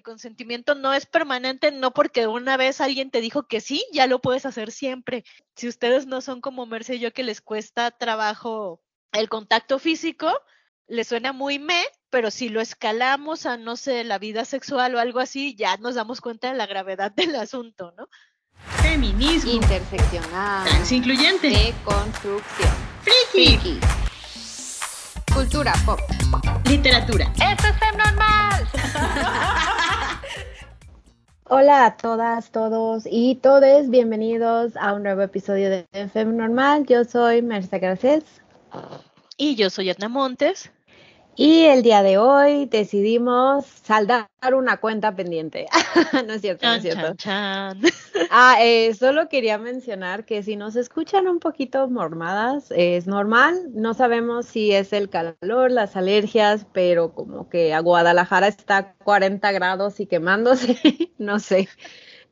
el 0.00 0.04
consentimiento 0.04 0.74
no 0.74 0.94
es 0.94 1.04
permanente, 1.04 1.72
no 1.72 1.92
porque 1.92 2.26
una 2.26 2.56
vez 2.56 2.80
alguien 2.80 3.10
te 3.10 3.20
dijo 3.20 3.42
que 3.42 3.60
sí, 3.60 3.84
ya 3.92 4.06
lo 4.06 4.22
puedes 4.22 4.46
hacer 4.46 4.72
siempre. 4.72 5.24
Si 5.54 5.68
ustedes 5.68 6.06
no 6.06 6.22
son 6.22 6.40
como 6.40 6.64
Merce 6.64 6.94
y 6.94 7.00
yo 7.00 7.12
que 7.12 7.22
les 7.22 7.42
cuesta 7.42 7.90
trabajo 7.90 8.80
el 9.12 9.28
contacto 9.28 9.78
físico, 9.78 10.32
les 10.88 11.06
suena 11.06 11.34
muy 11.34 11.58
me, 11.58 11.84
pero 12.08 12.30
si 12.30 12.48
lo 12.48 12.62
escalamos 12.62 13.44
a, 13.44 13.58
no 13.58 13.76
sé, 13.76 14.02
la 14.04 14.18
vida 14.18 14.46
sexual 14.46 14.94
o 14.94 14.98
algo 14.98 15.20
así, 15.20 15.54
ya 15.54 15.76
nos 15.76 15.96
damos 15.96 16.22
cuenta 16.22 16.50
de 16.50 16.56
la 16.56 16.66
gravedad 16.66 17.12
del 17.14 17.36
asunto, 17.36 17.92
¿no? 17.98 18.08
Feminismo. 18.82 19.50
Interseccional. 19.52 20.66
Transincluyente. 20.66 21.50
Deconstrucción. 21.50 22.70
Friki. 23.02 23.58
Friki. 23.58 23.80
Cultura 25.34 25.74
pop. 25.84 26.00
Literatura. 26.64 27.30
¡Esto 27.34 27.68
es 27.68 27.96
Normal! 27.98 28.68
Hola 31.52 31.84
a 31.84 31.96
todas, 31.96 32.52
todos 32.52 33.08
y 33.10 33.34
todes, 33.34 33.90
bienvenidos 33.90 34.76
a 34.76 34.92
un 34.92 35.02
nuevo 35.02 35.22
episodio 35.22 35.68
de 35.68 35.84
FM 35.92 36.34
Normal. 36.34 36.86
Yo 36.86 37.02
soy 37.02 37.42
Merce 37.42 37.80
Gracias 37.80 38.22
Y 39.36 39.56
yo 39.56 39.68
soy 39.68 39.90
Edna 39.90 40.08
Montes. 40.08 40.70
Y 41.36 41.64
el 41.64 41.82
día 41.82 42.02
de 42.02 42.18
hoy 42.18 42.66
decidimos 42.66 43.64
saldar 43.64 44.28
una 44.54 44.76
cuenta 44.78 45.14
pendiente. 45.14 45.66
no 46.26 46.32
es 46.34 46.40
cierto, 46.40 46.66
no 46.66 46.74
es 46.74 46.82
cierto. 46.82 47.14
chan, 47.14 47.80
chan. 47.80 47.82
Ah, 48.30 48.58
eh, 48.60 48.94
solo 48.94 49.28
quería 49.28 49.58
mencionar 49.58 50.24
que 50.24 50.42
si 50.42 50.54
nos 50.54 50.76
escuchan 50.76 51.26
un 51.26 51.40
poquito 51.40 51.88
mormadas, 51.88 52.70
es 52.70 53.06
normal. 53.06 53.70
No 53.72 53.94
sabemos 53.94 54.46
si 54.46 54.72
es 54.72 54.92
el 54.92 55.08
calor, 55.08 55.70
las 55.70 55.96
alergias, 55.96 56.66
pero 56.72 57.14
como 57.14 57.48
que 57.48 57.74
a 57.74 57.80
Guadalajara 57.80 58.46
está 58.46 58.76
a 58.76 58.94
40 58.94 59.50
grados 59.52 59.98
y 60.00 60.06
quemándose. 60.06 60.76
no 61.18 61.38
sé, 61.38 61.68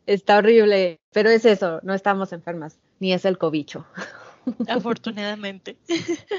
está 0.06 0.38
horrible. 0.38 1.00
Pero 1.12 1.30
es 1.30 1.44
eso, 1.44 1.80
no 1.82 1.94
estamos 1.94 2.32
enfermas, 2.32 2.78
ni 3.00 3.12
es 3.12 3.24
el 3.24 3.38
cobicho. 3.38 3.86
Afortunadamente. 4.66 5.78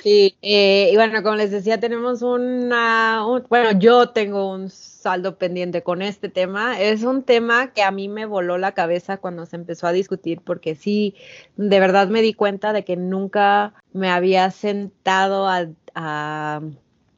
Sí, 0.01 0.37
eh, 0.41 0.89
y 0.93 0.95
bueno, 0.95 1.21
como 1.23 1.35
les 1.35 1.51
decía, 1.51 1.79
tenemos 1.79 2.21
una, 2.21 3.25
un- 3.27 3.45
bueno, 3.49 3.77
yo 3.79 4.09
tengo 4.11 4.49
un 4.51 4.69
saldo 4.69 5.37
pendiente 5.37 5.83
con 5.83 6.01
este 6.01 6.29
tema. 6.29 6.79
Es 6.79 7.03
un 7.03 7.23
tema 7.23 7.73
que 7.73 7.83
a 7.83 7.91
mí 7.91 8.07
me 8.07 8.25
voló 8.25 8.57
la 8.57 8.73
cabeza 8.73 9.17
cuando 9.17 9.45
se 9.45 9.57
empezó 9.57 9.87
a 9.87 9.91
discutir, 9.91 10.41
porque 10.41 10.75
sí, 10.75 11.15
de 11.57 11.79
verdad 11.81 12.07
me 12.07 12.21
di 12.21 12.33
cuenta 12.33 12.71
de 12.71 12.85
que 12.85 12.95
nunca 12.95 13.73
me 13.91 14.09
había 14.09 14.49
sentado 14.51 15.47
a, 15.49 15.67
a 15.95 16.61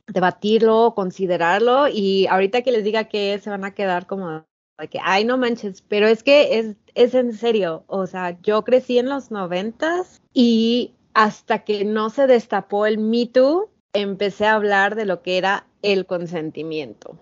debatirlo, 0.07 0.93
considerarlo, 0.95 1.87
y 1.87 2.27
ahorita 2.27 2.63
que 2.63 2.71
les 2.71 2.83
diga 2.83 3.05
que 3.05 3.39
se 3.39 3.49
van 3.51 3.63
a 3.65 3.73
quedar 3.75 4.07
como 4.07 4.45
de 4.77 4.87
que, 4.87 4.99
ay, 5.03 5.25
no 5.25 5.37
manches, 5.37 5.81
pero 5.81 6.07
es 6.07 6.23
que 6.23 6.59
es, 6.59 6.75
es 6.95 7.13
en 7.13 7.33
serio, 7.37 7.83
o 7.87 8.07
sea, 8.07 8.37
yo 8.41 8.63
crecí 8.63 8.97
en 8.97 9.09
los 9.09 9.31
noventas 9.31 10.21
y 10.33 10.93
hasta 11.13 11.63
que 11.63 11.85
no 11.85 12.09
se 12.09 12.27
destapó 12.27 12.85
el 12.85 12.97
Me 12.97 13.25
Too, 13.27 13.69
empecé 13.93 14.45
a 14.45 14.53
hablar 14.53 14.95
de 14.95 15.05
lo 15.05 15.21
que 15.21 15.37
era 15.37 15.67
el 15.81 16.05
consentimiento. 16.05 17.19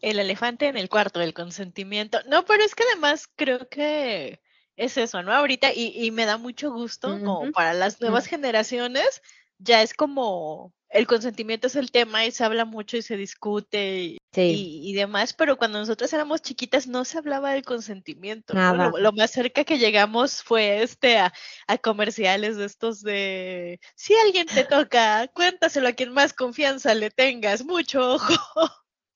El 0.00 0.18
elefante 0.18 0.68
en 0.68 0.76
el 0.76 0.88
cuarto, 0.88 1.20
el 1.20 1.34
consentimiento. 1.34 2.18
No, 2.26 2.44
pero 2.44 2.64
es 2.64 2.74
que 2.74 2.84
además 2.84 3.28
creo 3.36 3.68
que 3.68 4.40
es 4.76 4.96
eso, 4.96 5.22
¿no? 5.22 5.32
Ahorita, 5.32 5.72
y, 5.72 5.92
y 5.94 6.10
me 6.10 6.24
da 6.24 6.38
mucho 6.38 6.72
gusto, 6.72 7.20
como 7.24 7.52
para 7.52 7.72
las 7.74 8.00
nuevas 8.00 8.26
generaciones, 8.26 9.22
ya 9.58 9.82
es 9.82 9.94
como 9.94 10.72
el 10.92 11.06
consentimiento 11.06 11.66
es 11.66 11.76
el 11.76 11.90
tema 11.90 12.24
y 12.26 12.30
se 12.30 12.44
habla 12.44 12.64
mucho 12.64 12.96
y 12.96 13.02
se 13.02 13.16
discute 13.16 14.00
y, 14.02 14.18
Sí, 14.34 14.66
y, 14.84 14.90
y 14.90 14.94
demás, 14.94 15.32
pero 15.34 15.56
cuando 15.58 15.78
nosotros 15.78 16.12
éramos 16.12 16.42
chiquitas 16.42 16.86
no 16.86 17.04
se 17.04 17.18
hablaba 17.18 17.52
del 17.52 17.64
consentimiento. 17.64 18.54
Lo, 18.70 18.98
lo 18.98 19.12
más 19.12 19.30
cerca 19.30 19.64
que 19.64 19.78
llegamos 19.78 20.42
fue 20.42 20.82
este 20.82 21.18
a, 21.18 21.32
a 21.66 21.78
comerciales 21.78 22.56
de 22.56 22.64
estos 22.66 23.02
de 23.02 23.80
si 23.94 24.14
alguien 24.24 24.46
te 24.46 24.64
toca, 24.64 25.28
cuéntaselo 25.34 25.88
a 25.88 25.92
quien 25.92 26.12
más 26.12 26.32
confianza 26.32 26.94
le 26.94 27.10
tengas, 27.10 27.64
mucho 27.64 28.14
ojo. 28.14 28.34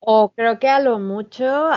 o 0.01 0.31
creo 0.35 0.59
que 0.59 0.69
a 0.69 0.81
lo 0.81 0.99
mucho 0.99 1.71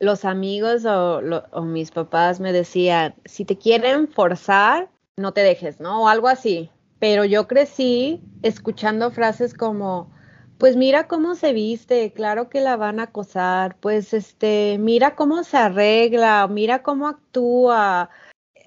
los 0.00 0.24
amigos 0.24 0.84
o, 0.86 1.20
lo- 1.20 1.44
o 1.52 1.62
mis 1.62 1.90
papás 1.90 2.40
me 2.40 2.52
decían, 2.52 3.14
si 3.24 3.44
te 3.44 3.58
quieren 3.58 4.08
forzar, 4.08 4.90
no 5.16 5.32
te 5.32 5.42
dejes, 5.42 5.80
¿no? 5.80 6.04
O 6.04 6.08
algo 6.08 6.28
así. 6.28 6.70
Pero 7.02 7.24
yo 7.24 7.48
crecí 7.48 8.20
escuchando 8.44 9.10
frases 9.10 9.54
como, 9.54 10.08
pues 10.56 10.76
mira 10.76 11.08
cómo 11.08 11.34
se 11.34 11.52
viste, 11.52 12.12
claro 12.12 12.48
que 12.48 12.60
la 12.60 12.76
van 12.76 13.00
a 13.00 13.04
acosar, 13.10 13.74
pues 13.80 14.14
este, 14.14 14.76
mira 14.78 15.16
cómo 15.16 15.42
se 15.42 15.56
arregla, 15.56 16.46
mira 16.48 16.84
cómo 16.84 17.08
actúa. 17.08 18.02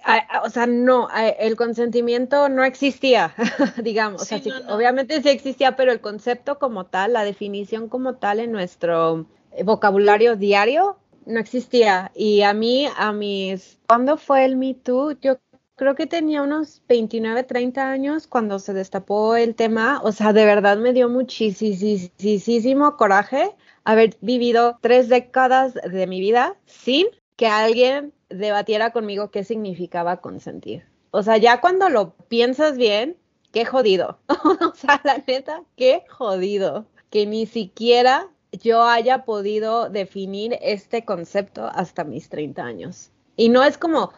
A- 0.03 0.18
a- 0.38 0.41
O 0.44 0.50
sea, 0.50 0.68
no, 0.68 1.07
a- 1.12 1.29
el 1.29 1.56
consentimiento 1.56 2.50
no 2.50 2.66
existía, 2.66 3.34
digamos. 3.81 4.23
O 4.23 4.25
sea, 4.25 4.40
Sí, 4.40 4.44
sí, 4.44 4.50
no, 4.50 4.59
no. 4.59 4.75
obviamente 4.75 5.22
sí 5.22 5.29
existía, 5.29 5.78
pero 5.78 5.94
el 5.94 6.02
concepto 6.02 6.59
como 6.59 6.88
tal, 6.88 7.13
la 7.13 7.23
definición 7.23 7.88
como 7.88 8.16
tal 8.16 8.41
en 8.41 8.52
nuestro 8.52 9.28
eh, 9.53 9.63
vocabulario 9.63 10.35
diario 10.35 10.97
no 11.25 11.40
existía. 11.40 12.12
Y 12.13 12.41
a 12.41 12.53
mí, 12.53 12.85
a 12.97 13.13
mis, 13.13 13.79
¿cuándo 13.88 14.17
fue 14.17 14.44
el 14.44 14.57
Me 14.57 14.73
Too? 14.73 15.13
Yo 15.22 15.38
creo 15.75 15.96
que 15.96 16.08
tenía 16.08 16.41
unos 16.41 16.81
29, 16.88 17.44
30 17.44 17.90
años 17.90 18.28
cuando 18.28 18.59
se 18.59 18.74
destapó 18.74 19.36
el 19.36 19.56
tema. 19.56 20.02
O 20.03 20.12
sea, 20.12 20.34
de 20.34 20.46
verdad 20.46 20.78
me 20.78 20.94
dio 20.94 21.09
muchísimo 21.09 22.97
coraje 22.97 23.56
haber 23.84 24.18
vivido 24.22 24.80
tres 24.81 25.09
décadas 25.09 25.74
de 25.74 26.08
mi 26.08 26.19
vida 26.19 26.56
sin 26.66 27.08
que 27.35 27.47
alguien 27.47 28.14
debatiera 28.30 28.91
conmigo 28.91 29.30
qué 29.30 29.44
significaba 29.44 30.18
consentir. 30.18 30.85
O 31.12 31.24
sea, 31.24 31.38
ya 31.38 31.62
cuando 31.62 31.90
lo 31.90 32.16
piensas 32.28 32.78
bien, 32.78 33.18
qué 33.52 33.66
jodido. 33.66 34.19
o 34.28 34.75
sea, 34.75 35.02
la 35.03 35.24
neta, 35.25 35.64
qué 35.75 36.03
jodido. 36.09 36.85
Que 37.09 37.25
ni 37.25 37.46
siquiera 37.46 38.28
yo 38.52 38.84
haya 38.84 39.24
podido 39.25 39.90
definir 39.90 40.58
este 40.62 41.06
concepto 41.06 41.66
hasta 41.66 42.03
mis 42.03 42.30
30 42.30 42.64
años. 42.64 43.12
Y 43.38 43.50
no 43.50 43.64
es 43.64 43.78
como 43.78 44.14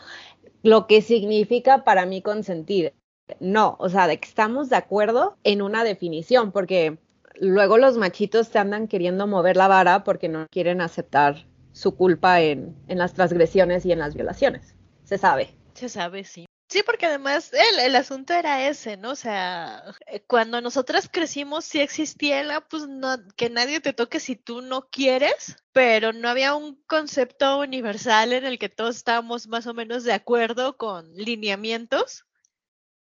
lo 0.67 0.85
que 0.85 1.01
significa 1.01 1.85
para 1.85 2.05
mí 2.05 2.22
consentir. 2.22 2.94
No, 3.39 3.78
o 3.79 3.88
sea, 3.88 4.05
de 4.05 4.19
que 4.19 4.28
estamos 4.28 4.69
de 4.69 4.75
acuerdo 4.75 5.38
en 5.45 5.61
una 5.61 5.85
definición, 5.85 6.51
porque 6.51 6.97
luego 7.39 7.78
los 7.78 7.97
machitos 7.97 8.50
te 8.50 8.59
andan 8.59 8.89
queriendo 8.89 9.28
mover 9.28 9.55
la 9.55 9.69
vara 9.69 10.03
porque 10.03 10.28
no 10.28 10.45
quieren 10.51 10.81
aceptar 10.81 11.47
su 11.72 11.95
culpa 11.95 12.41
en, 12.41 12.75
en 12.89 12.97
las 12.97 13.13
transgresiones 13.13 13.85
y 13.85 13.94
en 13.94 14.00
las 14.00 14.13
violaciones. 14.13 14.75
Se 15.05 15.17
sabe. 15.17 15.55
Se 15.73 15.88
sabe, 15.88 16.25
sí. 16.25 16.47
Sí, 16.78 16.84
porque 16.86 17.08
además 17.08 17.52
el, 17.54 17.80
el 17.80 17.96
asunto 17.96 18.36
era 18.36 18.68
ese, 18.68 18.98
¿no? 18.98 19.10
O 19.10 19.16
sea, 19.16 19.84
eh, 20.06 20.20
cuando 20.28 20.62
nosotras 20.62 21.10
crecimos 21.12 21.66
sí 21.66 21.80
existía 21.80 22.44
la, 22.44 22.62
pues 22.62 22.88
no, 22.88 23.18
que 23.36 23.50
nadie 23.50 23.80
te 23.82 23.94
toque 23.94 24.20
si 24.20 24.36
tú 24.36 24.62
no 24.62 24.88
quieres, 24.92 25.56
pero 25.72 26.14
no 26.14 26.30
había 26.30 26.54
un 26.54 26.76
concepto 26.86 27.62
universal 27.62 28.32
en 28.32 28.46
el 28.46 28.60
que 28.60 28.70
todos 28.70 28.96
estábamos 28.96 29.48
más 29.48 29.66
o 29.66 29.74
menos 29.74 30.04
de 30.04 30.14
acuerdo 30.14 30.78
con 30.78 31.12
lineamientos. 31.16 32.28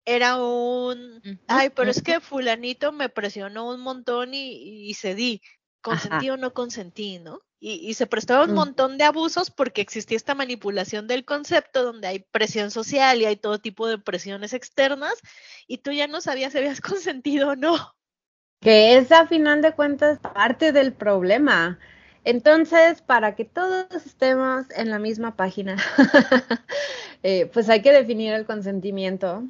Era 0.04 0.40
un, 0.40 1.20
ay, 1.48 1.70
pero 1.70 1.90
es 1.90 2.00
que 2.00 2.20
fulanito 2.20 2.92
me 2.92 3.08
presionó 3.08 3.70
un 3.70 3.80
montón 3.80 4.34
y, 4.34 4.88
y 4.88 4.94
cedí, 4.94 5.42
consentí 5.80 6.30
o 6.30 6.36
no 6.36 6.54
consentí, 6.54 7.18
¿no? 7.18 7.40
Y, 7.66 7.76
y 7.88 7.94
se 7.94 8.06
prestaba 8.06 8.44
un 8.44 8.52
Mm. 8.52 8.54
montón 8.54 8.98
de 8.98 9.04
abusos 9.04 9.50
porque 9.50 9.80
existía 9.80 10.16
esta 10.18 10.34
manipulación 10.34 11.06
del 11.06 11.24
concepto 11.24 11.82
donde 11.82 12.08
hay 12.08 12.18
presión 12.20 12.70
social 12.70 13.20
y 13.22 13.24
hay 13.26 13.36
todo 13.36 13.58
tipo 13.58 13.86
de 13.88 13.98
presiones 13.98 14.52
externas 14.52 15.14
y 15.66 15.78
tú 15.78 15.90
ya 15.92 16.06
no 16.06 16.20
sabías 16.20 16.52
si 16.52 16.58
habías 16.58 16.80
consentido 16.82 17.50
o 17.50 17.56
no. 17.56 17.94
que 18.60 18.96
es 18.96 19.12
a 19.12 19.26
final 19.26 19.62
de 19.62 19.72
cuentas 19.74 20.18
parte 20.18 20.72
del 20.72 20.92
problema. 20.92 21.78
Entonces, 22.24 23.02
para 23.02 23.34
que 23.36 23.44
todos 23.44 23.86
estemos 24.06 24.66
en 24.76 24.90
la 24.90 24.98
misma 24.98 25.36
página, 25.36 25.76
eh, 27.22 27.50
pues 27.52 27.68
hay 27.68 27.82
que 27.82 27.92
definir 27.92 28.32
el 28.32 28.46
consentimiento. 28.46 29.44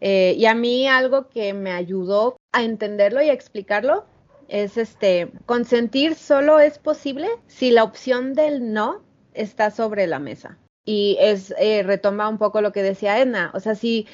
Eh, 0.00 0.34
y 0.36 0.46
a 0.46 0.54
mí 0.54 0.86
algo 0.88 1.28
que 1.28 1.54
me 1.54 1.72
ayudó 1.72 2.36
a 2.52 2.62
entenderlo 2.62 3.22
y 3.22 3.30
a 3.30 3.32
explicarlo 3.32 4.06
es 4.48 4.76
este, 4.76 5.30
consentir 5.46 6.14
solo 6.14 6.60
es 6.60 6.78
posible 6.78 7.28
si 7.46 7.70
la 7.70 7.84
opción 7.84 8.34
del 8.34 8.72
no 8.72 9.02
está 9.32 9.70
sobre 9.70 10.06
la 10.06 10.18
mesa. 10.18 10.58
Y 10.84 11.16
es, 11.20 11.54
eh, 11.58 11.82
retoma 11.82 12.28
un 12.28 12.38
poco 12.38 12.60
lo 12.60 12.72
que 12.72 12.82
decía 12.82 13.18
Edna, 13.18 13.50
o 13.54 13.60
sea, 13.60 13.74
si 13.74 14.06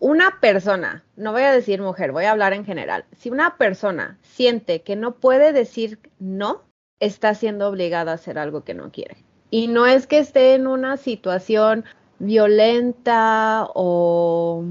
una 0.00 0.38
persona, 0.40 1.04
no 1.16 1.32
voy 1.32 1.42
a 1.42 1.52
decir 1.52 1.80
mujer, 1.80 2.12
voy 2.12 2.24
a 2.24 2.32
hablar 2.32 2.52
en 2.52 2.64
general, 2.64 3.04
si 3.16 3.30
una 3.30 3.56
persona 3.56 4.18
siente 4.22 4.82
que 4.82 4.96
no 4.96 5.16
puede 5.16 5.52
decir 5.52 5.98
no, 6.18 6.62
está 7.00 7.34
siendo 7.34 7.68
obligada 7.68 8.12
a 8.12 8.14
hacer 8.16 8.38
algo 8.38 8.64
que 8.64 8.74
no 8.74 8.90
quiere. 8.90 9.24
Y 9.50 9.68
no 9.68 9.86
es 9.86 10.06
que 10.06 10.18
esté 10.18 10.54
en 10.54 10.66
una 10.66 10.96
situación 10.96 11.84
violenta 12.18 13.68
o 13.74 14.64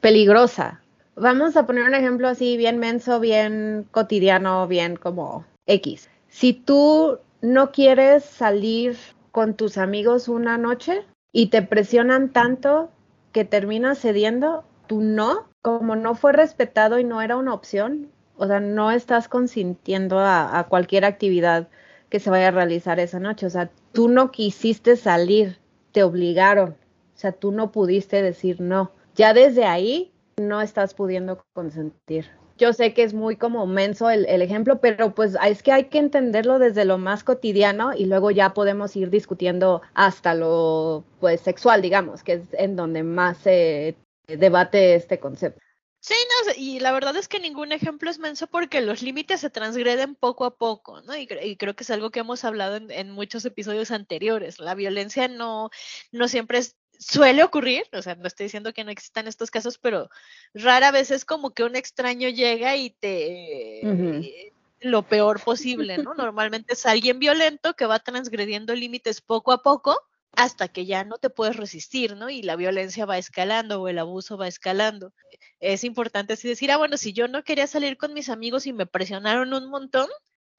peligrosa. 0.00 0.83
Vamos 1.16 1.56
a 1.56 1.64
poner 1.64 1.84
un 1.84 1.94
ejemplo 1.94 2.26
así 2.26 2.56
bien 2.56 2.78
menso, 2.78 3.20
bien 3.20 3.86
cotidiano, 3.92 4.66
bien 4.66 4.96
como 4.96 5.44
X. 5.66 6.10
Si 6.28 6.52
tú 6.52 7.18
no 7.40 7.70
quieres 7.70 8.24
salir 8.24 8.96
con 9.30 9.54
tus 9.54 9.78
amigos 9.78 10.28
una 10.28 10.58
noche 10.58 11.06
y 11.32 11.46
te 11.50 11.62
presionan 11.62 12.30
tanto 12.30 12.90
que 13.30 13.44
terminas 13.44 14.00
cediendo, 14.00 14.64
tú 14.88 15.02
no, 15.02 15.46
como 15.62 15.94
no 15.94 16.16
fue 16.16 16.32
respetado 16.32 16.98
y 16.98 17.04
no 17.04 17.22
era 17.22 17.36
una 17.36 17.54
opción, 17.54 18.10
o 18.36 18.48
sea, 18.48 18.58
no 18.58 18.90
estás 18.90 19.28
consintiendo 19.28 20.18
a, 20.18 20.58
a 20.58 20.64
cualquier 20.66 21.04
actividad 21.04 21.68
que 22.08 22.18
se 22.18 22.30
vaya 22.30 22.48
a 22.48 22.52
realizar 22.52 22.98
esa 22.98 23.20
noche, 23.20 23.46
o 23.46 23.50
sea, 23.50 23.70
tú 23.92 24.08
no 24.08 24.32
quisiste 24.32 24.96
salir, 24.96 25.58
te 25.92 26.02
obligaron, 26.02 26.70
o 26.70 27.18
sea, 27.18 27.30
tú 27.30 27.52
no 27.52 27.70
pudiste 27.70 28.20
decir 28.20 28.60
no. 28.60 28.90
Ya 29.14 29.32
desde 29.32 29.64
ahí 29.64 30.10
no 30.36 30.60
estás 30.60 30.94
pudiendo 30.94 31.44
consentir. 31.52 32.30
Yo 32.56 32.72
sé 32.72 32.94
que 32.94 33.02
es 33.02 33.14
muy 33.14 33.36
como 33.36 33.66
menso 33.66 34.10
el, 34.10 34.26
ejemplo, 34.40 34.80
pero 34.80 35.12
pues 35.12 35.36
es 35.44 35.62
que 35.62 35.72
hay 35.72 35.84
que 35.86 35.98
entenderlo 35.98 36.60
desde 36.60 36.84
lo 36.84 36.98
más 36.98 37.24
cotidiano 37.24 37.92
y 37.94 38.06
luego 38.06 38.30
ya 38.30 38.54
podemos 38.54 38.94
ir 38.94 39.10
discutiendo 39.10 39.82
hasta 39.92 40.34
lo 40.34 41.04
pues 41.18 41.40
sexual, 41.40 41.82
digamos, 41.82 42.22
que 42.22 42.34
es 42.34 42.42
en 42.52 42.76
donde 42.76 43.02
más 43.02 43.38
se 43.38 43.96
debate 44.28 44.94
este 44.94 45.18
concepto. 45.18 45.60
Sí, 45.98 46.14
no, 46.14 46.52
y 46.56 46.80
la 46.80 46.92
verdad 46.92 47.16
es 47.16 47.28
que 47.28 47.40
ningún 47.40 47.72
ejemplo 47.72 48.10
es 48.10 48.18
menso 48.18 48.46
porque 48.46 48.82
los 48.82 49.00
límites 49.00 49.40
se 49.40 49.48
transgreden 49.48 50.14
poco 50.14 50.44
a 50.44 50.54
poco, 50.54 51.00
¿no? 51.00 51.16
Y, 51.16 51.26
y 51.42 51.56
creo 51.56 51.74
que 51.74 51.82
es 51.82 51.90
algo 51.90 52.10
que 52.10 52.20
hemos 52.20 52.44
hablado 52.44 52.76
en, 52.76 52.90
en, 52.90 53.10
muchos 53.10 53.42
episodios 53.46 53.90
anteriores. 53.90 54.58
La 54.58 54.74
violencia 54.74 55.28
no, 55.28 55.70
no 56.12 56.28
siempre 56.28 56.58
es, 56.58 56.76
suele 56.98 57.42
ocurrir, 57.42 57.84
o 57.92 58.02
sea, 58.02 58.14
no 58.14 58.26
estoy 58.26 58.44
diciendo 58.44 58.72
que 58.72 58.84
no 58.84 58.90
existan 58.90 59.26
estos 59.28 59.50
casos, 59.50 59.78
pero 59.78 60.08
rara 60.54 60.90
vez 60.90 61.10
es 61.10 61.24
como 61.24 61.52
que 61.52 61.64
un 61.64 61.76
extraño 61.76 62.28
llega 62.28 62.76
y 62.76 62.90
te... 62.90 63.80
Uh 63.82 63.88
-huh. 63.88 64.52
lo 64.80 65.02
peor 65.02 65.42
posible, 65.42 65.98
¿no? 65.98 66.14
Normalmente 66.14 66.74
es 66.74 66.84
alguien 66.84 67.18
violento 67.18 67.74
que 67.74 67.86
va 67.86 68.00
transgrediendo 68.00 68.74
límites 68.74 69.22
poco 69.22 69.52
a 69.52 69.62
poco 69.62 69.98
hasta 70.36 70.68
que 70.68 70.84
ya 70.84 71.04
no 71.04 71.18
te 71.18 71.30
puedes 71.30 71.56
resistir, 71.56 72.16
¿no? 72.16 72.28
Y 72.28 72.42
la 72.42 72.56
violencia 72.56 73.06
va 73.06 73.18
escalando 73.18 73.80
o 73.80 73.88
el 73.88 73.98
abuso 73.98 74.36
va 74.36 74.48
escalando. 74.48 75.12
Es 75.60 75.84
importante 75.84 76.34
así 76.34 76.48
decir, 76.48 76.70
ah, 76.72 76.76
bueno, 76.76 76.96
si 76.96 77.12
yo 77.12 77.28
no 77.28 77.44
quería 77.44 77.66
salir 77.66 77.96
con 77.96 78.12
mis 78.12 78.28
amigos 78.28 78.66
y 78.66 78.72
me 78.72 78.86
presionaron 78.86 79.54
un 79.54 79.68
montón, 79.70 80.08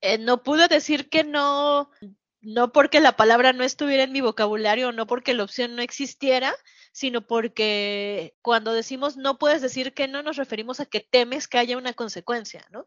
eh, 0.02 0.18
no 0.18 0.44
pude 0.44 0.68
decir 0.68 1.10
que 1.10 1.24
no, 1.24 1.90
no 2.46 2.72
porque 2.72 3.00
la 3.00 3.14
palabra 3.14 3.54
no 3.54 3.64
estuviera 3.64 4.04
en 4.04 4.12
mi 4.12 4.22
vocabulario, 4.22 4.92
no 4.92 5.08
porque 5.08 5.34
la 5.34 5.44
opción 5.44 5.76
no 5.76 5.82
existiera, 5.82 6.54
sino 6.92 7.22
porque 7.22 8.36
cuando 8.42 8.72
decimos 8.72 9.18
no 9.18 9.40
puedes 9.40 9.62
decir 9.62 9.94
que 9.94 10.08
no, 10.08 10.22
nos 10.22 10.38
referimos 10.38 10.80
a 10.80 10.86
que 10.86 11.00
temes 11.00 11.48
que 11.48 11.58
haya 11.58 11.78
una 11.78 11.94
consecuencia, 11.94 12.64
¿no? 12.72 12.86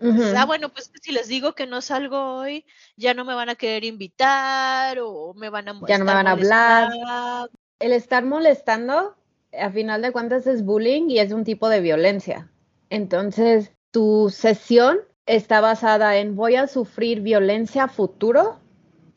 Uh 0.00 0.12
-huh. 0.12 0.34
Ah, 0.36 0.44
bueno, 0.44 0.68
pues 0.68 0.92
si 1.02 1.10
les 1.10 1.26
digo 1.26 1.54
que 1.54 1.66
no 1.66 1.80
salgo 1.80 2.36
hoy, 2.36 2.64
ya 2.96 3.14
no 3.14 3.24
me 3.24 3.34
van 3.34 3.48
a 3.48 3.56
querer 3.56 3.84
invitar 3.84 4.98
o 5.00 5.34
me 5.34 5.48
van 5.48 5.68
a 5.68 5.80
Ya 5.88 5.98
no 5.98 6.04
me 6.04 6.14
van 6.14 6.28
a 6.28 6.32
hablar. 6.32 6.92
El 7.80 7.92
estar 7.92 8.24
molestando, 8.24 9.16
a 9.58 9.70
final 9.70 10.02
de 10.02 10.12
cuentas, 10.12 10.46
es 10.46 10.64
bullying 10.64 11.08
y 11.08 11.18
es 11.18 11.32
un 11.32 11.44
tipo 11.44 11.68
de 11.68 11.80
violencia. 11.80 12.50
Entonces, 12.90 13.72
tu 13.90 14.30
sesión 14.30 15.00
está 15.26 15.60
basada 15.60 16.16
en 16.18 16.36
voy 16.36 16.56
a 16.56 16.68
sufrir 16.68 17.20
violencia 17.20 17.84
a 17.84 17.88
futuro, 17.88 18.60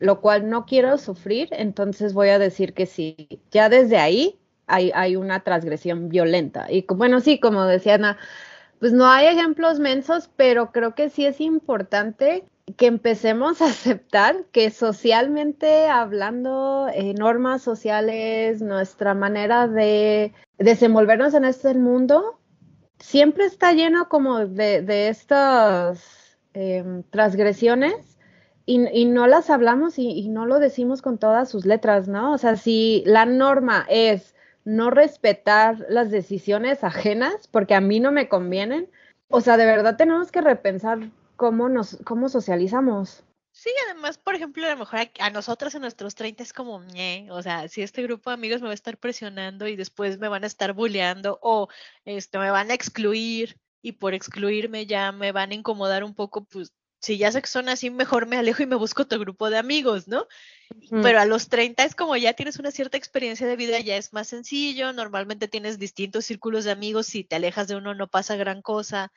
lo 0.02 0.20
cual 0.20 0.50
no 0.50 0.66
quiero 0.66 0.98
sufrir, 0.98 1.48
entonces 1.52 2.12
voy 2.12 2.28
a 2.30 2.40
decir 2.40 2.74
que 2.74 2.86
sí. 2.86 3.40
Ya 3.52 3.68
desde 3.68 3.98
ahí 3.98 4.36
hay, 4.66 4.90
hay 4.94 5.14
una 5.14 5.44
transgresión 5.44 6.08
violenta. 6.08 6.66
Y 6.70 6.84
bueno, 6.88 7.20
sí, 7.20 7.38
como 7.38 7.64
decía 7.64 7.94
Ana, 7.94 8.18
pues 8.80 8.92
no 8.92 9.06
hay 9.06 9.26
ejemplos 9.26 9.78
mensos, 9.78 10.28
pero 10.34 10.72
creo 10.72 10.96
que 10.96 11.08
sí 11.08 11.24
es 11.24 11.40
importante 11.40 12.44
que 12.76 12.86
empecemos 12.86 13.62
a 13.62 13.66
aceptar 13.66 14.44
que 14.50 14.70
socialmente 14.70 15.86
hablando, 15.86 16.88
eh, 16.92 17.14
normas 17.14 17.62
sociales, 17.62 18.60
nuestra 18.60 19.14
manera 19.14 19.68
de 19.68 20.32
desenvolvernos 20.58 21.34
en 21.34 21.44
este 21.44 21.74
mundo, 21.74 22.40
siempre 22.98 23.44
está 23.44 23.72
lleno 23.72 24.08
como 24.08 24.46
de, 24.46 24.82
de 24.82 25.08
estas 25.08 26.38
eh, 26.54 27.02
transgresiones 27.10 28.11
y, 28.66 28.86
y, 28.92 29.04
no 29.04 29.26
las 29.26 29.50
hablamos 29.50 29.98
y, 29.98 30.08
y 30.10 30.28
no 30.28 30.46
lo 30.46 30.58
decimos 30.58 31.02
con 31.02 31.18
todas 31.18 31.50
sus 31.50 31.66
letras, 31.66 32.08
¿no? 32.08 32.32
O 32.32 32.38
sea, 32.38 32.56
si 32.56 33.02
la 33.06 33.26
norma 33.26 33.86
es 33.88 34.34
no 34.64 34.90
respetar 34.90 35.84
las 35.88 36.10
decisiones 36.10 36.84
ajenas 36.84 37.48
porque 37.48 37.74
a 37.74 37.80
mí 37.80 38.00
no 38.00 38.12
me 38.12 38.28
convienen. 38.28 38.90
O 39.28 39.40
sea, 39.40 39.56
de 39.56 39.66
verdad 39.66 39.96
tenemos 39.96 40.30
que 40.30 40.40
repensar 40.40 41.00
cómo 41.36 41.68
nos 41.68 41.98
cómo 42.04 42.28
socializamos. 42.28 43.24
Sí, 43.54 43.70
además, 43.86 44.16
por 44.16 44.34
ejemplo, 44.34 44.64
a 44.64 44.70
lo 44.70 44.78
mejor 44.78 45.00
a, 45.00 45.10
a 45.26 45.30
nosotras 45.30 45.74
en 45.74 45.82
nuestros 45.82 46.14
30 46.14 46.42
es 46.42 46.54
como, 46.54 46.82
ñe, 46.84 47.28
o 47.30 47.42
sea, 47.42 47.68
si 47.68 47.82
este 47.82 48.02
grupo 48.02 48.30
de 48.30 48.34
amigos 48.34 48.62
me 48.62 48.68
va 48.68 48.72
a 48.72 48.74
estar 48.74 48.96
presionando 48.96 49.68
y 49.68 49.76
después 49.76 50.18
me 50.18 50.28
van 50.28 50.44
a 50.44 50.46
estar 50.46 50.72
bulleando 50.72 51.38
o 51.42 51.68
este, 52.06 52.38
me 52.38 52.50
van 52.50 52.70
a 52.70 52.74
excluir 52.74 53.58
y 53.82 53.92
por 53.92 54.14
excluirme 54.14 54.86
ya 54.86 55.12
me 55.12 55.32
van 55.32 55.50
a 55.50 55.54
incomodar 55.54 56.02
un 56.02 56.14
poco, 56.14 56.44
pues 56.44 56.72
si 57.02 57.18
ya 57.18 57.32
sé 57.32 57.42
que 57.42 57.48
son 57.48 57.68
así, 57.68 57.90
mejor 57.90 58.26
me 58.26 58.36
alejo 58.36 58.62
y 58.62 58.66
me 58.66 58.76
busco 58.76 59.02
otro 59.02 59.18
grupo 59.18 59.50
de 59.50 59.58
amigos, 59.58 60.06
¿no? 60.06 60.28
Mm. 60.90 61.02
Pero 61.02 61.20
a 61.20 61.26
los 61.26 61.48
30 61.48 61.84
es 61.84 61.96
como 61.96 62.16
ya 62.16 62.32
tienes 62.34 62.58
una 62.60 62.70
cierta 62.70 62.96
experiencia 62.96 63.46
de 63.46 63.56
vida, 63.56 63.80
ya 63.80 63.96
es 63.96 64.12
más 64.12 64.28
sencillo, 64.28 64.92
normalmente 64.92 65.48
tienes 65.48 65.80
distintos 65.80 66.24
círculos 66.26 66.64
de 66.64 66.70
amigos, 66.70 67.06
si 67.06 67.24
te 67.24 67.36
alejas 67.36 67.66
de 67.66 67.74
uno 67.74 67.94
no 67.94 68.06
pasa 68.06 68.36
gran 68.36 68.62
cosa, 68.62 69.12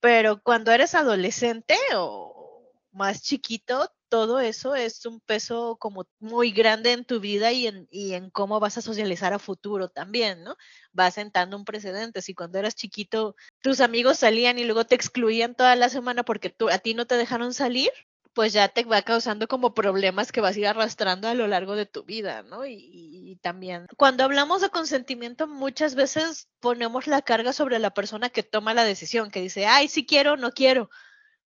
pero 0.00 0.42
cuando 0.42 0.70
eres 0.70 0.94
adolescente 0.94 1.76
o 1.96 2.62
más 2.92 3.22
chiquito, 3.22 3.90
todo 4.08 4.40
eso 4.40 4.74
es 4.74 5.04
un 5.06 5.20
peso 5.20 5.76
como 5.78 6.06
muy 6.18 6.50
grande 6.52 6.92
en 6.92 7.04
tu 7.04 7.20
vida 7.20 7.52
y 7.52 7.66
en, 7.66 7.88
y 7.90 8.14
en 8.14 8.30
cómo 8.30 8.60
vas 8.60 8.78
a 8.78 8.82
socializar 8.82 9.32
a 9.32 9.38
futuro 9.38 9.88
también, 9.88 10.44
¿no? 10.44 10.56
Va 10.98 11.10
sentando 11.10 11.56
un 11.56 11.64
precedente. 11.64 12.22
Si 12.22 12.34
cuando 12.34 12.58
eras 12.58 12.74
chiquito 12.74 13.36
tus 13.60 13.80
amigos 13.80 14.18
salían 14.18 14.58
y 14.58 14.64
luego 14.64 14.84
te 14.84 14.94
excluían 14.94 15.54
toda 15.54 15.76
la 15.76 15.88
semana 15.88 16.24
porque 16.24 16.50
tú, 16.50 16.68
a 16.68 16.78
ti 16.78 16.94
no 16.94 17.06
te 17.06 17.16
dejaron 17.16 17.54
salir, 17.54 17.90
pues 18.34 18.52
ya 18.52 18.68
te 18.68 18.84
va 18.84 19.02
causando 19.02 19.48
como 19.48 19.74
problemas 19.74 20.30
que 20.32 20.40
vas 20.40 20.56
a 20.56 20.58
ir 20.60 20.66
arrastrando 20.68 21.28
a 21.28 21.34
lo 21.34 21.48
largo 21.48 21.74
de 21.74 21.86
tu 21.86 22.04
vida, 22.04 22.42
¿no? 22.42 22.66
Y, 22.66 22.74
y, 22.74 23.36
también 23.42 23.86
cuando 23.96 24.24
hablamos 24.24 24.62
de 24.62 24.70
consentimiento 24.70 25.46
muchas 25.48 25.94
veces 25.94 26.48
ponemos 26.60 27.06
la 27.06 27.22
carga 27.22 27.52
sobre 27.52 27.78
la 27.78 27.90
persona 27.90 28.30
que 28.30 28.42
toma 28.42 28.74
la 28.74 28.84
decisión, 28.84 29.30
que 29.30 29.40
dice, 29.40 29.66
ay, 29.66 29.88
sí 29.88 30.06
quiero, 30.06 30.36
no 30.36 30.52
quiero, 30.52 30.88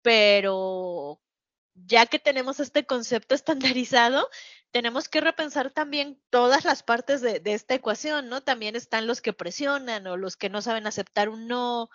pero 0.03 1.21
ya 1.87 2.07
que 2.07 2.19
tenemos 2.19 2.61
este 2.61 2.87
concepto 2.87 3.35
estandarizado, 3.35 4.29
tenemos 4.71 5.09
que 5.09 5.21
repensar 5.21 5.71
también 5.71 6.21
todas 6.31 6.65
las 6.65 6.83
partes 6.83 7.21
de, 7.21 7.41
de, 7.41 7.55
esta 7.55 7.75
ecuación, 7.75 8.29
¿no? 8.29 8.43
También 8.43 8.77
están 8.77 9.07
los 9.07 9.21
que 9.21 9.33
presionan 9.33 10.07
o 10.07 10.17
los 10.17 10.37
que 10.37 10.51
no 10.51 10.63
saben 10.63 10.87
aceptar 10.87 11.29
un 11.29 11.49
no, 11.49 11.91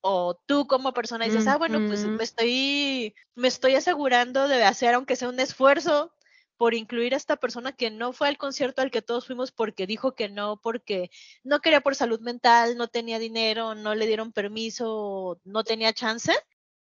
o 0.00 0.34
tú 0.46 0.66
como 0.66 0.92
persona 0.92 1.26
dices, 1.26 1.46
ah, 1.46 1.58
bueno, 1.58 1.78
pues 1.86 2.04
me 2.04 2.24
estoy, 2.24 3.14
me 3.34 3.48
estoy 3.48 3.74
asegurando 3.74 4.48
de 4.48 4.64
hacer, 4.64 4.94
aunque 4.94 5.16
sea 5.16 5.28
un 5.28 5.40
esfuerzo, 5.40 6.12
por 6.56 6.74
incluir 6.74 7.14
a 7.14 7.16
esta 7.16 7.36
persona 7.36 7.72
que 7.72 7.90
no 7.90 8.12
fue 8.12 8.28
al 8.28 8.36
concierto 8.36 8.82
al 8.82 8.90
que 8.90 9.00
todos 9.00 9.26
fuimos 9.26 9.50
porque 9.50 9.86
dijo 9.86 10.14
que 10.14 10.28
no, 10.28 10.60
porque 10.60 11.10
no 11.42 11.60
quería 11.60 11.80
por 11.80 11.94
salud 11.94 12.20
mental, 12.20 12.76
no 12.76 12.88
tenía 12.88 13.18
dinero, 13.18 13.74
no 13.74 13.94
le 13.94 14.06
dieron 14.06 14.32
permiso, 14.32 15.40
no 15.44 15.64
tenía 15.64 15.94
chance. 15.94 16.34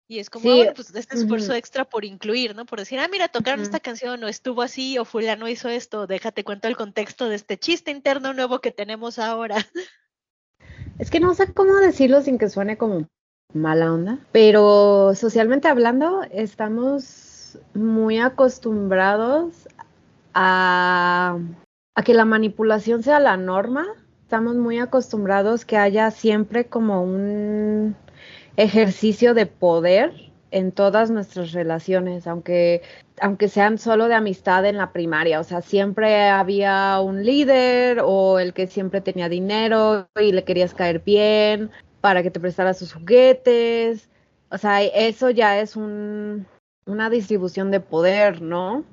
Y 0.08 0.20
es 0.20 0.30
como, 0.30 0.44
sí. 0.44 0.58
bueno, 0.58 0.74
pues 0.76 0.94
este 0.94 1.16
esfuerzo 1.16 1.52
uh 1.52 1.56
-huh. 1.56 1.58
extra 1.58 1.86
por 1.86 2.04
incluir, 2.04 2.56
¿no? 2.56 2.66
Por 2.66 2.80
decir, 2.80 3.00
ah, 3.00 3.08
mira, 3.10 3.30
tocaron 3.30 3.60
uh 3.60 3.64
-huh. 3.64 3.66
esta 3.66 3.80
canción, 3.80 4.24
o 4.24 4.28
estuvo 4.28 4.62
así, 4.62 4.98
o 4.98 5.06
fulano 5.06 5.48
hizo 5.48 5.70
esto, 5.70 6.08
déjate 6.08 6.44
cuento 6.44 6.68
el 6.68 6.76
contexto 6.76 7.30
de 7.30 7.36
este 7.36 7.58
chiste 7.58 7.92
interno 7.92 8.34
nuevo 8.34 8.60
que 8.60 8.72
tenemos 8.72 9.20
ahora. 9.20 9.56
Es 11.00 11.10
que 11.10 11.20
no 11.20 11.34
sé 11.34 11.52
cómo 11.54 11.76
decirlo 11.78 12.22
sin 12.22 12.38
que 12.38 12.50
suene 12.50 12.78
como 12.78 13.08
mala 13.52 13.92
onda, 13.92 14.20
pero 14.32 15.14
socialmente 15.16 15.68
hablando, 15.68 16.22
estamos 16.32 17.58
muy 17.74 18.20
acostumbrados 18.20 19.68
a, 20.36 21.40
a 21.96 22.04
que 22.04 22.14
la 22.14 22.26
manipulación 22.26 23.02
sea 23.02 23.20
la 23.20 23.38
norma. 23.38 23.88
Estamos 24.22 24.56
muy 24.56 24.80
acostumbrados 24.80 25.66
que 25.66 25.78
haya 25.78 26.10
siempre 26.12 26.68
como 26.68 27.04
un 27.04 27.96
ejercicio 28.58 29.34
de 29.34 29.46
poder 29.46 30.34
en 30.52 30.72
todas 30.72 31.10
nuestras 31.10 31.52
relaciones, 31.52 32.28
aunque, 32.28 32.84
aunque 33.20 33.48
sean 33.48 33.80
solo 33.80 34.08
de 34.08 34.14
amistad 34.14 34.66
en 34.66 34.78
la 34.78 34.92
primaria. 34.92 35.40
O 35.40 35.44
sea, 35.44 35.62
siempre 35.62 36.30
había 36.30 37.00
un 37.02 37.26
líder 37.26 38.02
o 38.04 38.38
el 38.38 38.54
que 38.54 38.68
siempre 38.68 39.02
tenía 39.02 39.30
dinero 39.30 40.08
y 40.20 40.32
le 40.32 40.44
querías 40.44 40.76
caer 40.76 41.00
bien 41.00 41.72
para 42.02 42.22
que 42.22 42.30
te 42.30 42.40
prestara 42.40 42.76
sus 42.76 42.94
juguetes. 42.94 44.10
O 44.50 44.60
sea, 44.60 44.84
eso 44.84 45.32
ya 45.32 45.60
es 45.60 45.76
un, 45.76 46.46
una 46.86 47.10
distribución 47.10 47.72
de 47.72 47.80
poder, 47.80 48.44
¿no? 48.44 48.86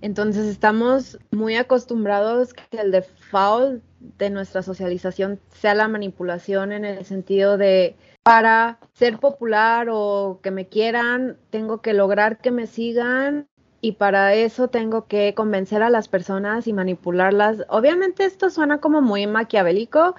Entonces 0.00 0.46
estamos 0.46 1.18
muy 1.30 1.54
acostumbrados 1.56 2.54
que 2.54 2.80
el 2.80 2.90
default 2.90 3.82
de 4.18 4.30
nuestra 4.30 4.62
socialización 4.62 5.40
sea 5.50 5.74
la 5.74 5.88
manipulación 5.88 6.72
en 6.72 6.84
el 6.84 7.04
sentido 7.04 7.56
de 7.56 7.96
para 8.28 8.78
ser 8.92 9.18
popular 9.18 9.88
o 9.90 10.40
que 10.42 10.50
me 10.50 10.68
quieran, 10.68 11.38
tengo 11.48 11.80
que 11.80 11.94
lograr 11.94 12.36
que 12.36 12.50
me 12.50 12.66
sigan 12.66 13.48
y 13.80 13.92
para 13.92 14.34
eso 14.34 14.68
tengo 14.68 15.06
que 15.06 15.32
convencer 15.34 15.82
a 15.82 15.88
las 15.88 16.08
personas 16.08 16.66
y 16.66 16.74
manipularlas. 16.74 17.64
Obviamente 17.70 18.26
esto 18.26 18.50
suena 18.50 18.82
como 18.82 19.00
muy 19.00 19.26
maquiavélico, 19.26 20.14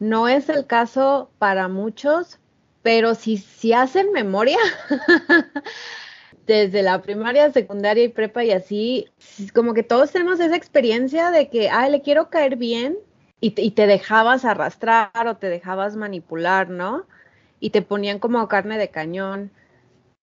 no 0.00 0.26
es 0.26 0.48
el 0.48 0.66
caso 0.66 1.30
para 1.38 1.68
muchos, 1.68 2.40
pero 2.82 3.14
si, 3.14 3.36
si 3.36 3.72
hacen 3.72 4.10
memoria, 4.10 4.58
desde 6.48 6.82
la 6.82 7.00
primaria, 7.00 7.52
secundaria 7.52 8.02
y 8.02 8.08
prepa 8.08 8.42
y 8.42 8.50
así, 8.50 9.08
como 9.54 9.72
que 9.72 9.84
todos 9.84 10.10
tenemos 10.10 10.40
esa 10.40 10.56
experiencia 10.56 11.30
de 11.30 11.48
que, 11.48 11.70
ay, 11.70 11.92
le 11.92 12.02
quiero 12.02 12.28
caer 12.28 12.56
bien 12.56 12.98
y 13.40 13.52
te, 13.52 13.62
y 13.62 13.70
te 13.70 13.86
dejabas 13.86 14.44
arrastrar 14.44 15.28
o 15.28 15.36
te 15.36 15.48
dejabas 15.48 15.94
manipular, 15.94 16.68
¿no? 16.68 17.06
Y 17.62 17.70
te 17.70 17.80
ponían 17.80 18.18
como 18.18 18.48
carne 18.48 18.76
de 18.76 18.88
cañón. 18.88 19.52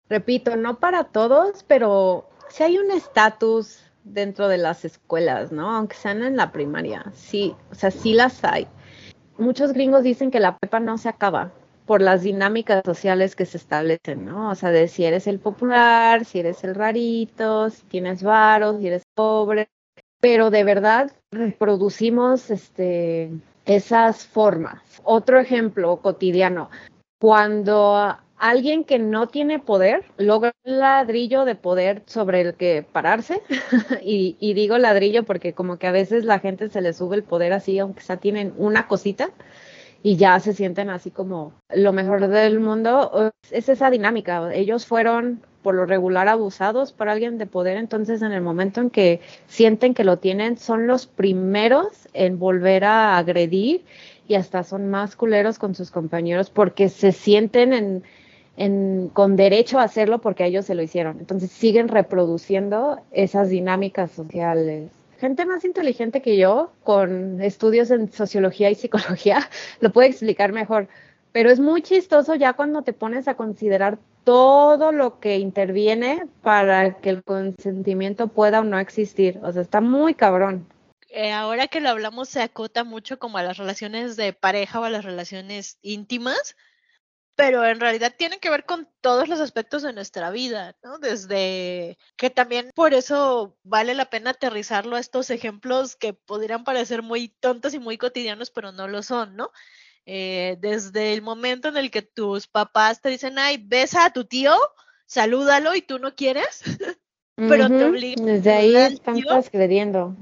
Repito, 0.10 0.56
no 0.56 0.80
para 0.80 1.04
todos, 1.04 1.64
pero 1.68 2.28
si 2.50 2.64
hay 2.64 2.80
un 2.80 2.90
estatus 2.90 3.84
dentro 4.04 4.48
de 4.48 4.58
las 4.58 4.86
escuelas, 4.86 5.52
¿no? 5.52 5.70
Aunque 5.70 5.96
sean 5.96 6.24
en 6.24 6.36
la 6.36 6.52
primaria, 6.52 7.06
sí, 7.14 7.56
o 7.72 7.76
sea, 7.76 7.92
sí 7.92 8.14
las 8.14 8.44
hay. 8.44 8.68
Muchos 9.38 9.74
gringos 9.74 10.02
dicen 10.02 10.32
que 10.32 10.40
la 10.40 10.58
prepa 10.58 10.80
no 10.80 10.98
se 10.98 11.10
acaba, 11.10 11.52
por 11.86 12.02
las 12.02 12.24
dinámicas 12.24 12.82
sociales 12.84 13.36
que 13.36 13.46
se 13.46 13.58
establecen, 13.58 14.26
¿no? 14.26 14.50
O 14.50 14.56
sea, 14.56 14.72
de 14.72 14.88
si 14.88 15.06
eres 15.06 15.28
el 15.28 15.38
popular, 15.40 16.26
si 16.26 16.40
eres 16.40 16.64
el 16.64 16.74
rarito, 16.74 17.70
si 17.70 17.84
tienes 17.84 18.24
varos, 18.24 18.80
si 18.80 18.88
eres 18.88 19.04
pobre, 19.14 19.70
pero 20.20 20.50
de 20.50 20.64
verdad 20.64 21.12
reproducimos 21.32 22.50
este, 22.50 23.32
esas 23.66 24.26
formas. 24.26 24.82
Otro 25.04 25.40
ejemplo 25.40 25.98
cotidiano, 25.98 26.70
cuando 27.20 28.18
alguien 28.38 28.84
que 28.84 29.00
no 29.00 29.28
tiene 29.28 29.60
poder 29.60 30.06
logra 30.18 30.54
un 30.64 30.80
ladrillo 30.80 31.46
de 31.46 31.56
poder 31.56 32.04
sobre 32.06 32.42
el 32.42 32.54
que 32.56 32.86
pararse, 32.92 33.42
y, 34.04 34.38
y, 34.40 34.54
digo 34.54 34.78
ladrillo 34.78 35.24
porque 35.24 35.54
como 35.54 35.78
que 35.78 35.88
a 35.88 35.92
veces 35.92 36.26
la 36.26 36.40
gente 36.40 36.70
se 36.70 36.82
le 36.82 36.94
sube 36.94 37.16
el 37.16 37.24
poder 37.24 37.54
así, 37.54 37.80
aunque 37.80 38.04
ya 38.04 38.18
tienen 38.18 38.54
una 38.58 38.88
cosita, 38.88 39.32
y 40.04 40.16
ya 40.16 40.40
se 40.40 40.54
sienten 40.54 40.90
así 40.90 41.12
como 41.12 41.54
lo 41.70 41.92
mejor 41.94 42.28
del 42.28 42.60
mundo. 42.60 43.34
Es 43.52 43.68
esa 43.70 43.90
dinámica. 43.90 44.54
Ellos 44.54 44.86
fueron 44.86 45.42
por 45.64 45.76
lo 45.76 45.86
regular 45.86 46.30
abusados 46.30 46.94
por 46.94 47.10
alguien 47.10 47.38
de 47.38 47.46
poder, 47.46 47.76
entonces 47.76 48.22
en 48.22 48.32
el 48.32 48.42
momento 48.42 48.80
en 48.80 48.90
que 48.90 49.20
sienten 49.48 49.94
que 49.94 50.06
lo 50.06 50.18
tienen, 50.18 50.58
son 50.58 50.88
los 50.88 51.08
primeros 51.08 52.08
en 52.14 52.40
volver 52.40 52.86
a 52.86 53.18
agredir 53.18 53.84
y 54.28 54.36
hasta 54.36 54.64
son 54.64 54.90
más 54.90 55.16
culeros 55.16 55.60
con 55.60 55.76
sus 55.76 55.92
compañeros 55.92 56.50
porque 56.50 56.90
se 56.90 57.12
sienten 57.12 58.04
en, 58.58 59.10
con 59.10 59.36
derecho 59.36 59.80
a 59.80 59.84
hacerlo 59.84 60.20
porque 60.20 60.46
ellos 60.46 60.66
se 60.66 60.76
lo 60.76 60.82
hicieron. 60.82 61.20
Entonces 61.20 61.52
siguen 61.52 61.88
reproduciendo 61.88 63.00
esas 63.12 63.50
dinámicas 63.50 64.12
sociales 64.12 64.92
gente 65.20 65.46
más 65.46 65.66
inteligente 65.66 66.22
que 66.22 66.38
yo, 66.38 66.72
con 66.84 67.42
estudios 67.42 67.92
en 67.92 68.12
sociología 68.12 68.70
y 68.70 68.76
psicología, 68.76 69.50
lo 69.82 69.92
puede 69.92 70.10
explicar 70.10 70.54
mejor. 70.54 70.88
Pero 71.32 71.50
es 71.50 71.60
muy 71.60 71.82
chistoso 71.82 72.36
ya 72.36 72.54
cuando 72.54 72.82
te 72.82 72.94
pones 72.94 73.28
a 73.28 73.36
considerar 73.36 74.00
todo 74.24 74.92
lo 74.92 75.20
que 75.20 75.38
interviene 75.38 76.28
para 76.42 76.96
que 76.96 77.10
el 77.10 77.24
consentimiento 77.24 78.28
pueda 78.28 78.62
o 78.62 78.64
no 78.64 78.80
existir. 78.80 79.40
O 79.44 79.52
sea, 79.52 79.62
está 79.62 79.82
muy 79.82 80.14
cabrón. 80.14 80.66
Eh, 81.20 81.32
ahora 81.32 81.68
que 81.68 81.80
lo 81.80 81.90
hablamos 81.90 82.30
se 82.30 82.44
acota 82.44 82.84
mucho 82.84 83.18
como 83.18 83.40
a 83.40 83.42
las 83.42 83.58
relaciones 83.58 84.18
de 84.18 84.34
pareja 84.34 84.80
o 84.80 84.84
a 84.84 84.92
las 84.92 85.04
relaciones 85.04 85.80
íntimas, 85.82 86.56
pero 87.36 87.66
en 87.66 87.80
realidad 87.80 88.14
tienen 88.16 88.40
que 88.40 88.52
ver 88.52 88.66
con 88.66 88.88
todos 89.02 89.28
los 89.28 89.40
aspectos 89.40 89.82
de 89.82 89.94
nuestra 89.94 90.30
vida, 90.30 90.78
¿no? 90.84 91.00
Desde 91.00 91.98
que 92.18 92.30
también 92.30 92.70
por 92.76 92.94
eso 92.94 93.58
vale 93.64 93.96
la 93.96 94.12
pena 94.12 94.30
aterrizarlo 94.30 94.96
a 94.96 95.00
estos 95.00 95.32
ejemplos 95.32 95.96
que 95.96 96.14
podrían 96.14 96.64
parecer 96.64 97.02
muy 97.02 97.30
tontos 97.30 97.74
y 97.74 97.80
muy 97.80 97.98
cotidianos, 97.98 98.52
pero 98.52 98.72
no 98.72 98.88
lo 98.88 99.02
son, 99.02 99.36
¿no? 99.36 99.50
Eh, 100.06 100.58
desde 100.60 101.16
el 101.16 101.24
momento 101.24 101.70
en 101.70 101.78
el 101.78 101.90
que 101.90 102.04
tus 102.04 102.46
papás 102.46 103.02
te 103.02 103.10
dicen, 103.10 103.40
ay, 103.40 103.58
besa 103.58 104.06
a 104.06 104.14
tu 104.14 104.26
tío, 104.26 104.54
salúdalo 105.08 105.74
y 105.74 105.82
tú 105.82 105.98
no 105.98 106.14
quieres, 106.14 106.62
pero 107.36 107.70
te 107.70 107.86
obligan. 107.86 108.24
Desde 108.24 108.54
ahí 108.54 108.76
están 108.76 109.20
transgrediendo. 109.20 110.16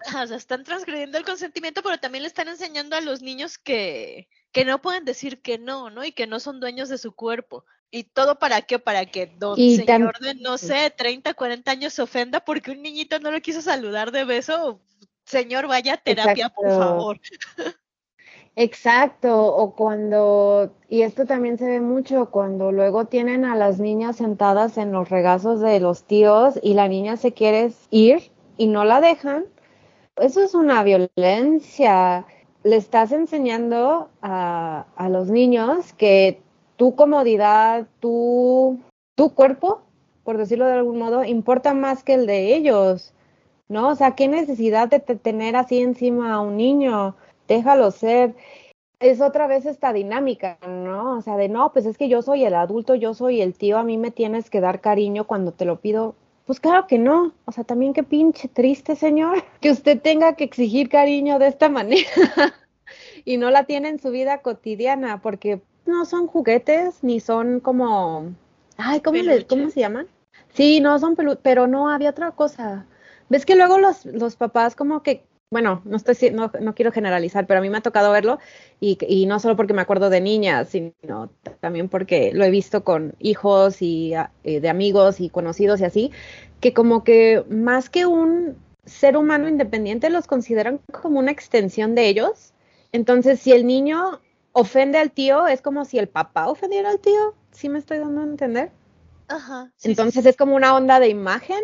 O 0.22 0.26
sea, 0.26 0.36
están 0.36 0.64
transgrediendo 0.64 1.18
el 1.18 1.24
consentimiento, 1.24 1.82
pero 1.82 1.98
también 1.98 2.22
le 2.22 2.28
están 2.28 2.48
enseñando 2.48 2.96
a 2.96 3.00
los 3.00 3.22
niños 3.22 3.58
que, 3.58 4.28
que 4.52 4.64
no 4.64 4.80
pueden 4.80 5.04
decir 5.04 5.42
que 5.42 5.58
no, 5.58 5.90
¿no? 5.90 6.04
Y 6.04 6.12
que 6.12 6.26
no 6.26 6.40
son 6.40 6.60
dueños 6.60 6.88
de 6.88 6.98
su 6.98 7.12
cuerpo. 7.12 7.64
¿Y 7.90 8.04
todo 8.04 8.38
para 8.38 8.62
qué? 8.62 8.78
Para 8.78 9.06
que 9.06 9.26
don 9.26 9.56
señor 9.56 10.18
de, 10.20 10.34
no 10.34 10.58
sé, 10.58 10.92
30, 10.94 11.34
40 11.34 11.70
años 11.70 11.94
se 11.94 12.02
ofenda 12.02 12.40
porque 12.40 12.70
un 12.70 12.82
niñito 12.82 13.18
no 13.18 13.30
lo 13.30 13.40
quiso 13.40 13.62
saludar 13.62 14.12
de 14.12 14.24
beso. 14.24 14.80
Señor, 15.24 15.66
vaya 15.66 15.94
a 15.94 15.96
terapia, 15.96 16.50
por 16.50 16.68
favor. 16.68 17.20
Exacto, 18.60 19.54
o 19.54 19.76
cuando, 19.76 20.74
y 20.88 21.02
esto 21.02 21.26
también 21.26 21.58
se 21.58 21.66
ve 21.66 21.80
mucho, 21.80 22.30
cuando 22.30 22.72
luego 22.72 23.04
tienen 23.04 23.44
a 23.44 23.54
las 23.54 23.78
niñas 23.78 24.16
sentadas 24.16 24.78
en 24.78 24.90
los 24.90 25.08
regazos 25.10 25.60
de 25.60 25.78
los 25.78 26.02
tíos 26.02 26.58
y 26.60 26.74
la 26.74 26.88
niña 26.88 27.16
se 27.16 27.32
quiere 27.32 27.72
ir 27.90 28.32
y 28.56 28.66
no 28.66 28.84
la 28.84 29.00
dejan, 29.00 29.44
eso 30.20 30.42
es 30.42 30.54
una 30.54 30.82
violencia 30.82 32.26
le 32.64 32.76
estás 32.76 33.12
enseñando 33.12 34.10
a, 34.20 34.86
a 34.96 35.08
los 35.08 35.30
niños 35.30 35.92
que 35.94 36.40
tu 36.76 36.94
comodidad, 36.94 37.86
tu, 38.00 38.78
tu 39.14 39.34
cuerpo, 39.34 39.82
por 40.24 40.38
decirlo 40.38 40.66
de 40.66 40.74
algún 40.74 40.98
modo, 40.98 41.24
importa 41.24 41.74
más 41.74 42.04
que 42.04 42.14
el 42.14 42.26
de 42.26 42.54
ellos, 42.54 43.14
¿no? 43.68 43.88
O 43.88 43.94
sea, 43.94 44.14
¿qué 44.14 44.28
necesidad 44.28 44.88
de 44.88 45.00
tener 45.00 45.56
así 45.56 45.80
encima 45.80 46.34
a 46.34 46.40
un 46.40 46.56
niño? 46.56 47.16
Déjalo 47.48 47.90
ser. 47.90 48.34
Es 49.00 49.20
otra 49.20 49.46
vez 49.46 49.64
esta 49.64 49.92
dinámica, 49.92 50.58
¿no? 50.66 51.18
O 51.18 51.22
sea, 51.22 51.36
de 51.36 51.48
no, 51.48 51.72
pues 51.72 51.86
es 51.86 51.96
que 51.96 52.08
yo 52.08 52.22
soy 52.22 52.44
el 52.44 52.54
adulto, 52.54 52.94
yo 52.94 53.14
soy 53.14 53.40
el 53.40 53.54
tío, 53.54 53.78
a 53.78 53.84
mí 53.84 53.96
me 53.96 54.10
tienes 54.10 54.50
que 54.50 54.60
dar 54.60 54.80
cariño 54.80 55.26
cuando 55.26 55.52
te 55.52 55.64
lo 55.64 55.80
pido. 55.80 56.16
Pues 56.48 56.60
claro 56.60 56.86
que 56.86 56.96
no. 56.96 57.34
O 57.44 57.52
sea, 57.52 57.62
también 57.62 57.92
qué 57.92 58.02
pinche 58.02 58.48
triste, 58.48 58.96
señor, 58.96 59.44
que 59.60 59.70
usted 59.70 60.00
tenga 60.00 60.34
que 60.34 60.44
exigir 60.44 60.88
cariño 60.88 61.38
de 61.38 61.46
esta 61.46 61.68
manera 61.78 62.08
y 63.26 63.36
no 63.36 63.50
la 63.50 63.64
tiene 63.64 63.90
en 63.90 64.00
su 64.00 64.10
vida 64.10 64.38
cotidiana, 64.38 65.20
porque 65.20 65.60
no 65.84 66.06
son 66.06 66.26
juguetes 66.26 67.04
ni 67.04 67.20
son 67.20 67.60
como, 67.60 68.32
ay, 68.78 69.00
¿cómo, 69.02 69.18
le, 69.20 69.46
¿cómo 69.46 69.68
se 69.68 69.80
llaman? 69.80 70.06
Sí, 70.54 70.80
no 70.80 70.98
son 70.98 71.16
peluches, 71.16 71.40
pero 71.42 71.66
no 71.66 71.90
había 71.90 72.08
otra 72.08 72.30
cosa. 72.30 72.86
¿Ves 73.28 73.44
que 73.44 73.54
luego 73.54 73.76
los, 73.76 74.06
los 74.06 74.36
papás 74.36 74.74
como 74.74 75.02
que 75.02 75.26
bueno, 75.50 75.80
no 75.84 75.96
estoy 75.96 76.30
no, 76.30 76.52
no 76.60 76.74
quiero 76.74 76.92
generalizar, 76.92 77.46
pero 77.46 77.58
a 77.58 77.62
mí 77.62 77.70
me 77.70 77.78
ha 77.78 77.82
tocado 77.82 78.12
verlo 78.12 78.38
y, 78.80 78.98
y, 79.00 79.26
no 79.26 79.40
solo 79.40 79.56
porque 79.56 79.72
me 79.72 79.82
acuerdo 79.82 80.10
de 80.10 80.20
niñas, 80.20 80.68
sino 80.68 81.30
también 81.60 81.88
porque 81.88 82.32
lo 82.34 82.44
he 82.44 82.50
visto 82.50 82.84
con 82.84 83.14
hijos 83.18 83.80
y 83.80 84.12
eh, 84.44 84.60
de 84.60 84.68
amigos 84.68 85.20
y 85.20 85.30
conocidos 85.30 85.80
y 85.80 85.84
así, 85.84 86.12
que 86.60 86.74
como 86.74 87.02
que 87.02 87.44
más 87.48 87.88
que 87.88 88.04
un 88.04 88.56
ser 88.84 89.16
humano 89.16 89.48
independiente 89.48 90.10
los 90.10 90.26
consideran 90.26 90.80
como 90.92 91.18
una 91.18 91.30
extensión 91.30 91.94
de 91.94 92.08
ellos. 92.08 92.52
Entonces, 92.92 93.40
si 93.40 93.52
el 93.52 93.66
niño 93.66 94.20
ofende 94.52 94.98
al 94.98 95.12
tío, 95.12 95.46
es 95.46 95.62
como 95.62 95.84
si 95.84 95.98
el 95.98 96.08
papá 96.08 96.48
ofendiera 96.48 96.90
al 96.90 96.98
tío. 96.98 97.34
¿Sí 97.52 97.68
me 97.68 97.78
estoy 97.78 97.98
dando 97.98 98.22
a 98.22 98.24
entender? 98.24 98.70
Ajá. 99.28 99.70
Entonces 99.82 100.24
es 100.24 100.36
como 100.36 100.56
una 100.56 100.74
onda 100.74 101.00
de 101.00 101.08
imagen 101.08 101.60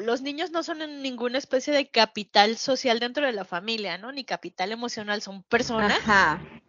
los 0.00 0.22
niños 0.22 0.50
no 0.50 0.62
son 0.62 0.82
en 0.82 1.02
ninguna 1.02 1.38
especie 1.38 1.72
de 1.72 1.88
capital 1.90 2.56
social 2.56 2.98
dentro 2.98 3.26
de 3.26 3.32
la 3.32 3.44
familia, 3.44 3.98
¿no? 3.98 4.12
Ni 4.12 4.24
capital 4.24 4.72
emocional, 4.72 5.22
son 5.22 5.42
personas, 5.44 5.98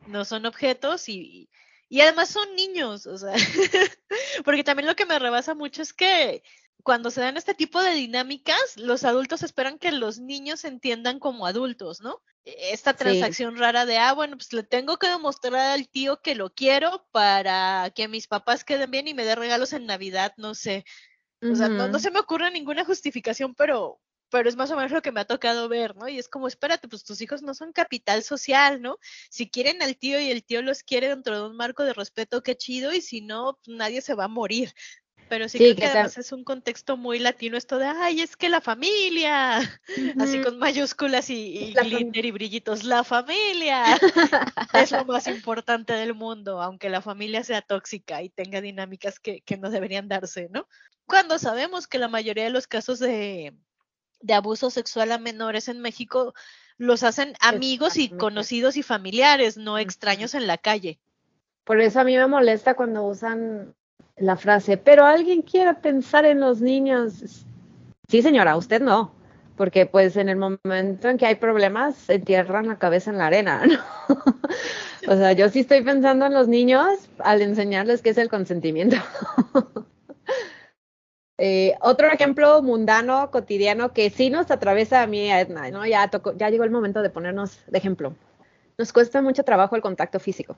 no 0.07 0.25
son 0.25 0.45
objetos 0.45 1.09
y, 1.09 1.49
y 1.89 2.01
además 2.01 2.29
son 2.29 2.55
niños, 2.55 3.05
o 3.07 3.17
sea, 3.17 3.33
porque 4.45 4.63
también 4.63 4.87
lo 4.87 4.95
que 4.95 5.05
me 5.05 5.19
rebasa 5.19 5.55
mucho 5.55 5.81
es 5.81 5.93
que 5.93 6.43
cuando 6.83 7.11
se 7.11 7.19
dan 7.19 7.35
este 7.35 7.53
tipo 7.53 7.81
de 7.81 7.91
dinámicas, 7.91 8.77
los 8.77 9.03
adultos 9.03 9.43
esperan 9.43 9.77
que 9.77 9.91
los 9.91 10.19
niños 10.19 10.63
entiendan 10.63 11.19
como 11.19 11.45
adultos, 11.45 11.99
¿no? 11.99 12.21
E, 12.45 12.71
esta 12.71 12.93
transacción 12.93 13.57
rara 13.57 13.85
de, 13.85 13.97
ah, 13.97 14.13
bueno, 14.13 14.37
pues 14.37 14.53
le 14.53 14.63
tengo 14.63 14.97
que 14.97 15.09
demostrar 15.09 15.55
al 15.55 15.89
tío 15.89 16.21
que 16.21 16.33
lo 16.33 16.53
quiero 16.53 17.05
para 17.11 17.91
que 17.93 18.07
mis 18.07 18.27
papás 18.27 18.63
queden 18.63 18.89
bien 18.89 19.07
y 19.09 19.13
me 19.13 19.25
dé 19.25 19.35
regalos 19.35 19.73
en 19.73 19.85
Navidad, 19.85 20.33
no 20.37 20.55
sé. 20.55 20.85
O 21.41 21.55
sea, 21.55 21.69
no, 21.69 21.87
no, 21.87 21.99
se 21.99 22.11
me 22.11 22.19
ocurre 22.19 22.51
ninguna 22.51 22.85
justificación, 22.85 23.55
pero, 23.55 24.01
pero 24.29 24.49
es 24.49 24.55
más 24.55 24.71
o 24.71 24.75
menos 24.75 24.91
lo 24.91 25.01
que 25.01 25.11
me 25.11 25.21
ha 25.21 25.25
tocado 25.25 25.69
ver, 25.69 25.95
¿no? 25.95 26.07
Y 26.09 26.17
es 26.19 26.27
como, 26.29 26.47
espérate, 26.47 26.87
pues 26.87 27.03
tus 27.03 27.21
hijos 27.21 27.41
no 27.41 27.53
son 27.53 27.71
capital 27.73 28.23
social, 28.23 28.81
¿no? 28.81 28.97
Si 29.29 29.49
quieren 29.49 29.81
al 29.81 29.97
tío 29.97 30.19
y 30.19 30.31
el 30.31 30.43
tío 30.43 30.61
los 30.61 30.83
quiere 30.83 31.09
dentro 31.09 31.35
de 31.35 31.49
un 31.49 31.55
marco 31.55 31.83
de 31.83 31.93
respeto, 31.93 32.43
qué 32.43 32.55
chido, 32.57 32.93
y 32.93 33.01
si 33.01 33.21
no, 33.21 33.59
nadie 33.67 34.01
se 34.01 34.15
va 34.15 34.25
a 34.25 34.27
morir. 34.27 34.73
Pero 35.29 35.49
sí, 35.49 35.57
Sí, 35.57 35.63
creo 35.65 35.75
que 35.75 35.81
que 35.81 35.87
sea- 35.87 35.93
además 35.95 36.17
es 36.17 36.31
un 36.31 36.43
contexto 36.43 36.95
muy 36.95 37.19
latino 37.19 37.57
esto 37.57 37.77
de, 37.77 37.85
ay, 37.87 38.21
es 38.21 38.37
que 38.37 38.47
la 38.49 38.61
familia, 38.61 39.57
así 40.19 40.41
con 40.41 40.57
mayúsculas 40.57 41.29
y, 41.29 41.57
y 41.57 41.73
glitter 41.73 42.25
y 42.25 42.31
brillitos, 42.31 42.83
la 42.85 43.03
familia 43.03 43.83
es 44.73 44.91
lo 44.91 45.03
más 45.05 45.27
importante 45.27 45.93
del 45.93 46.13
mundo, 46.13 46.61
aunque 46.61 46.89
la 46.89 47.01
familia 47.01 47.43
sea 47.43 47.61
tóxica 47.61 48.21
y 48.21 48.29
tenga 48.29 48.61
dinámicas 48.61 49.19
que, 49.19 49.41
que 49.41 49.57
no 49.57 49.69
deberían 49.69 50.07
darse, 50.07 50.47
¿no? 50.51 50.67
Cuando 51.05 51.37
sabemos 51.39 51.87
que 51.87 51.99
la 51.99 52.07
mayoría 52.07 52.45
de 52.45 52.49
los 52.49 52.67
casos 52.67 52.99
de, 52.99 53.53
de 54.21 54.33
abuso 54.33 54.69
sexual 54.69 55.11
a 55.11 55.17
menores 55.17 55.67
en 55.67 55.79
México 55.81 56.33
los 56.77 57.03
hacen 57.03 57.33
amigos 57.41 57.97
y 57.97 58.09
conocidos 58.09 58.77
y 58.77 58.83
familiares, 58.83 59.57
no 59.57 59.77
extraños 59.77 60.35
en 60.35 60.47
la 60.47 60.57
calle. 60.57 60.99
Por 61.63 61.81
eso 61.81 61.99
a 61.99 62.03
mí 62.03 62.15
me 62.15 62.27
molesta 62.27 62.75
cuando 62.75 63.03
usan 63.03 63.73
la 64.17 64.35
frase, 64.35 64.77
pero 64.77 65.05
alguien 65.05 65.41
quiere 65.41 65.73
pensar 65.75 66.25
en 66.25 66.39
los 66.39 66.61
niños. 66.61 67.45
Sí, 68.07 68.21
señora, 68.21 68.57
usted 68.57 68.81
no, 68.81 69.13
porque 69.55 69.85
pues 69.85 70.17
en 70.17 70.29
el 70.29 70.37
momento 70.37 71.09
en 71.09 71.17
que 71.17 71.25
hay 71.25 71.35
problemas, 71.35 72.09
entierran 72.09 72.67
la 72.67 72.79
cabeza 72.79 73.11
en 73.11 73.17
la 73.17 73.27
arena, 73.27 73.63
¿no? 73.65 73.79
O 75.07 75.15
sea, 75.15 75.31
yo 75.33 75.49
sí 75.49 75.61
estoy 75.61 75.81
pensando 75.81 76.25
en 76.25 76.33
los 76.33 76.47
niños 76.47 76.87
al 77.19 77.41
enseñarles 77.41 78.01
qué 78.01 78.09
es 78.09 78.17
el 78.17 78.29
consentimiento. 78.29 78.97
Eh, 81.39 81.75
otro 81.81 82.07
ejemplo 82.07 82.63
mundano, 82.63 83.29
cotidiano, 83.29 83.93
que 83.93 84.09
sí 84.09 84.31
nos 84.31 84.49
atraviesa 84.49 85.03
a 85.03 85.05
mí, 85.05 85.31
Edna, 85.31 85.69
¿no? 85.69 85.85
Ya, 85.85 86.07
tocó, 86.07 86.35
ya 86.35 86.49
llegó 86.49 86.63
el 86.63 86.71
momento 86.71 87.03
de 87.03 87.11
ponernos 87.11 87.59
de 87.67 87.77
ejemplo. 87.77 88.15
Nos 88.79 88.91
cuesta 88.91 89.21
mucho 89.21 89.43
trabajo 89.43 89.75
el 89.75 89.83
contacto 89.83 90.19
físico 90.19 90.57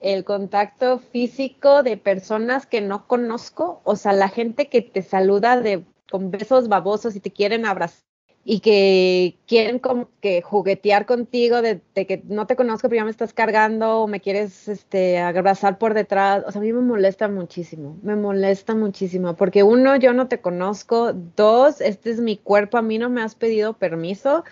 el 0.00 0.24
contacto 0.24 0.98
físico 0.98 1.82
de 1.82 1.96
personas 1.96 2.66
que 2.66 2.80
no 2.80 3.06
conozco, 3.06 3.80
o 3.84 3.96
sea, 3.96 4.12
la 4.12 4.28
gente 4.28 4.68
que 4.68 4.82
te 4.82 5.02
saluda 5.02 5.60
de 5.60 5.84
con 6.10 6.30
besos 6.30 6.68
babosos 6.68 7.14
y 7.16 7.20
te 7.20 7.30
quieren 7.30 7.64
abrazar 7.64 8.04
y 8.44 8.60
que 8.60 9.38
quieren 9.46 9.78
como 9.78 10.08
que 10.20 10.40
juguetear 10.42 11.04
contigo 11.04 11.60
de, 11.60 11.82
que 11.94 12.22
no 12.26 12.46
te 12.46 12.56
conozco 12.56 12.88
pero 12.88 13.00
ya 13.00 13.04
me 13.04 13.10
estás 13.10 13.34
cargando 13.34 14.00
o 14.00 14.06
me 14.06 14.20
quieres 14.20 14.66
este 14.66 15.18
abrazar 15.18 15.78
por 15.78 15.94
detrás, 15.94 16.44
o 16.46 16.50
sea, 16.50 16.60
a 16.60 16.64
mí 16.64 16.72
me 16.72 16.80
molesta 16.80 17.28
muchísimo, 17.28 17.98
me 18.02 18.16
molesta 18.16 18.74
muchísimo, 18.74 19.36
porque 19.36 19.62
uno, 19.62 19.96
yo 19.96 20.12
no 20.14 20.28
te 20.28 20.40
conozco, 20.40 21.12
dos, 21.12 21.80
este 21.80 22.10
es 22.10 22.20
mi 22.20 22.38
cuerpo, 22.38 22.78
a 22.78 22.82
mí 22.82 22.98
no 22.98 23.10
me 23.10 23.22
has 23.22 23.34
pedido 23.34 23.74
permiso. 23.74 24.44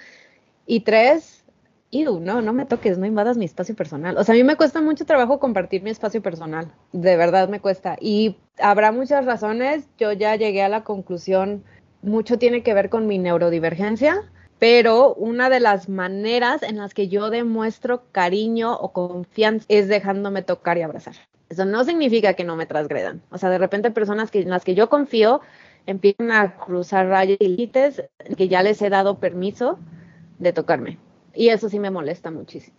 Y 0.66 0.80
tres, 0.80 1.44
Iu, 1.90 2.20
no, 2.20 2.42
no 2.42 2.52
me 2.52 2.66
toques, 2.66 2.98
no 2.98 3.06
invadas 3.06 3.38
mi 3.38 3.46
espacio 3.46 3.74
personal. 3.74 4.18
O 4.18 4.24
sea, 4.24 4.34
a 4.34 4.36
mí 4.36 4.44
me 4.44 4.56
cuesta 4.56 4.82
mucho 4.82 5.06
trabajo 5.06 5.38
compartir 5.38 5.82
mi 5.82 5.88
espacio 5.88 6.20
personal, 6.20 6.70
de 6.92 7.16
verdad 7.16 7.48
me 7.48 7.60
cuesta. 7.60 7.96
Y 7.98 8.36
habrá 8.58 8.92
muchas 8.92 9.24
razones, 9.24 9.88
yo 9.96 10.12
ya 10.12 10.36
llegué 10.36 10.62
a 10.62 10.68
la 10.68 10.84
conclusión, 10.84 11.64
mucho 12.02 12.38
tiene 12.38 12.62
que 12.62 12.74
ver 12.74 12.90
con 12.90 13.06
mi 13.06 13.16
neurodivergencia, 13.16 14.30
pero 14.58 15.14
una 15.14 15.48
de 15.48 15.60
las 15.60 15.88
maneras 15.88 16.62
en 16.62 16.76
las 16.76 16.92
que 16.92 17.08
yo 17.08 17.30
demuestro 17.30 18.02
cariño 18.12 18.74
o 18.74 18.92
confianza 18.92 19.64
es 19.68 19.88
dejándome 19.88 20.42
tocar 20.42 20.76
y 20.76 20.82
abrazar. 20.82 21.14
Eso 21.48 21.64
no 21.64 21.84
significa 21.84 22.34
que 22.34 22.44
no 22.44 22.56
me 22.56 22.66
transgredan. 22.66 23.22
O 23.30 23.38
sea, 23.38 23.48
de 23.48 23.56
repente 23.56 23.90
personas 23.90 24.30
que, 24.30 24.40
en 24.40 24.50
las 24.50 24.64
que 24.64 24.74
yo 24.74 24.90
confío 24.90 25.40
empiezan 25.86 26.32
a 26.32 26.56
cruzar 26.56 27.06
rayas 27.06 27.38
y 27.40 27.48
límites 27.48 28.02
que 28.36 28.48
ya 28.48 28.62
les 28.62 28.82
he 28.82 28.90
dado 28.90 29.18
permiso 29.18 29.78
de 30.38 30.52
tocarme. 30.52 30.98
Y 31.38 31.50
eso 31.50 31.68
sí 31.68 31.78
me 31.78 31.92
molesta 31.92 32.32
muchísimo. 32.32 32.76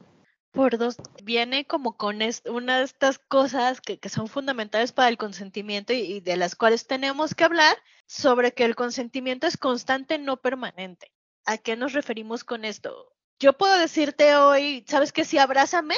Por 0.51 0.77
dos, 0.77 0.97
viene 1.23 1.65
como 1.65 1.95
con 1.95 2.19
una 2.51 2.79
de 2.79 2.83
estas 2.83 3.17
cosas 3.17 3.79
que, 3.79 3.99
que 3.99 4.09
son 4.09 4.27
fundamentales 4.27 4.91
para 4.91 5.07
el 5.07 5.15
consentimiento 5.15 5.93
y, 5.93 5.99
y 5.99 6.19
de 6.19 6.35
las 6.35 6.57
cuales 6.57 6.85
tenemos 6.85 7.35
que 7.35 7.45
hablar 7.45 7.77
sobre 8.05 8.53
que 8.53 8.65
el 8.65 8.75
consentimiento 8.75 9.47
es 9.47 9.55
constante, 9.55 10.17
no 10.17 10.41
permanente. 10.41 11.13
¿A 11.45 11.57
qué 11.57 11.77
nos 11.77 11.93
referimos 11.93 12.43
con 12.43 12.65
esto? 12.65 13.15
Yo 13.39 13.53
puedo 13.53 13.79
decirte 13.79 14.35
hoy, 14.35 14.83
¿sabes 14.89 15.13
qué? 15.13 15.23
Sí, 15.23 15.37
abrázame, 15.37 15.95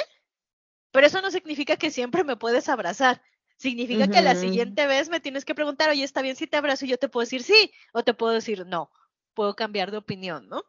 pero 0.92 1.08
eso 1.08 1.20
no 1.20 1.32
significa 1.32 1.76
que 1.76 1.90
siempre 1.90 2.22
me 2.22 2.36
puedes 2.36 2.68
abrazar. 2.68 3.22
Significa 3.56 4.06
que 4.06 4.22
la 4.22 4.36
siguiente 4.36 4.86
vez 4.86 5.08
me 5.08 5.18
tienes 5.18 5.44
que 5.44 5.56
preguntar, 5.56 5.90
oye, 5.90 6.04
¿está 6.04 6.22
bien 6.22 6.36
si 6.36 6.46
te 6.46 6.58
abrazo? 6.58 6.84
Y 6.84 6.90
yo 6.90 6.98
te 6.98 7.08
puedo 7.08 7.24
decir 7.24 7.42
sí, 7.42 7.72
o 7.92 8.04
te 8.04 8.14
puedo 8.14 8.32
decir 8.32 8.66
no. 8.66 8.92
Puedo 9.34 9.56
cambiar 9.56 9.90
de 9.90 9.96
opinión, 9.96 10.48
¿no? 10.48 10.62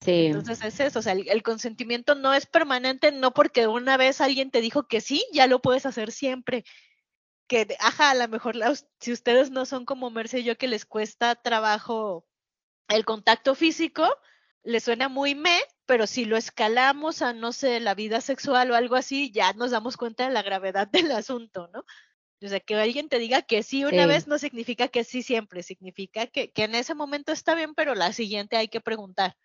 Sí. 0.00 0.26
Entonces 0.26 0.62
es 0.62 0.78
eso, 0.80 0.98
o 0.98 1.02
sea, 1.02 1.12
el, 1.12 1.28
el 1.28 1.42
consentimiento 1.42 2.14
no 2.14 2.32
es 2.34 2.46
permanente, 2.46 3.12
no 3.12 3.32
porque 3.32 3.66
una 3.66 3.96
vez 3.96 4.20
alguien 4.20 4.50
te 4.50 4.60
dijo 4.60 4.86
que 4.86 5.00
sí, 5.00 5.24
ya 5.32 5.46
lo 5.46 5.60
puedes 5.62 5.86
hacer 5.86 6.12
siempre. 6.12 6.64
Que, 7.48 7.76
ajá, 7.80 8.10
a 8.10 8.14
lo 8.14 8.28
mejor 8.28 8.56
la- 8.56 8.74
si 9.00 9.12
ustedes 9.12 9.50
no 9.50 9.66
son 9.66 9.84
como 9.86 10.10
Merce 10.10 10.40
y 10.40 10.44
yo 10.44 10.58
que 10.58 10.68
les 10.68 10.84
cuesta 10.86 11.34
trabajo 11.36 12.26
el 12.88 13.04
contacto 13.04 13.54
físico, 13.54 14.08
les 14.64 14.84
suena 14.84 15.08
muy 15.08 15.34
me, 15.34 15.60
pero 15.86 16.06
si 16.06 16.24
lo 16.24 16.36
escalamos 16.36 17.22
a, 17.22 17.32
no 17.32 17.52
sé, 17.52 17.80
la 17.80 17.94
vida 17.94 18.20
sexual 18.20 18.70
o 18.70 18.74
algo 18.76 18.96
así, 18.96 19.30
ya 19.32 19.52
nos 19.54 19.70
damos 19.70 19.96
cuenta 19.96 20.26
de 20.26 20.34
la 20.34 20.42
gravedad 20.42 20.88
del 21.10 21.12
asunto, 21.12 21.68
¿no? 21.72 21.84
O 22.42 22.48
sea, 22.48 22.60
que 22.60 22.74
alguien 22.76 23.08
te 23.08 23.18
diga 23.18 23.42
que 23.42 23.62
sí 23.62 23.84
una 23.84 24.02
Sí. 24.02 24.08
vez 24.08 24.26
no 24.28 24.38
significa 24.38 24.88
que 24.88 25.04
sí 25.04 25.22
siempre, 25.22 25.62
significa 25.62 26.26
que, 26.26 26.52
que 26.52 26.64
en 26.64 26.74
ese 26.74 26.94
momento 26.94 27.32
está 27.32 27.54
bien, 27.54 27.74
pero 27.74 27.94
la 27.94 28.12
siguiente 28.12 28.56
hay 28.56 28.68
que 28.68 28.80
preguntar. 28.80 29.36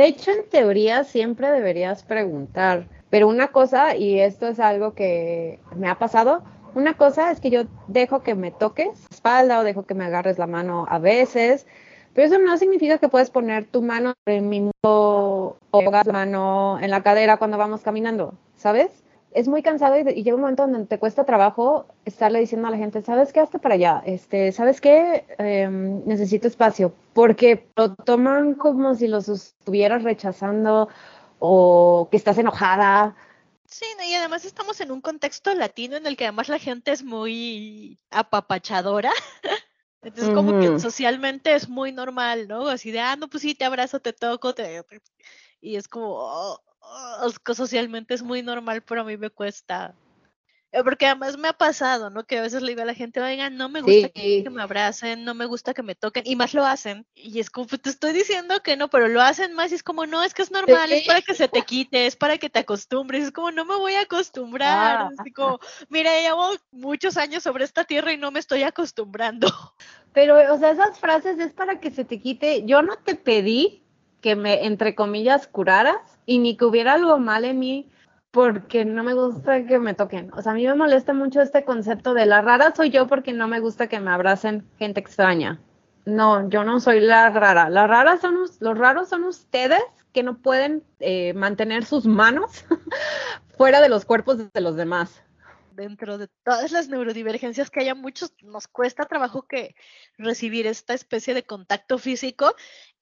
De 0.00 0.06
hecho, 0.06 0.30
en 0.30 0.48
teoría 0.48 1.04
siempre 1.04 1.50
deberías 1.50 2.04
preguntar, 2.04 2.88
pero 3.10 3.28
una 3.28 3.48
cosa, 3.48 3.96
y 3.96 4.18
esto 4.18 4.48
es 4.48 4.58
algo 4.58 4.94
que 4.94 5.60
me 5.76 5.90
ha 5.90 5.98
pasado, 5.98 6.42
una 6.74 6.94
cosa 6.94 7.30
es 7.30 7.38
que 7.38 7.50
yo 7.50 7.64
dejo 7.86 8.22
que 8.22 8.34
me 8.34 8.50
toques 8.50 8.86
la 8.86 9.08
espalda 9.10 9.60
o 9.60 9.62
dejo 9.62 9.84
que 9.84 9.92
me 9.92 10.06
agarres 10.06 10.38
la 10.38 10.46
mano 10.46 10.86
a 10.88 10.98
veces, 10.98 11.66
pero 12.14 12.28
eso 12.28 12.38
no 12.38 12.56
significa 12.56 12.96
que 12.96 13.10
puedes 13.10 13.28
poner 13.28 13.66
tu 13.66 13.82
mano 13.82 14.14
en 14.24 14.48
mi 14.48 14.60
muslo 14.62 15.58
o 15.70 15.82
la 15.82 16.02
mano 16.04 16.78
en 16.80 16.88
la 16.88 17.02
cadera 17.02 17.36
cuando 17.36 17.58
vamos 17.58 17.82
caminando, 17.82 18.32
¿sabes? 18.56 19.04
Es 19.32 19.48
muy 19.48 19.62
cansado 19.62 19.96
y, 19.96 20.00
y 20.00 20.22
llega 20.22 20.34
un 20.34 20.40
momento 20.42 20.66
donde 20.66 20.86
te 20.86 20.98
cuesta 20.98 21.24
trabajo 21.24 21.86
estarle 22.04 22.40
diciendo 22.40 22.68
a 22.68 22.70
la 22.70 22.76
gente, 22.76 23.02
¿sabes 23.02 23.32
qué? 23.32 23.40
Hazte 23.40 23.58
para 23.58 23.74
allá, 23.76 24.02
este, 24.04 24.52
¿sabes 24.52 24.80
qué? 24.80 25.24
Em, 25.38 26.04
necesito 26.04 26.48
espacio, 26.48 26.92
porque 27.12 27.68
lo 27.76 27.94
toman 27.94 28.54
como 28.54 28.94
si 28.94 29.08
los 29.08 29.28
estuvieras 29.28 30.02
rechazando 30.02 30.88
o 31.38 32.08
que 32.10 32.16
estás 32.16 32.38
enojada. 32.38 33.16
Sí, 33.66 33.86
y 34.08 34.14
además 34.14 34.44
estamos 34.44 34.80
en 34.80 34.90
un 34.90 35.00
contexto 35.00 35.54
latino 35.54 35.96
en 35.96 36.06
el 36.06 36.16
que 36.16 36.24
además 36.24 36.48
la 36.48 36.58
gente 36.58 36.90
es 36.90 37.04
muy 37.04 37.98
apapachadora. 38.10 39.12
Entonces, 40.02 40.34
como 40.34 40.58
que 40.58 40.80
socialmente 40.80 41.54
es 41.54 41.68
muy 41.68 41.92
normal, 41.92 42.48
¿no? 42.48 42.68
Así 42.68 42.90
de, 42.90 43.00
ah, 43.00 43.16
no, 43.16 43.28
pues 43.28 43.42
sí, 43.42 43.54
te 43.54 43.66
abrazo, 43.66 44.00
te 44.00 44.12
toco, 44.12 44.54
te... 44.54 44.82
Y 45.60 45.76
es 45.76 45.88
como, 45.88 46.14
oh, 46.14 46.60
oh, 46.90 47.54
socialmente 47.54 48.14
es 48.14 48.22
muy 48.22 48.42
normal, 48.42 48.82
pero 48.82 49.02
a 49.02 49.04
mí 49.04 49.16
me 49.16 49.30
cuesta. 49.30 49.94
Eh, 50.72 50.84
Porque 50.84 51.06
además 51.06 51.36
me 51.36 51.48
ha 51.48 51.52
pasado, 51.52 52.10
¿no? 52.10 52.24
Que 52.24 52.38
a 52.38 52.42
veces 52.42 52.62
le 52.62 52.68
digo 52.68 52.82
a 52.82 52.84
la 52.84 52.94
gente, 52.94 53.20
oigan, 53.20 53.56
no 53.56 53.68
me 53.68 53.80
gusta 53.80 54.10
Sí. 54.14 54.42
que 54.44 54.50
me 54.50 54.62
abracen, 54.62 55.24
no 55.24 55.34
me 55.34 55.46
gusta 55.46 55.74
que 55.74 55.82
me 55.82 55.96
toquen, 55.96 56.22
y 56.26 56.36
más 56.36 56.54
lo 56.54 56.64
hacen. 56.64 57.06
Y 57.14 57.40
es 57.40 57.50
como, 57.50 57.66
pues 57.66 57.82
te 57.82 57.90
estoy 57.90 58.12
diciendo 58.12 58.62
que 58.62 58.76
no, 58.76 58.88
pero 58.88 59.08
lo 59.08 59.20
hacen 59.20 59.52
más 59.54 59.72
y 59.72 59.74
es 59.74 59.82
como, 59.82 60.06
no, 60.06 60.22
es 60.22 60.32
que 60.32 60.42
es 60.42 60.52
normal, 60.52 60.92
es 60.92 61.06
para 61.06 61.22
que 61.22 61.34
se 61.34 61.48
te 61.48 61.62
quite, 61.62 62.06
es 62.06 62.14
para 62.14 62.38
que 62.38 62.48
te 62.50 62.60
acostumbres. 62.60 63.24
Es 63.24 63.32
como, 63.32 63.50
no 63.50 63.64
me 63.64 63.74
voy 63.74 63.94
a 63.94 64.02
acostumbrar. 64.02 65.00
Ah. 65.00 65.10
Es 65.26 65.34
como, 65.34 65.58
mira, 65.88 66.12
llevo 66.20 66.50
muchos 66.70 67.16
años 67.16 67.42
sobre 67.42 67.64
esta 67.64 67.82
tierra 67.84 68.12
y 68.12 68.16
no 68.16 68.30
me 68.30 68.38
estoy 68.38 68.62
acostumbrando. 68.62 69.48
Pero, 70.12 70.54
o 70.54 70.58
sea, 70.58 70.70
esas 70.70 70.98
frases 71.00 71.38
es 71.40 71.52
para 71.52 71.80
que 71.80 71.90
se 71.90 72.04
te 72.04 72.20
quite. 72.20 72.64
Yo 72.64 72.82
no 72.82 72.96
te 72.96 73.16
pedí 73.16 73.84
que 74.20 74.36
me, 74.36 74.66
entre 74.66 74.94
comillas, 74.94 75.46
curaras 75.46 76.18
y 76.26 76.38
ni 76.38 76.56
que 76.56 76.64
hubiera 76.64 76.94
algo 76.94 77.18
mal 77.18 77.44
en 77.44 77.58
mí 77.58 77.90
porque 78.30 78.84
no 78.84 79.02
me 79.02 79.14
gusta 79.14 79.66
que 79.66 79.78
me 79.78 79.94
toquen. 79.94 80.30
O 80.34 80.42
sea, 80.42 80.52
a 80.52 80.54
mí 80.54 80.66
me 80.66 80.74
molesta 80.74 81.12
mucho 81.12 81.40
este 81.40 81.64
concepto 81.64 82.14
de 82.14 82.26
la 82.26 82.42
rara 82.42 82.72
soy 82.74 82.90
yo 82.90 83.06
porque 83.06 83.32
no 83.32 83.48
me 83.48 83.60
gusta 83.60 83.88
que 83.88 84.00
me 84.00 84.10
abracen 84.10 84.66
gente 84.78 85.00
extraña. 85.00 85.60
No, 86.04 86.48
yo 86.48 86.64
no 86.64 86.80
soy 86.80 87.00
la 87.00 87.30
rara. 87.30 87.68
La 87.68 87.86
rara 87.86 88.18
son 88.18 88.36
los 88.60 88.78
raros 88.78 89.08
son 89.08 89.24
ustedes 89.24 89.82
que 90.12 90.22
no 90.22 90.38
pueden 90.38 90.82
eh, 91.00 91.34
mantener 91.34 91.84
sus 91.84 92.06
manos 92.06 92.64
fuera 93.56 93.80
de 93.80 93.88
los 93.88 94.04
cuerpos 94.04 94.38
de 94.52 94.60
los 94.60 94.76
demás. 94.76 95.22
Dentro 95.72 96.18
de 96.18 96.28
todas 96.44 96.72
las 96.72 96.88
neurodivergencias 96.88 97.70
que 97.70 97.80
haya 97.80 97.94
muchos, 97.94 98.34
nos 98.42 98.68
cuesta 98.68 99.06
trabajo 99.06 99.42
que 99.42 99.74
recibir 100.18 100.66
esta 100.66 100.94
especie 100.94 101.32
de 101.32 101.44
contacto 101.44 101.96
físico 101.96 102.54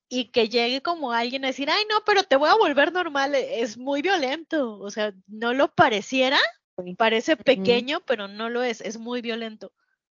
y 0.09 0.27
que 0.31 0.49
llegue 0.49 0.83
como 0.83 1.13
alguien 1.13 1.45
a 1.45 1.49
decir, 1.49 1.69
ay, 1.71 1.85
no, 1.91 1.97
pero 2.07 2.23
te 2.25 2.37
voy 2.37 2.49
a 2.51 2.57
volver 2.57 2.93
normal, 2.93 3.35
e- 3.35 3.61
es 3.61 3.77
muy 3.79 4.03
violento. 4.03 4.79
O 4.81 4.91
sea, 4.91 5.13
no 5.27 5.53
lo 5.55 5.69
pareciera, 5.75 6.39
parece 6.97 7.37
pequeño, 7.37 8.01
pero 8.07 8.29
no 8.29 8.49
lo 8.49 8.63
es, 8.63 8.81
es 8.81 8.99
muy 8.99 9.21
violento. 9.23 9.73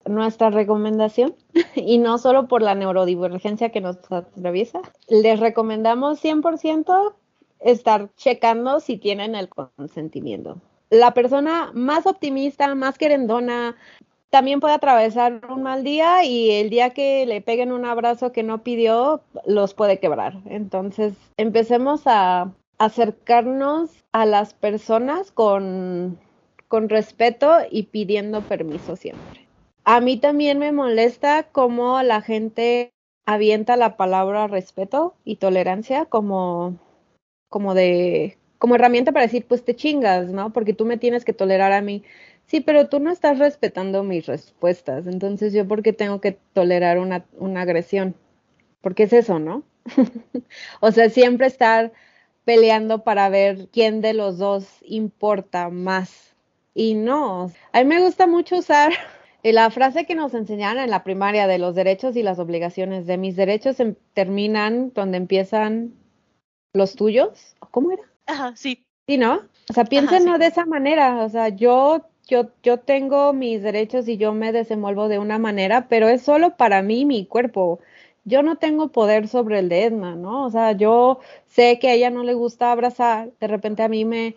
nuestra 0.06 0.49
recomendación, 0.49 1.36
y 1.75 1.97
no 1.97 2.17
solo 2.17 2.47
por 2.47 2.62
la 2.62 2.75
neurodivergencia 2.75 3.69
que 3.71 3.82
nos 3.82 3.97
atraviesa, 4.12 4.82
les 5.08 5.39
recomendamos 5.39 6.19
100% 6.19 7.15
estar 7.60 8.10
checando 8.15 8.80
si 8.80 8.97
tienen 8.97 9.36
el 9.36 9.49
consentimiento. 9.49 10.62
La 10.89 11.13
persona 11.13 11.71
más 11.73 12.06
optimista, 12.06 12.73
más 12.75 12.97
querendona, 12.97 13.77
también 14.32 14.62
puede 14.62 14.74
atravesar 14.74 15.41
un 15.50 15.62
mal 15.62 15.84
día 15.84 16.24
y 16.24 16.52
el 16.52 16.70
día 16.70 16.91
que 16.91 17.26
le 17.26 17.41
peguen 17.41 17.72
un 17.72 17.86
abrazo 17.86 18.32
que 18.32 18.44
no 18.44 18.63
pidió, 18.63 19.22
los 19.46 19.74
puede 19.74 20.00
quebrar. 20.00 20.38
Entonces, 20.46 21.13
empecemos 21.36 22.04
a 22.06 22.50
acercarnos 22.78 23.91
a 24.13 24.26
las 24.26 24.54
personas 24.54 25.32
con, 25.32 26.17
respeto 26.70 27.58
y 27.70 27.84
pidiendo 27.84 28.41
permiso 28.41 28.96
siempre. 28.96 29.46
A 29.84 30.00
mí 30.00 30.15
también 30.15 30.60
me 30.60 30.72
molesta 30.72 31.44
cómo 31.52 32.02
la 32.02 32.22
gente 32.22 32.94
avienta 33.26 33.76
la 33.76 33.98
palabra 33.98 34.48
respeto 34.48 35.13
y 35.26 35.36
tolerancia 35.36 36.06
como, 36.06 36.80
como 37.50 37.74
de 37.74 38.38
como 38.62 38.76
herramienta 38.76 39.12
para 39.12 39.26
decir, 39.26 39.46
pues 39.48 39.65
te 39.65 39.76
chingas, 39.76 40.28
¿no? 40.28 40.54
Porque 40.54 40.74
tú 40.74 40.86
me 40.86 40.98
tienes 40.98 41.26
que 41.26 41.34
tolerar 41.34 41.72
a 41.72 41.82
mí. 41.82 42.04
Sí, 42.52 42.60
pero 42.60 42.90
tú 42.90 43.00
no 43.00 43.12
estás 43.12 43.40
respetando 43.40 44.04
mis 44.04 44.26
respuestas. 44.26 45.08
Entonces, 45.08 45.54
¿yo 45.54 45.66
por 45.66 45.82
qué 45.82 45.94
tengo 45.94 46.20
que 46.20 46.34
tolerar 46.34 47.00
una, 47.00 47.24
una 47.38 47.62
agresión? 47.62 48.14
Porque 48.82 49.04
es 49.04 49.14
eso, 49.14 49.40
¿no? 49.40 49.64
o 50.82 50.92
sea, 50.92 51.10
siempre 51.10 51.48
estar 51.48 51.94
peleando 52.44 53.06
para 53.06 53.30
ver 53.30 53.70
quién 53.72 54.02
de 54.02 54.14
los 54.14 54.38
dos 54.38 54.68
importa 54.82 55.70
más. 55.70 56.36
Y 56.74 56.96
no, 56.96 57.54
a 57.72 57.80
mí 57.80 57.86
me 57.86 58.02
gusta 58.02 58.28
mucho 58.28 58.58
usar 58.58 58.92
la 59.44 59.72
frase 59.72 60.06
que 60.06 60.16
nos 60.16 60.34
enseñaron 60.34 60.84
en 60.84 60.90
la 60.90 61.06
primaria 61.06 61.48
de 61.48 61.58
los 61.58 61.74
derechos 61.74 62.18
y 62.18 62.22
las 62.22 62.38
obligaciones, 62.38 63.08
de 63.08 63.18
mis 63.18 63.38
derechos 63.38 63.80
em, 63.80 63.96
terminan 64.14 64.92
donde 64.94 65.16
empiezan 65.16 65.94
los 66.74 66.98
tuyos. 66.98 67.56
¿Cómo 67.72 67.94
era? 67.94 68.04
Ajá, 68.26 68.54
sí. 68.58 68.86
Sí, 69.08 69.18
¿no? 69.18 69.48
O 69.70 69.74
sea, 69.74 69.86
piénsenlo 69.86 70.38
de 70.38 70.48
esa 70.48 70.66
manera. 70.66 71.24
O 71.24 71.30
sea, 71.30 71.48
yo, 71.48 72.11
yo, 72.32 72.50
yo 72.63 72.80
tengo 72.80 73.34
mis 73.34 73.62
derechos 73.62 74.08
y 74.08 74.17
yo 74.17 74.34
me 74.34 74.54
desenvuelvo 74.54 75.10
de 75.10 75.20
una 75.20 75.38
manera, 75.38 75.88
pero 75.89 76.08
es 76.08 76.22
solo 76.22 76.56
para 76.56 76.82
mí, 76.82 77.04
mi 77.06 77.26
cuerpo. 77.26 77.80
Yo 78.24 78.41
no 78.41 78.56
tengo 78.58 78.91
poder 78.91 79.28
sobre 79.28 79.60
el 79.60 79.67
de 79.70 79.84
Edna, 79.86 80.15
¿no? 80.15 80.46
O 80.46 80.50
sea, 80.50 80.72
yo 80.72 81.20
sé 81.48 81.78
que 81.80 81.89
a 81.89 81.94
ella 81.94 82.10
no 82.10 82.24
le 82.24 82.34
gusta 82.34 82.72
abrazar, 82.72 83.32
de 83.41 83.48
repente 83.48 83.84
a 83.84 83.89
mí 83.89 84.06
me, 84.06 84.36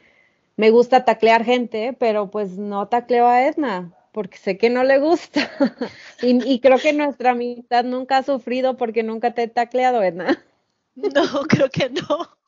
me 0.57 0.71
gusta 0.71 1.05
taclear 1.05 1.45
gente, 1.45 1.95
pero 1.99 2.31
pues 2.31 2.59
no 2.59 2.89
tacleo 2.89 3.29
a 3.29 3.47
Edna, 3.47 3.93
porque 4.13 4.39
sé 4.39 4.59
que 4.59 4.71
no 4.71 4.83
le 4.85 4.99
gusta. 4.99 5.51
y, 6.23 6.53
y, 6.53 6.61
creo 6.61 6.79
que 6.79 6.93
nuestra 6.93 7.33
amistad 7.33 7.85
nunca 7.85 8.19
ha 8.19 8.23
sufrido 8.25 8.77
porque 8.77 9.05
nunca 9.05 9.35
te 9.35 9.45
he 9.45 9.49
tacleado, 9.49 10.03
Edna. 10.03 10.45
No, 10.97 11.43
creo 11.49 11.69
que 11.71 11.91
no. 11.91 12.39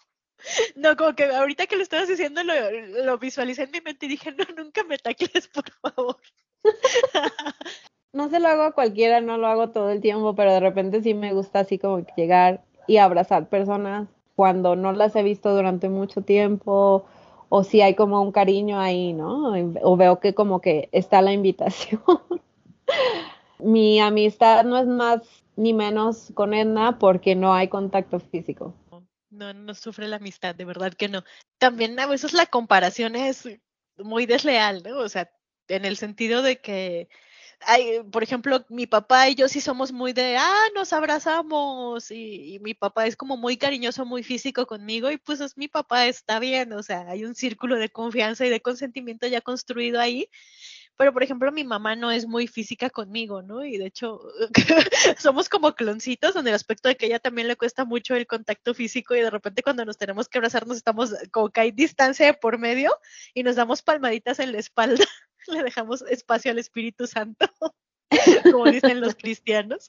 No, 0.76 0.96
como 0.96 1.14
que 1.14 1.24
ahorita 1.24 1.66
que 1.66 1.76
lo 1.76 1.82
estabas 1.82 2.08
diciendo 2.08 2.42
lo, 2.44 3.18
visualicé 3.18 3.64
en 3.64 3.70
mi 3.70 3.80
mente 3.80 4.06
y 4.06 4.10
dije, 4.10 4.32
no, 4.32 4.44
nunca 4.56 4.84
me 4.84 4.98
tacles, 4.98 5.48
por 5.48 5.64
favor. 5.70 6.16
no 8.12 8.28
se 8.28 8.40
lo 8.40 8.48
hago 8.48 8.62
a 8.62 8.72
cualquiera, 8.72 9.20
no 9.20 9.38
lo 9.38 9.46
hago 9.46 9.70
todo 9.70 9.90
el 9.90 10.00
tiempo, 10.00 10.34
pero 10.34 10.52
de 10.52 10.60
repente 10.60 11.02
sí 11.02 11.14
me 11.14 11.32
gusta 11.32 11.60
así 11.60 11.78
como 11.78 12.04
llegar 12.16 12.64
y 12.86 12.98
abrazar 12.98 13.48
personas 13.48 14.08
cuando 14.34 14.76
no 14.76 14.92
las 14.92 15.16
he 15.16 15.22
visto 15.22 15.54
durante 15.54 15.88
mucho 15.88 16.22
tiempo 16.22 17.06
o 17.48 17.64
si 17.64 17.80
hay 17.80 17.94
como 17.94 18.20
un 18.20 18.32
cariño 18.32 18.78
ahí, 18.78 19.12
¿no? 19.12 19.54
O 19.82 19.96
veo 19.96 20.20
que 20.20 20.34
como 20.34 20.60
que 20.60 20.88
está 20.92 21.22
la 21.22 21.32
invitación. 21.32 22.02
Mi 23.58 24.00
amistad 24.00 24.64
no 24.64 24.76
es 24.76 24.86
más 24.86 25.22
ni 25.56 25.72
menos 25.72 26.30
con 26.34 26.52
Edna 26.52 26.98
porque 26.98 27.34
no 27.34 27.54
hay 27.54 27.68
contacto 27.68 28.20
físico 28.20 28.74
no, 29.36 29.54
no 29.54 29.74
sufre 29.74 30.08
la 30.08 30.16
amistad, 30.16 30.54
de 30.54 30.64
verdad 30.64 30.94
que 30.94 31.08
no. 31.08 31.24
También 31.58 31.98
a 32.00 32.06
veces 32.06 32.32
la 32.32 32.46
comparación 32.46 33.16
es 33.16 33.48
muy 33.98 34.26
desleal, 34.26 34.82
¿no? 34.82 34.98
O 34.98 35.08
sea, 35.08 35.30
en 35.68 35.84
el 35.84 35.96
sentido 35.96 36.42
de 36.42 36.60
que, 36.60 37.08
hay, 37.60 38.02
por 38.12 38.22
ejemplo, 38.22 38.64
mi 38.68 38.86
papá 38.86 39.28
y 39.28 39.34
yo 39.34 39.48
sí 39.48 39.60
somos 39.60 39.92
muy 39.92 40.12
de, 40.12 40.36
ah, 40.36 40.64
nos 40.74 40.92
abrazamos 40.92 42.10
y, 42.10 42.54
y, 42.54 42.58
mi 42.60 42.74
papá 42.74 43.06
es 43.06 43.16
como 43.16 43.36
muy 43.36 43.56
cariñoso, 43.56 44.04
muy 44.04 44.22
físico 44.22 44.66
conmigo 44.66 45.10
y 45.10 45.18
pues 45.18 45.40
es 45.40 45.56
mi 45.56 45.68
papá, 45.68 46.06
está 46.06 46.38
bien, 46.38 46.72
o 46.72 46.82
sea, 46.82 47.08
hay 47.08 47.24
un 47.24 47.34
círculo 47.34 47.76
de 47.76 47.88
confianza 47.88 48.46
y 48.46 48.50
de 48.50 48.60
consentimiento 48.60 49.26
ya 49.26 49.40
construido 49.40 50.00
ahí 50.00 50.28
pero 50.96 51.12
por 51.12 51.22
ejemplo 51.22 51.52
mi 51.52 51.64
mamá 51.64 51.94
no 51.96 52.10
es 52.10 52.26
muy 52.26 52.46
física 52.46 52.90
conmigo, 52.90 53.42
¿no? 53.42 53.64
Y 53.64 53.78
de 53.78 53.86
hecho 53.86 54.20
somos 55.18 55.48
como 55.48 55.74
cloncitos 55.74 56.36
en 56.36 56.46
el 56.48 56.54
aspecto 56.54 56.88
de 56.88 56.96
que 56.96 57.06
a 57.06 57.08
ella 57.08 57.18
también 57.18 57.48
le 57.48 57.56
cuesta 57.56 57.84
mucho 57.84 58.14
el 58.14 58.26
contacto 58.26 58.74
físico 58.74 59.14
y 59.14 59.20
de 59.20 59.30
repente 59.30 59.62
cuando 59.62 59.84
nos 59.84 59.98
tenemos 59.98 60.28
que 60.28 60.38
abrazar 60.38 60.66
nos 60.66 60.78
estamos 60.78 61.14
como 61.30 61.50
que 61.50 61.60
hay 61.60 61.70
distancia 61.70 62.32
por 62.34 62.58
medio 62.58 62.96
y 63.34 63.42
nos 63.42 63.56
damos 63.56 63.82
palmaditas 63.82 64.38
en 64.38 64.52
la 64.52 64.58
espalda, 64.58 65.04
le 65.48 65.62
dejamos 65.62 66.02
espacio 66.02 66.50
al 66.50 66.58
Espíritu 66.58 67.06
Santo, 67.06 67.46
como 68.52 68.64
dicen 68.70 69.00
los 69.00 69.14
cristianos. 69.14 69.86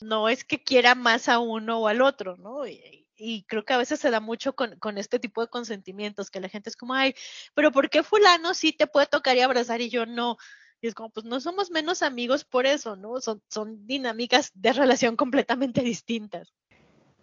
no 0.00 0.28
es 0.28 0.44
que 0.44 0.62
quiera 0.62 0.94
más 0.94 1.28
a 1.28 1.38
uno 1.38 1.80
o 1.80 1.88
al 1.88 2.00
otro, 2.00 2.36
¿no? 2.36 2.66
Y, 2.66 3.06
y 3.20 3.44
creo 3.44 3.64
que 3.64 3.74
a 3.74 3.78
veces 3.78 4.00
se 4.00 4.10
da 4.10 4.20
mucho 4.20 4.54
con, 4.54 4.78
con, 4.78 4.96
este 4.96 5.18
tipo 5.18 5.42
de 5.42 5.48
consentimientos, 5.48 6.30
que 6.30 6.40
la 6.40 6.48
gente 6.48 6.70
es 6.70 6.76
como, 6.76 6.94
ay, 6.94 7.14
pero 7.54 7.70
¿por 7.70 7.90
qué 7.90 8.02
fulano 8.02 8.54
sí 8.54 8.72
te 8.72 8.86
puede 8.86 9.06
tocar 9.06 9.36
y 9.36 9.40
abrazar 9.40 9.80
y 9.80 9.90
yo 9.90 10.06
no? 10.06 10.38
Y 10.80 10.86
es 10.86 10.94
como, 10.94 11.10
pues 11.10 11.26
no 11.26 11.38
somos 11.40 11.70
menos 11.70 12.02
amigos 12.02 12.44
por 12.44 12.64
eso, 12.64 12.96
¿no? 12.96 13.20
Son, 13.20 13.42
son 13.48 13.86
dinámicas 13.86 14.50
de 14.54 14.72
relación 14.72 15.16
completamente 15.16 15.82
distintas. 15.82 16.54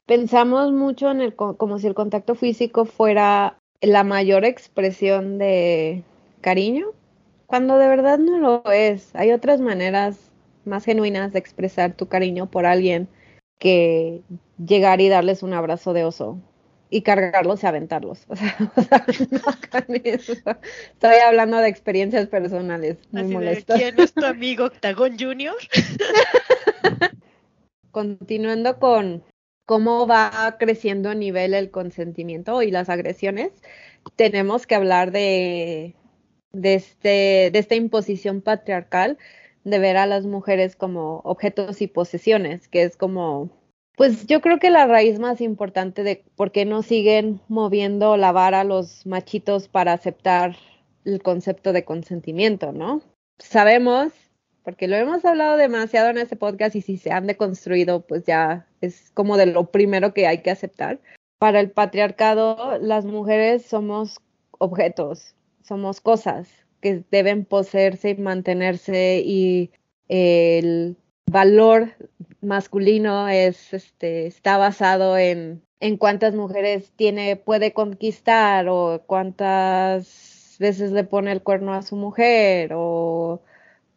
Pensamos 0.05 0.71
mucho 0.71 1.09
en 1.09 1.21
el, 1.21 1.35
como 1.35 1.79
si 1.79 1.87
el 1.87 1.95
contacto 1.95 2.35
físico 2.35 2.85
fuera 2.85 3.59
la 3.81 4.03
mayor 4.03 4.45
expresión 4.45 5.37
de 5.37 6.03
cariño, 6.41 6.87
cuando 7.47 7.77
de 7.77 7.87
verdad 7.87 8.19
no 8.19 8.37
lo 8.37 8.71
es. 8.71 9.13
Hay 9.15 9.31
otras 9.31 9.59
maneras 9.59 10.31
más 10.65 10.85
genuinas 10.85 11.33
de 11.33 11.39
expresar 11.39 11.93
tu 11.93 12.07
cariño 12.07 12.45
por 12.45 12.65
alguien 12.65 13.07
que 13.57 14.21
llegar 14.63 15.01
y 15.01 15.09
darles 15.09 15.43
un 15.43 15.53
abrazo 15.53 15.93
de 15.93 16.03
oso 16.03 16.39
y 16.89 17.01
cargarlos 17.01 17.63
y 17.63 17.67
aventarlos. 17.67 18.25
O 18.29 18.35
sea, 18.35 18.55
o 18.75 18.81
sea 18.81 19.05
no 19.31 19.93
Estoy 19.93 21.15
hablando 21.25 21.57
de 21.57 21.67
experiencias 21.67 22.27
personales 22.27 22.97
muy 23.11 23.23
Así 23.23 23.33
molestas. 23.33 23.79
¿Quién 23.79 23.99
es 23.99 24.13
tu 24.13 24.25
amigo 24.25 24.65
Octagón 24.65 25.17
Junior? 25.19 25.55
Continuando 27.91 28.79
con 28.79 29.23
cómo 29.65 30.07
va 30.07 30.55
creciendo 30.59 31.09
a 31.09 31.15
nivel 31.15 31.53
el 31.53 31.71
consentimiento 31.71 32.61
y 32.61 32.71
las 32.71 32.89
agresiones, 32.89 33.51
tenemos 34.15 34.65
que 34.65 34.75
hablar 34.75 35.11
de, 35.11 35.95
de, 36.53 36.75
este, 36.75 37.49
de 37.51 37.59
esta 37.59 37.75
imposición 37.75 38.41
patriarcal 38.41 39.17
de 39.69 39.79
ver 39.79 39.97
a 39.97 40.05
las 40.05 40.25
mujeres 40.25 40.75
como 40.75 41.19
objetos 41.25 41.81
y 41.81 41.87
posesiones, 41.87 42.67
que 42.67 42.83
es 42.83 42.95
como 42.95 43.49
pues 43.97 44.27
yo 44.27 44.41
creo 44.41 44.59
que 44.59 44.69
la 44.69 44.85
raíz 44.85 45.19
más 45.19 45.41
importante 45.41 46.03
de 46.03 46.23
por 46.35 46.51
qué 46.51 46.65
no 46.65 46.83
siguen 46.83 47.41
moviendo 47.47 48.15
la 48.15 48.31
vara 48.31 48.63
los 48.63 49.07
machitos 49.07 49.67
para 49.67 49.93
aceptar 49.93 50.55
el 51.03 51.23
concepto 51.23 51.73
de 51.73 51.83
consentimiento, 51.83 52.71
¿no? 52.71 53.01
Sabemos, 53.39 54.13
porque 54.63 54.87
lo 54.87 54.97
hemos 54.97 55.25
hablado 55.25 55.57
demasiado 55.57 56.09
en 56.09 56.19
este 56.19 56.35
podcast 56.35 56.75
y 56.75 56.81
si 56.81 56.97
se 56.97 57.11
han 57.11 57.25
deconstruido, 57.25 58.01
pues 58.01 58.23
ya 58.23 58.67
es 58.81 59.09
como 59.15 59.35
de 59.35 59.47
lo 59.47 59.71
primero 59.71 60.13
que 60.13 60.27
hay 60.27 60.43
que 60.43 60.51
aceptar. 60.51 60.99
Para 61.39 61.59
el 61.59 61.71
patriarcado, 61.71 62.77
las 62.77 63.05
mujeres 63.05 63.65
somos 63.65 64.19
objetos, 64.59 65.33
somos 65.63 66.01
cosas 66.01 66.66
que 66.81 67.03
deben 67.11 67.45
poseerse 67.45 68.11
y 68.11 68.15
mantenerse 68.15 69.21
y 69.25 69.71
el 70.07 70.97
valor 71.29 71.93
masculino 72.41 73.27
es, 73.29 73.73
este, 73.73 74.27
está 74.27 74.57
basado 74.57 75.17
en, 75.17 75.61
en 75.79 75.97
cuántas 75.97 76.33
mujeres 76.33 76.91
tiene, 76.95 77.35
puede 77.35 77.73
conquistar 77.73 78.67
o 78.69 79.03
cuántas 79.05 80.55
veces 80.59 80.91
le 80.91 81.03
pone 81.03 81.31
el 81.31 81.43
cuerno 81.43 81.73
a 81.73 81.81
su 81.81 81.95
mujer 81.95 82.71
o 82.73 83.41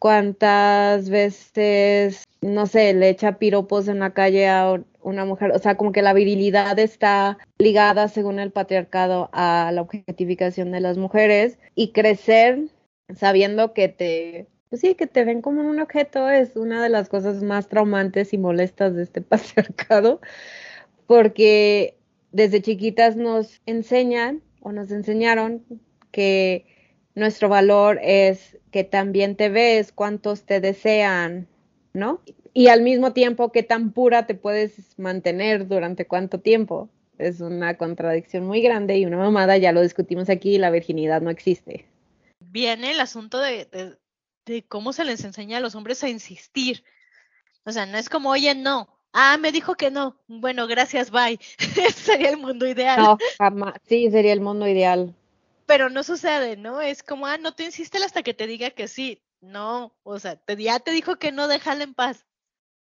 cuántas 0.01 1.11
veces, 1.11 2.23
no 2.41 2.65
sé, 2.65 2.95
le 2.95 3.09
echa 3.09 3.37
piropos 3.37 3.87
en 3.87 3.99
la 3.99 4.15
calle 4.15 4.49
a 4.49 4.83
una 5.03 5.25
mujer. 5.25 5.51
O 5.51 5.59
sea, 5.59 5.77
como 5.77 5.91
que 5.91 6.01
la 6.01 6.13
virilidad 6.13 6.79
está 6.79 7.37
ligada, 7.59 8.07
según 8.07 8.39
el 8.39 8.49
patriarcado, 8.49 9.29
a 9.31 9.69
la 9.71 9.81
objetificación 9.81 10.71
de 10.71 10.79
las 10.79 10.97
mujeres 10.97 11.59
y 11.75 11.91
crecer 11.91 12.61
sabiendo 13.15 13.73
que 13.73 13.89
te 13.89 14.47
pues 14.69 14.81
sí, 14.81 14.95
que 14.95 15.05
te 15.05 15.23
ven 15.23 15.43
como 15.43 15.61
un 15.61 15.79
objeto 15.79 16.29
es 16.29 16.55
una 16.55 16.81
de 16.81 16.89
las 16.89 17.07
cosas 17.07 17.43
más 17.43 17.67
traumantes 17.67 18.33
y 18.33 18.39
molestas 18.39 18.95
de 18.95 19.03
este 19.03 19.21
patriarcado, 19.21 20.19
porque 21.05 21.95
desde 22.31 22.63
chiquitas 22.63 23.17
nos 23.17 23.61
enseñan 23.67 24.41
o 24.61 24.71
nos 24.71 24.89
enseñaron 24.89 25.63
que 26.11 26.65
nuestro 27.15 27.49
valor 27.49 27.99
es 28.01 28.57
que 28.71 28.83
también 28.83 29.35
te 29.35 29.49
ves, 29.49 29.91
cuántos 29.91 30.43
te 30.43 30.59
desean, 30.61 31.47
¿no? 31.93 32.21
Y 32.53 32.67
al 32.67 32.81
mismo 32.81 33.13
tiempo, 33.13 33.51
qué 33.51 33.63
tan 33.63 33.91
pura 33.91 34.25
te 34.25 34.35
puedes 34.35 34.97
mantener 34.97 35.67
durante 35.67 36.05
cuánto 36.05 36.39
tiempo. 36.39 36.89
Es 37.17 37.39
una 37.39 37.77
contradicción 37.77 38.45
muy 38.45 38.61
grande 38.61 38.97
y 38.97 39.05
una 39.05 39.17
mamada, 39.17 39.57
ya 39.57 39.71
lo 39.71 39.81
discutimos 39.81 40.29
aquí, 40.29 40.57
la 40.57 40.71
virginidad 40.71 41.21
no 41.21 41.29
existe. 41.29 41.85
Viene 42.39 42.91
el 42.91 42.99
asunto 42.99 43.39
de, 43.39 43.97
de 44.45 44.63
cómo 44.63 44.91
se 44.91 45.05
les 45.05 45.23
enseña 45.23 45.57
a 45.57 45.61
los 45.61 45.75
hombres 45.75 46.03
a 46.03 46.09
insistir. 46.09 46.83
O 47.63 47.71
sea, 47.71 47.85
no 47.85 47.97
es 47.97 48.09
como, 48.09 48.31
oye, 48.31 48.55
no. 48.55 48.89
Ah, 49.13 49.37
me 49.37 49.51
dijo 49.51 49.75
que 49.75 49.91
no. 49.91 50.17
Bueno, 50.27 50.67
gracias, 50.67 51.11
bye. 51.11 51.39
Sería 51.95 52.29
el 52.29 52.37
mundo 52.37 52.67
ideal. 52.67 52.99
No, 52.99 53.17
jamás. 53.37 53.73
Sí, 53.87 54.09
sería 54.09 54.33
el 54.33 54.41
mundo 54.41 54.67
ideal. 54.67 55.15
Pero 55.71 55.89
no 55.89 56.03
sucede, 56.03 56.57
¿no? 56.57 56.81
Es 56.81 57.01
como, 57.01 57.27
ah, 57.27 57.37
no 57.37 57.53
te 57.53 57.63
insistes 57.63 58.03
hasta 58.03 58.23
que 58.23 58.33
te 58.33 58.45
diga 58.45 58.71
que 58.71 58.89
sí. 58.89 59.21
No, 59.39 59.93
o 60.03 60.19
sea, 60.19 60.35
te, 60.35 60.61
ya 60.61 60.79
te 60.79 60.91
dijo 60.91 61.15
que 61.15 61.31
no, 61.31 61.47
déjala 61.47 61.85
en 61.85 61.93
paz. 61.93 62.25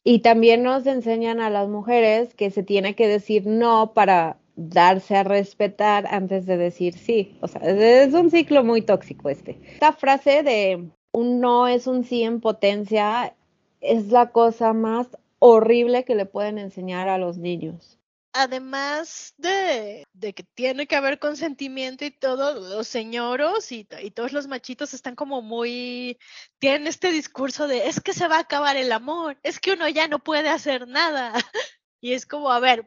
Y 0.04 0.20
también 0.20 0.62
nos 0.62 0.86
enseñan 0.86 1.38
a 1.40 1.50
las 1.50 1.68
mujeres 1.68 2.34
que 2.34 2.50
se 2.50 2.62
tiene 2.62 2.94
que 2.94 3.06
decir 3.06 3.46
no 3.46 3.92
para 3.92 4.38
darse 4.56 5.16
a 5.16 5.22
respetar 5.22 6.06
antes 6.10 6.46
de 6.46 6.56
decir 6.56 6.94
sí. 6.94 7.36
O 7.42 7.48
sea, 7.48 7.60
es 7.60 8.14
un 8.14 8.30
ciclo 8.30 8.64
muy 8.64 8.80
tóxico 8.80 9.28
este. 9.28 9.60
Esta 9.74 9.92
frase 9.92 10.42
de 10.42 10.88
un 11.12 11.40
no 11.40 11.68
es 11.68 11.86
un 11.86 12.04
sí 12.04 12.22
en 12.22 12.40
potencia 12.40 13.36
es 13.82 14.06
la 14.06 14.30
cosa 14.30 14.72
más 14.72 15.08
horrible 15.40 16.04
que 16.04 16.14
le 16.14 16.24
pueden 16.24 16.56
enseñar 16.56 17.10
a 17.10 17.18
los 17.18 17.36
niños. 17.36 17.97
Además 18.32 19.34
de, 19.38 20.04
de 20.12 20.34
que 20.34 20.44
tiene 20.54 20.86
que 20.86 20.96
haber 20.96 21.18
consentimiento 21.18 22.04
y 22.04 22.10
todo, 22.10 22.54
los 22.54 22.86
señoros 22.86 23.72
y, 23.72 23.88
y 24.02 24.10
todos 24.10 24.32
los 24.32 24.46
machitos 24.46 24.94
están 24.94 25.14
como 25.16 25.42
muy, 25.42 26.18
tienen 26.58 26.86
este 26.86 27.10
discurso 27.10 27.66
de 27.66 27.88
es 27.88 28.00
que 28.00 28.12
se 28.12 28.28
va 28.28 28.36
a 28.36 28.40
acabar 28.40 28.76
el 28.76 28.92
amor, 28.92 29.38
es 29.42 29.58
que 29.58 29.72
uno 29.72 29.88
ya 29.88 30.08
no 30.08 30.18
puede 30.18 30.48
hacer 30.48 30.86
nada. 30.86 31.32
Y 32.00 32.12
es 32.12 32.26
como, 32.26 32.52
a 32.52 32.60
ver, 32.60 32.86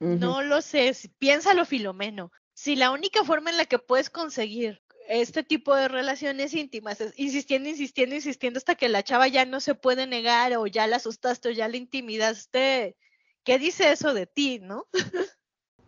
no 0.00 0.42
lo 0.42 0.60
sé, 0.60 0.92
piénsalo 1.18 1.64
Filomeno. 1.64 2.32
Si 2.52 2.74
la 2.74 2.90
única 2.90 3.22
forma 3.24 3.50
en 3.50 3.58
la 3.58 3.64
que 3.64 3.78
puedes 3.78 4.10
conseguir 4.10 4.82
este 5.08 5.42
tipo 5.42 5.74
de 5.74 5.88
relaciones 5.88 6.54
íntimas, 6.54 7.00
es 7.00 7.12
insistiendo, 7.16 7.68
insistiendo, 7.68 8.14
insistiendo 8.14 8.58
hasta 8.58 8.74
que 8.74 8.88
la 8.88 9.02
chava 9.02 9.28
ya 9.28 9.44
no 9.44 9.60
se 9.60 9.74
puede 9.74 10.06
negar 10.06 10.56
o 10.56 10.66
ya 10.66 10.86
la 10.86 10.96
asustaste 10.96 11.48
o 11.48 11.52
ya 11.52 11.68
la 11.68 11.76
intimidaste. 11.76 12.96
¿Qué 13.44 13.58
dice 13.58 13.92
eso 13.92 14.14
de 14.14 14.26
ti, 14.26 14.58
no? 14.60 14.86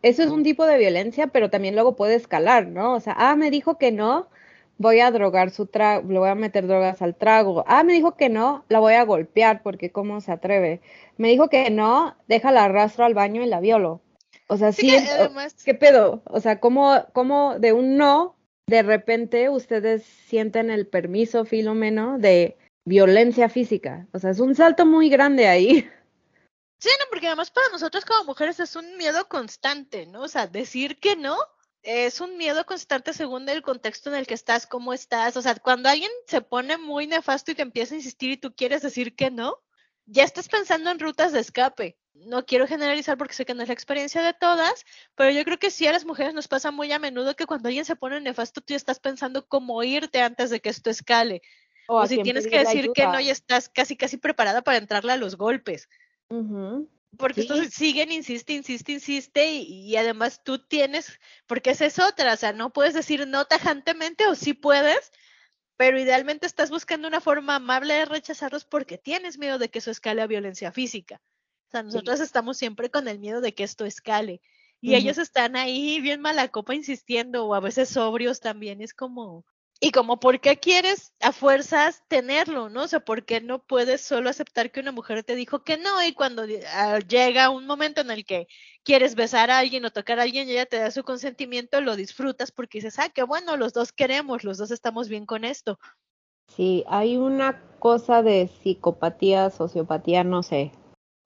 Eso 0.03 0.23
es 0.23 0.31
un 0.31 0.43
tipo 0.43 0.67
de 0.67 0.79
violencia, 0.79 1.29
pero 1.29 1.49
también 1.49 1.75
luego 1.75 1.95
puede 1.95 2.17
escalar, 2.17 2.67
¿no? 2.67 2.95
O 2.95 3.01
sea, 3.01 3.15
ah, 3.17 3.37
me 3.37 3.51
dijo 3.51 3.79
que 3.79 3.93
no, 3.93 4.29
voy 4.79 4.99
a 5.01 5.11
drogar 5.13 5.51
su 5.51 5.67
trago, 5.67 6.11
le 6.11 6.19
voy 6.19 6.29
a 6.29 6.35
meter 6.35 6.67
drogas 6.67 7.03
al 7.03 7.15
trago. 7.15 7.65
Ah, 7.69 7.85
me 7.85 7.93
dijo 7.93 8.17
que 8.17 8.29
no, 8.29 8.65
la 8.69 8.81
voy 8.81 8.95
a 8.95 9.05
golpear 9.05 9.63
porque 9.63 9.93
cómo 9.93 10.21
se 10.21 10.33
atreve. 10.33 10.81
Me 11.19 11.29
dijo 11.29 11.49
que 11.49 11.71
no, 11.71 12.17
déjala 12.27 12.65
arrastro 12.65 13.05
al 13.05 13.15
baño 13.15 13.43
y 13.43 13.47
la 13.47 13.61
violo. 13.61 14.03
O 14.49 14.57
sea, 14.57 14.73
sí, 14.73 14.93
¿qué 15.65 15.75
pedo? 15.75 16.23
O 16.27 16.41
sea, 16.41 16.59
¿cómo, 16.59 17.07
¿cómo 17.13 17.59
de 17.59 17.73
un 17.73 17.97
no 17.97 18.37
de 18.67 18.83
repente 18.83 19.49
ustedes 19.51 20.03
sienten 20.03 20.71
el 20.71 20.87
permiso, 20.87 21.45
Filomeno, 21.45 22.19
de 22.19 22.57
violencia 22.85 23.49
física. 23.49 24.07
O 24.13 24.19
sea, 24.19 24.31
es 24.31 24.41
un 24.41 24.55
salto 24.55 24.87
muy 24.87 25.09
grande 25.09 25.47
ahí. 25.47 25.87
Sí, 26.83 26.91
no, 26.99 27.07
porque 27.11 27.29
además 27.29 27.51
para 27.51 27.69
nosotros 27.69 28.05
como 28.05 28.25
mujeres 28.25 28.59
es 28.59 28.75
un 28.75 28.97
miedo 28.97 29.29
constante, 29.29 30.07
¿no? 30.07 30.23
O 30.23 30.29
sea, 30.29 30.47
decir 30.47 30.99
que 30.99 31.15
no 31.15 31.37
es 31.83 32.21
un 32.21 32.37
miedo 32.37 32.67
constante 32.67 33.13
según 33.13 33.49
el 33.49 33.63
contexto 33.63 34.11
en 34.11 34.17
el 34.17 34.27
que 34.27 34.35
estás, 34.35 34.67
cómo 34.67 34.93
estás. 34.93 35.37
O 35.37 35.43
sea, 35.43 35.55
cuando 35.55 35.89
alguien 35.89 36.11
se 36.27 36.41
pone 36.41 36.79
muy 36.79 37.07
nefasto 37.07 37.53
y 37.53 37.55
te 37.55 37.63
empieza 37.63 37.95
a 37.95 37.99
insistir 37.99 38.31
y 38.31 38.37
tú 38.37 38.55
quieres 38.55 38.83
decir 38.83 39.15
que 39.15 39.31
no, 39.31 39.63
ya 40.07 40.25
estás 40.25 40.49
pensando 40.49 40.91
en 40.91 40.99
rutas 40.99 41.33
de 41.33 41.41
escape 41.41 41.97
no 42.15 42.45
quiero 42.45 42.67
generalizar 42.67 43.17
porque 43.17 43.35
sé 43.35 43.45
que 43.45 43.55
no 43.55 43.63
es 43.63 43.69
la 43.69 43.75
experiencia 43.75 44.23
de 44.23 44.35
todas, 44.35 44.85
pero 45.15 45.31
yo 45.31 45.45
creo 45.45 45.59
que 45.59 45.71
sí 45.71 45.87
a 45.87 45.93
las 45.93 46.05
mujeres 46.05 46.35
nos 46.35 46.49
pasa 46.49 46.71
muy 46.71 46.93
a 46.93 46.99
menudo 46.99 47.37
que 47.37 47.47
cuando 47.47 47.69
alguien 47.69 47.85
se 47.85 47.97
pone 47.97 48.21
nefasto, 48.21 48.61
tú 48.61 48.75
estás 48.75 49.01
pensando 49.01 49.47
cómo 49.47 49.83
irte 49.83 50.21
antes 50.21 50.51
de 50.51 50.61
que 50.61 50.69
esto 50.69 50.91
escale. 50.91 51.43
O, 51.89 52.07
si 52.07 52.23
tienes 52.23 52.47
que 52.47 52.59
decir 52.59 52.91
que 52.95 53.07
no 53.07 53.19
y 53.19 53.29
estás 53.29 53.69
casi, 53.69 53.97
casi 53.97 54.17
preparada 54.17 54.63
para 54.63 54.79
entrarle 54.79 55.13
a 55.13 55.17
los 55.17 55.37
golpes. 55.37 55.89
Porque 57.19 57.43
esto 57.43 57.63
siguen, 57.65 58.11
insiste, 58.11 58.55
insiste, 58.55 58.93
insiste 58.93 59.53
y, 59.53 59.91
y, 59.91 59.97
además 59.97 60.43
tú 60.43 60.59
tienes, 60.59 61.19
porque 61.47 61.71
esa 61.71 61.85
es 61.85 61.99
otra, 61.99 62.33
o 62.33 62.37
sea, 62.37 62.53
no 62.53 62.73
puedes 62.73 62.95
decir 62.95 63.27
no 63.29 63.45
tajantemente 63.45 64.27
o 64.27 64.35
sí 64.35 64.55
puedes, 64.55 65.13
pero 65.77 66.01
idealmente 66.01 66.47
estás 66.47 66.71
buscando 66.71 67.09
una 67.09 67.21
forma 67.21 67.57
amable 67.57 67.95
de 67.95 68.05
rechazarlos 68.05 68.65
porque 68.65 68.99
tienes 68.99 69.37
miedo 69.39 69.59
de 69.59 69.69
que 69.69 69.81
eso 69.81 69.91
escale 69.91 70.23
a 70.23 70.27
violencia 70.27 70.73
física. 70.73 71.21
O 71.67 71.71
sea, 71.73 71.83
nosotros 71.83 72.21
estamos 72.21 72.57
siempre 72.57 72.91
con 72.91 73.09
el 73.09 73.19
miedo 73.19 73.41
de 73.41 73.55
que 73.55 73.65
esto 73.65 73.85
escale. 73.85 74.41
Y 74.81 74.95
ellos 74.95 75.17
están 75.17 75.57
ahí 75.57 76.01
bien 76.01 76.21
mala 76.21 76.49
copa 76.49 76.75
insistiendo, 76.75 77.47
o 77.47 77.55
a 77.55 77.61
veces 77.61 77.89
sobrios 77.89 78.41
también. 78.41 78.83
Es 78.83 78.93
como, 78.95 79.47
y 79.85 79.91
como, 79.91 80.21
¿por 80.21 80.39
qué 80.39 80.59
quieres 80.59 81.13
a 81.21 81.33
fuerzas 81.33 82.05
tenerlo? 82.07 82.69
¿No? 82.69 82.85
O 82.85 82.89
sea, 82.89 83.01
¿por 83.01 83.25
qué 83.25 83.41
no 83.41 83.59
puedes 83.59 84.01
solo 84.01 84.31
aceptar 84.31 84.71
que 84.71 84.79
una 84.79 84.93
mujer 84.93 85.25
te 85.25 85.35
dijo 85.35 85.65
que 85.65 85.77
no? 85.77 86.01
Y 86.07 86.13
cuando 86.13 86.45
ah, 86.73 87.01
llega 87.01 87.51
un 87.51 87.67
momento 87.67 88.01
en 88.01 88.13
el 88.13 88.25
que 88.25 88.47
quieres 88.85 89.17
besar 89.17 89.51
a 89.51 89.59
alguien 89.59 89.85
o 89.85 89.91
tocar 89.91 90.21
a 90.21 90.23
alguien 90.23 90.49
y 90.49 90.53
ella 90.53 90.67
te 90.67 90.79
da 90.79 90.93
su 90.93 91.03
consentimiento, 91.03 91.81
lo 91.81 91.97
disfrutas 91.97 92.53
porque 92.53 92.79
dices, 92.79 93.01
ah, 93.01 93.09
qué 93.13 93.25
bueno, 93.25 93.57
los 93.57 93.73
dos 93.73 93.91
queremos, 93.91 94.45
los 94.45 94.57
dos 94.57 94.71
estamos 94.71 95.09
bien 95.09 95.27
con 95.27 95.45
esto. 95.45 95.81
Sí, 96.47 96.85
hay 96.87 97.17
una 97.17 97.61
cosa 97.81 98.23
de 98.23 98.51
psicopatía, 98.63 99.51
sociopatía, 99.51 100.23
no 100.23 100.45
sé, 100.45 100.71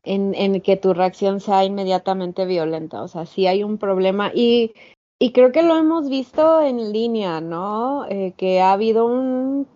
en, 0.02 0.34
en, 0.34 0.62
que 0.62 0.78
tu 0.78 0.94
reacción 0.94 1.40
sea 1.40 1.62
inmediatamente 1.62 2.46
violenta. 2.46 3.02
O 3.02 3.08
sea, 3.08 3.26
sí 3.26 3.46
hay 3.46 3.62
un 3.62 3.76
problema 3.76 4.30
y, 4.34 4.72
y 5.18 5.32
creo 5.32 5.52
que 5.52 5.62
lo 5.62 5.76
hemos 5.76 6.08
visto 6.08 6.60
en 6.62 6.92
línea, 6.92 7.40
¿no? 7.40 8.06
Eh, 8.08 8.34
que 8.36 8.60
ha 8.60 8.72
habido 8.72 9.06
un, 9.06 9.66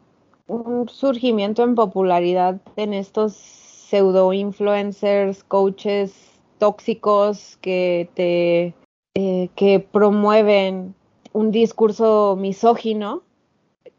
surgimiento 0.88 1.62
en 1.62 1.76
popularidad 1.76 2.61
en 2.76 2.92
estos 2.92 3.35
pseudo 3.35 4.33
influencers, 4.33 5.44
coaches 5.44 6.12
tóxicos 6.59 7.57
que 7.59 8.09
te 8.14 8.74
eh, 9.14 9.48
que 9.55 9.81
promueven 9.81 10.94
un 11.33 11.50
discurso 11.53 12.37
misógino 12.37 13.22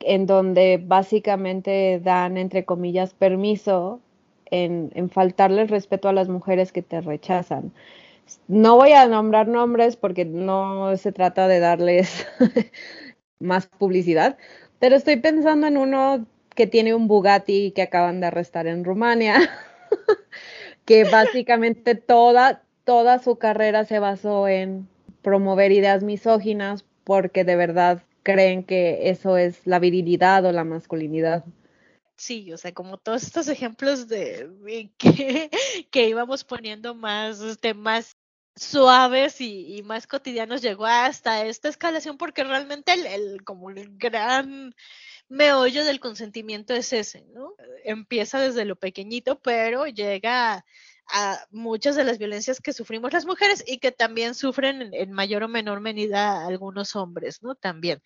en 0.01 0.25
donde 0.25 0.82
básicamente 0.86 2.01
dan 2.04 2.38
entre 2.38 2.65
comillas 2.65 3.13
permiso 3.13 4.01
en, 4.45 4.91
en 4.95 5.10
faltarle 5.10 5.65
respeto 5.65 6.10
a 6.10 6.13
las 6.13 6.27
mujeres 6.30 6.71
que 6.73 6.82
te 6.82 7.01
rechazan. 7.01 7.71
No 8.48 8.76
voy 8.76 8.91
a 8.94 9.08
nombrar 9.08 9.48
nombres 9.48 9.96
porque 9.96 10.26
no 10.26 10.96
se 10.98 11.12
trata 11.12 11.48
de 11.48 11.60
darles 11.60 12.28
más 13.39 13.67
publicidad, 13.67 14.38
pero 14.80 14.96
estoy 14.96 15.17
pensando 15.17 15.67
en 15.67 15.78
uno 15.78 16.26
que 16.56 16.67
tiene 16.67 16.94
un 16.94 17.08
Bugatti 17.08 17.72
que 17.72 17.82
acaban 17.82 18.20
de 18.20 18.28
arrestar 18.28 18.67
en 18.67 18.84
Rumania, 18.84 19.50
que 20.86 21.06
básicamente 21.06 21.96
toda, 21.96 22.63
toda 22.84 23.20
su 23.20 23.38
carrera 23.38 23.86
se 23.86 24.00
basó 24.00 24.48
en 24.48 24.88
promover 25.22 25.72
ideas 25.72 26.04
misóginas 26.04 26.86
porque 27.04 27.44
de 27.44 27.56
verdad 27.56 28.04
creen 28.24 28.63
que 28.63 29.10
eso 29.10 29.38
es 29.38 29.65
la 29.65 29.80
virilidad 29.80 30.46
o 30.46 30.52
la 30.52 30.63
masculinidad. 30.63 31.46
Sí, 32.17 32.54
o 32.54 32.58
sea, 32.58 32.72
como 32.72 32.98
todos 32.98 33.24
estos 33.24 33.48
ejemplos 33.48 34.08
de, 34.08 34.91
que, 34.98 35.50
que, 35.91 36.08
íbamos 36.08 36.44
poniendo 36.44 36.94
más, 36.94 37.41
este, 37.41 37.74
más 37.74 38.15
suaves 38.56 39.42
y, 39.42 39.82
más 39.84 40.08
cotidianos, 40.08 40.62
llegó 40.62 40.86
hasta 40.86 41.46
esta 41.46 41.70
escalación 41.70 42.18
porque 42.18 42.44
realmente 42.44 42.94
el, 42.94 43.06
el, 43.06 43.44
como 43.44 43.70
el 43.70 43.98
gran 43.98 44.76
meollo 45.30 45.86
del 45.86 46.00
consentimiento 46.00 46.74
es 46.74 46.92
ese, 46.92 47.26
¿no? 47.34 47.54
Empieza 47.86 48.40
desde 48.40 48.66
lo 48.66 48.76
pequeñito, 48.76 49.40
pero 49.40 49.88
llega 49.88 50.66
a, 51.08 51.38
muchas 51.52 51.96
de 51.96 52.04
las 52.04 52.18
violencias 52.18 52.60
que 52.60 52.74
sufrimos 52.74 53.14
las 53.14 53.26
mujeres 53.26 53.64
y 53.66 53.80
que 53.80 53.92
también 53.92 54.36
sufren 54.36 54.94
en, 54.94 55.12
mayor 55.12 55.44
o 55.44 55.48
menor 55.48 55.80
medida 55.80 56.46
algunos 56.46 56.96
hombres, 56.96 57.42
¿no? 57.42 57.56
También. 57.56 58.02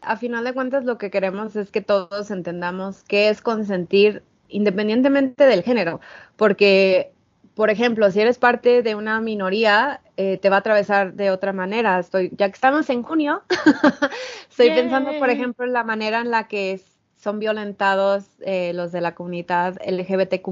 A 0.00 0.16
final 0.16 0.44
de 0.44 0.54
cuentas, 0.54 0.84
lo 0.84 0.98
que 0.98 1.10
queremos 1.10 1.54
es 1.56 1.70
que 1.70 1.82
todos 1.82 2.30
entendamos 2.30 3.02
qué 3.04 3.28
es 3.28 3.42
consentir 3.42 4.22
independientemente 4.48 5.44
del 5.44 5.62
género, 5.62 6.00
porque, 6.36 7.12
por 7.58 7.70
ejemplo, 7.70 8.08
si 8.12 8.20
eres 8.20 8.38
parte 8.38 8.84
de 8.84 8.94
una 8.94 9.20
minoría, 9.20 10.00
eh, 10.16 10.38
te 10.38 10.48
va 10.48 10.54
a 10.54 10.58
atravesar 10.60 11.14
de 11.14 11.32
otra 11.32 11.52
manera. 11.52 11.98
Estoy, 11.98 12.30
ya 12.36 12.46
que 12.46 12.54
estamos 12.54 12.88
en 12.88 13.02
junio, 13.02 13.42
estoy 14.48 14.70
pensando, 14.70 15.10
por 15.18 15.28
ejemplo, 15.28 15.66
en 15.66 15.72
la 15.72 15.82
manera 15.82 16.20
en 16.20 16.30
la 16.30 16.46
que 16.46 16.80
son 17.16 17.40
violentados 17.40 18.26
eh, 18.42 18.70
los 18.74 18.92
de 18.92 19.00
la 19.00 19.16
comunidad 19.16 19.76
LGBTQ 19.84 20.46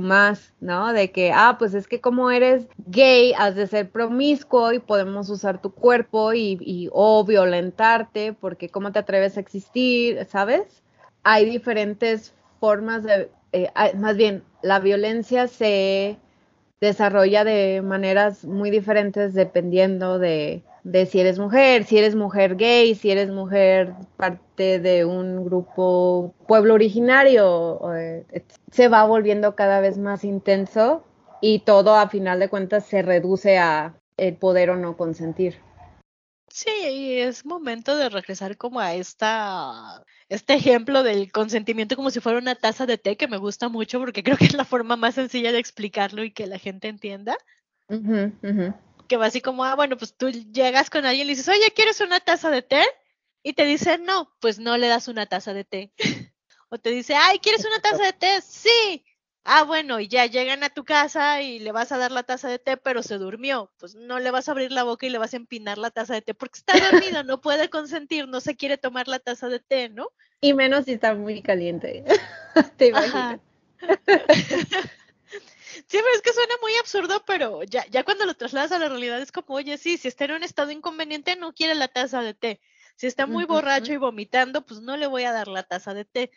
¿no? 0.59 0.93
De 0.93 1.13
que, 1.13 1.31
ah, 1.33 1.55
pues 1.61 1.75
es 1.75 1.87
que 1.87 2.01
como 2.01 2.33
eres 2.33 2.67
gay, 2.89 3.35
has 3.39 3.55
de 3.55 3.69
ser 3.69 3.89
promiscuo 3.89 4.73
y 4.73 4.81
podemos 4.81 5.31
usar 5.31 5.63
tu 5.63 5.71
cuerpo 5.71 6.33
y, 6.33 6.59
y 6.61 6.89
o 6.91 7.25
violentarte 7.25 8.33
porque 8.33 8.69
cómo 8.69 8.91
te 8.91 8.99
atreves 8.99 9.37
a 9.37 9.41
existir, 9.41 10.27
¿sabes? 10.29 10.83
Hay 11.23 11.49
diferentes 11.49 12.35
formas 12.59 13.05
de, 13.05 13.31
eh, 13.53 13.71
más 13.97 14.17
bien, 14.17 14.43
la 14.61 14.81
violencia 14.81 15.47
se 15.47 16.19
desarrolla 16.81 17.45
de 17.45 17.83
maneras 17.83 18.45
muy 18.45 18.71
diferentes 18.71 19.35
dependiendo 19.35 20.19
de, 20.19 20.63
de 20.85 21.07
si 21.07 21.21
eres 21.21 21.39
mujer, 21.39 21.85
si 21.85 21.99
eres 21.99 22.15
mujer 22.15 22.57
gay, 22.57 22.95
si 22.95 23.11
eres 23.11 23.31
mujer 23.31 23.95
parte 24.17 24.79
de 24.79 25.05
un 25.05 25.45
grupo 25.45 26.35
pueblo 26.47 26.75
originario, 26.75 27.81
eh, 27.95 28.25
se 28.71 28.89
va 28.89 29.05
volviendo 29.05 29.57
cada 29.57 29.81
vez 29.81 29.99
más 29.99 30.25
intenso 30.25 31.05
y 31.41 31.61
todo 31.61 31.97
a 31.97 32.09
final 32.09 32.39
de 32.39 32.49
cuentas 32.49 32.87
se 32.87 33.03
reduce 33.03 33.59
a 33.59 33.95
el 34.17 34.37
poder 34.37 34.71
o 34.71 34.77
no 34.77 34.97
consentir. 34.97 35.59
Sí, 36.49 37.19
es 37.19 37.45
momento 37.45 37.97
de 37.97 38.09
regresar 38.09 38.57
como 38.57 38.81
a 38.81 38.95
esta, 38.95 40.03
este 40.29 40.55
ejemplo 40.55 41.03
del 41.03 41.31
consentimiento 41.31 41.97
como 41.97 42.11
si 42.11 42.21
fuera 42.21 42.39
una 42.39 42.55
taza 42.55 42.87
de 42.87 42.99
té, 42.99 43.17
que 43.17 43.29
me 43.29 43.37
gusta 43.37 43.69
mucho 43.69 43.99
porque 43.99 44.23
creo 44.23 44.37
que 44.37 44.47
es 44.47 44.55
la 44.55 44.65
forma 44.65 44.97
más 44.97 45.15
sencilla 45.15 45.53
de 45.53 45.59
explicarlo 45.59 46.25
y 46.25 46.33
que 46.33 46.47
la 46.47 46.59
gente 46.59 46.89
entienda. 46.89 47.37
Ujú, 47.89 48.33
ujú. 48.43 48.75
Que 49.09 49.17
va 49.17 49.27
así 49.27 49.41
como, 49.41 49.65
ah, 49.65 49.77
bueno, 49.77 49.97
pues 49.97 50.17
tú 50.17 50.31
llegas 50.31 50.91
con 50.91 51.07
alguien 51.07 51.27
y 51.27 51.29
le 51.29 51.37
dices, 51.37 51.49
oye, 51.49 51.71
¿quieres 51.75 52.01
una 52.01 52.19
taza 52.21 52.51
de 52.51 52.63
té? 52.63 52.83
Y 53.43 53.53
te 53.53 53.65
dice, 53.65 53.99
no, 53.99 54.35
pues 54.41 54.59
no 54.59 54.77
le 54.77 54.89
das 54.89 55.07
una 55.07 55.27
taza 55.27 55.55
de 55.55 55.65
té. 55.65 55.93
o 56.69 56.79
te 56.79 56.91
dice, 56.91 57.15
ay, 57.15 57.39
¿quieres 57.39 57.65
una 57.65 57.81
taza 57.81 58.05
de 58.05 58.13
té? 58.13 58.41
Sí. 58.43 59.05
Ah, 59.49 59.63
bueno, 59.63 60.01
y 60.01 60.09
ya 60.09 60.27
llegan 60.27 60.65
a 60.65 60.71
tu 60.71 60.85
casa 60.85 61.41
y 61.41 61.61
le 61.61 61.71
vas 61.71 61.93
a 61.93 61.99
dar 61.99 62.11
la 62.11 62.25
taza 62.25 62.49
de 62.49 62.59
té, 62.59 62.77
pero 62.77 63.05
se 63.05 63.17
durmió. 63.17 63.71
Pues 63.79 63.95
no 63.95 64.19
le 64.19 64.33
vas 64.33 64.49
a 64.49 64.53
abrir 64.53 64.73
la 64.73 64.83
boca 64.83 65.07
y 65.07 65.11
le 65.11 65.19
vas 65.19 65.35
a 65.35 65.37
empinar 65.37 65.79
la 65.79 65.91
taza 65.91 66.15
de 66.15 66.23
té 66.23 66.35
porque 66.35 66.59
está 66.59 66.75
dormido, 66.91 67.23
no 67.23 67.41
puede 67.41 67.71
consentir, 67.71 68.27
no 68.27 68.41
se 68.41 68.57
quiere 68.57 68.77
tomar 68.77 69.07
la 69.07 69.21
taza 69.21 69.49
de 69.49 69.61
té, 69.61 69.89
¿no? 69.89 70.09
Y 70.41 70.53
menos 70.53 70.87
si 70.87 70.93
está 70.93 71.15
muy 71.15 71.43
caliente. 71.43 72.05
Te 72.77 72.89
imaginas. 72.89 73.41
Sí, 75.89 75.99
pero 75.99 76.15
es 76.15 76.23
que 76.23 76.33
suena 76.33 76.55
muy 76.63 76.73
absurdo, 76.77 77.23
pero 77.27 77.63
ya, 77.63 77.85
ya 77.91 78.03
cuando 78.03 78.25
lo 78.25 78.35
trasladas 78.35 78.73
a 78.73 78.79
la 78.79 78.89
realidad 78.89 79.21
es 79.21 79.31
como, 79.31 79.55
oye, 79.55 79.77
sí, 79.77 79.99
si 79.99 80.09
está 80.09 80.25
en 80.25 80.33
un 80.33 80.43
estado 80.43 80.71
inconveniente, 80.71 81.37
no 81.37 81.53
quiere 81.53 81.75
la 81.75 81.89
taza 81.89 82.23
de 82.23 82.33
té. 82.33 82.61
Si 82.97 83.07
está 83.07 83.27
muy 83.27 83.45
borracho 83.45 83.93
y 83.93 83.99
vomitando, 83.99 84.65
pues 84.65 84.81
no 84.81 84.97
le 84.97 85.07
voy 85.07 85.25
a 85.25 85.33
dar 85.33 85.49
la 85.49 85.65
taza 85.65 85.93
de 85.93 86.07
té. 86.07 86.31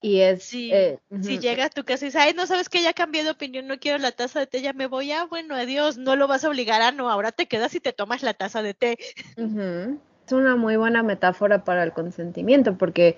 Y 0.00 0.20
es. 0.20 0.44
Si, 0.44 0.72
eh, 0.72 0.98
si 1.10 1.34
ujú, 1.34 1.40
llega 1.40 1.64
a 1.64 1.70
tu 1.70 1.84
casa 1.84 2.04
y 2.04 2.08
dice, 2.08 2.18
ay, 2.18 2.32
no 2.34 2.46
sabes 2.46 2.68
que 2.68 2.82
ya 2.82 2.92
cambié 2.92 3.24
de 3.24 3.30
opinión, 3.30 3.66
no 3.66 3.78
quiero 3.78 3.98
la 3.98 4.12
taza 4.12 4.40
de 4.40 4.46
té, 4.46 4.62
ya 4.62 4.72
me 4.72 4.86
voy, 4.86 5.10
ah, 5.12 5.24
bueno, 5.24 5.54
adiós, 5.56 5.98
no 5.98 6.14
lo 6.16 6.28
vas 6.28 6.44
a 6.44 6.48
obligar 6.48 6.80
a 6.82 6.92
no, 6.92 7.10
ahora 7.10 7.32
te 7.32 7.46
quedas 7.46 7.74
y 7.74 7.80
te 7.80 7.92
tomas 7.92 8.22
la 8.22 8.34
taza 8.34 8.62
de 8.62 8.74
té. 8.74 8.98
Es 9.36 10.32
una 10.32 10.56
muy 10.56 10.76
buena 10.76 11.02
metáfora 11.02 11.64
para 11.64 11.82
el 11.82 11.92
consentimiento, 11.92 12.76
porque 12.76 13.16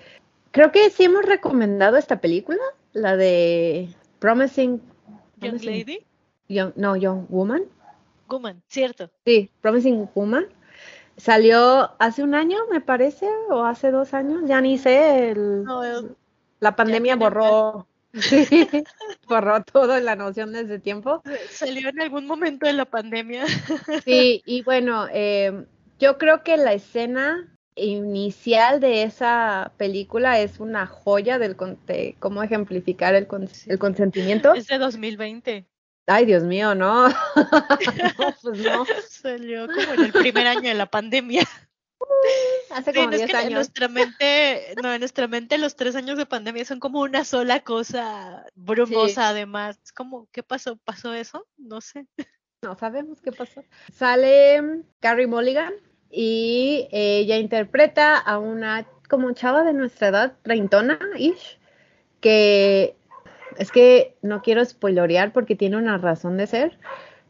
creo 0.51 0.71
que 0.71 0.89
sí 0.89 1.03
hemos 1.03 1.25
recomendado 1.25 1.97
esta 1.97 2.21
película, 2.21 2.59
la 2.93 3.17
de 3.17 3.89
Promising. 4.19 4.81
Young 5.41 5.63
Lady, 5.63 6.05
Young- 6.47 6.73
no, 6.75 6.95
Young 6.95 7.25
Woman. 7.29 7.63
Woman, 8.29 8.63
cierto. 8.67 9.11
Sí, 9.25 9.49
Promising 9.61 10.09
Woman. 10.15 10.47
Salió 11.17 11.91
hace 11.99 12.23
un 12.23 12.33
año, 12.33 12.57
me 12.71 12.81
parece, 12.81 13.27
o 13.49 13.63
hace 13.65 13.91
dos 13.91 14.13
años, 14.13 14.43
ya 14.47 14.61
ni 14.61 14.77
sé. 14.77 15.31
el- 15.31 15.63
No, 15.65 15.83
eh, 15.83 16.15
la 16.61 16.75
pandemia 16.75 17.15
borró, 17.17 17.87
sí, 18.13 18.47
borró 19.27 19.61
toda 19.63 19.99
la 19.99 20.15
noción 20.15 20.53
de 20.53 20.61
ese 20.61 20.79
tiempo. 20.79 21.21
salió 21.49 21.89
en 21.89 21.99
algún 21.99 22.25
momento 22.27 22.65
de 22.65 22.73
la 22.73 22.85
pandemia. 22.85 23.45
Sí, 24.05 24.41
y 24.45 24.61
bueno, 24.63 25.07
eh, 25.11 25.65
yo 25.99 26.17
creo 26.17 26.43
que 26.43 26.55
la 26.57 26.71
escena 26.73 27.47
inicial 27.75 28.79
de 28.79 29.03
esa 29.03 29.71
película 29.77 30.39
es 30.39 30.59
una 30.59 30.85
joya 30.87 31.39
del 31.39 31.55
de 31.87 32.15
cómo 32.19 32.43
ejemplificar 32.43 33.15
el, 33.15 33.27
con- 33.27 33.49
el 33.67 33.79
consentimiento. 33.79 34.53
Es 34.53 34.67
de 34.67 34.77
2020. 34.77 35.65
Ay, 36.07 36.25
Dios 36.25 36.43
mío, 36.43 36.75
no. 36.75 37.07
No, 38.19 38.35
pues 38.41 38.59
no. 38.59 38.85
Salió 39.07 39.67
como 39.67 39.93
en 39.93 40.05
el 40.05 40.11
primer 40.11 40.47
año 40.47 40.69
de 40.69 40.73
la 40.75 40.85
pandemia. 40.85 41.43
Hace 42.71 42.91
Sí, 42.91 42.99
como 42.99 43.11
es 43.11 43.17
10 43.17 43.25
que 43.31 43.31
en 43.37 43.37
años. 43.37 43.53
nuestra 43.53 43.87
mente, 43.87 44.75
no, 44.81 44.93
en 44.93 44.99
nuestra 44.99 45.27
mente 45.27 45.57
los 45.57 45.75
tres 45.75 45.95
años 45.95 46.17
de 46.17 46.25
pandemia 46.25 46.63
son 46.65 46.79
como 46.79 47.01
una 47.01 47.25
sola 47.25 47.61
cosa 47.61 48.45
brumosa 48.55 49.29
además. 49.29 49.79
Es 49.83 49.91
como, 49.91 50.27
¿qué 50.31 50.43
pasó? 50.43 50.77
¿Pasó 50.77 51.13
eso? 51.13 51.45
No 51.57 51.81
sé. 51.81 52.07
No 52.61 52.77
sabemos 52.77 53.19
qué 53.21 53.31
pasó. 53.31 53.63
Sale 53.93 54.83
Carrie 54.99 55.27
Mulligan 55.27 55.73
y 56.09 56.87
ella 56.91 57.37
interpreta 57.37 58.17
a 58.17 58.37
una 58.37 58.85
como 59.09 59.31
chava 59.33 59.63
de 59.63 59.73
nuestra 59.73 60.07
edad, 60.07 60.33
treintona 60.43 60.97
ish, 61.17 61.59
que 62.21 62.95
es 63.57 63.71
que 63.71 64.15
no 64.21 64.41
quiero 64.41 64.63
spoilorear 64.63 65.33
porque 65.33 65.55
tiene 65.55 65.75
una 65.77 65.97
razón 65.97 66.37
de 66.37 66.47
ser, 66.47 66.77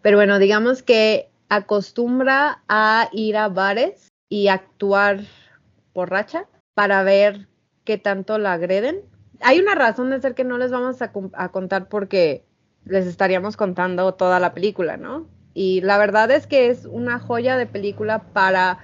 pero 0.04 0.18
bueno, 0.18 0.38
digamos 0.38 0.84
que 0.84 1.30
acostumbra 1.50 2.62
a 2.68 3.10
ir 3.12 3.36
a 3.38 3.48
bares 3.50 4.11
y 4.32 4.48
actuar 4.48 5.26
borracha 5.94 6.46
para 6.74 7.04
ver 7.04 7.50
qué 7.84 7.98
tanto 7.98 8.38
la 8.38 8.54
agreden. 8.54 9.02
Hay 9.42 9.60
una 9.60 9.76
razón 9.76 10.10
de 10.10 10.22
ser 10.22 10.36
que 10.36 10.46
no 10.46 10.58
les 10.58 10.72
vamos 10.72 11.02
a, 11.02 11.12
contar 11.50 11.90
porque 11.90 12.46
les 12.86 13.08
estaríamos 13.08 13.58
contando 13.58 14.14
toda 14.14 14.40
la 14.40 14.54
película, 14.54 14.96
¿no? 14.96 15.28
Y 15.54 15.82
la 15.82 15.98
verdad 15.98 16.32
es 16.32 16.48
que 16.48 16.70
es 16.70 16.86
una 16.86 17.20
joya 17.20 17.58
de 17.58 17.66
película 17.66 18.24
para 18.32 18.80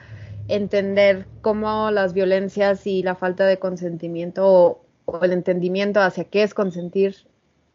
entender 0.50 1.26
cómo 1.40 1.92
las 1.92 2.12
violencias 2.12 2.86
y 2.86 3.02
la 3.02 3.16
falta 3.16 3.46
de 3.46 3.58
consentimiento 3.58 4.46
o, 4.46 4.86
o 5.06 5.24
el 5.24 5.32
entendimiento 5.32 6.02
hacia 6.02 6.26
qué 6.26 6.44
es 6.44 6.54
consentir 6.54 7.26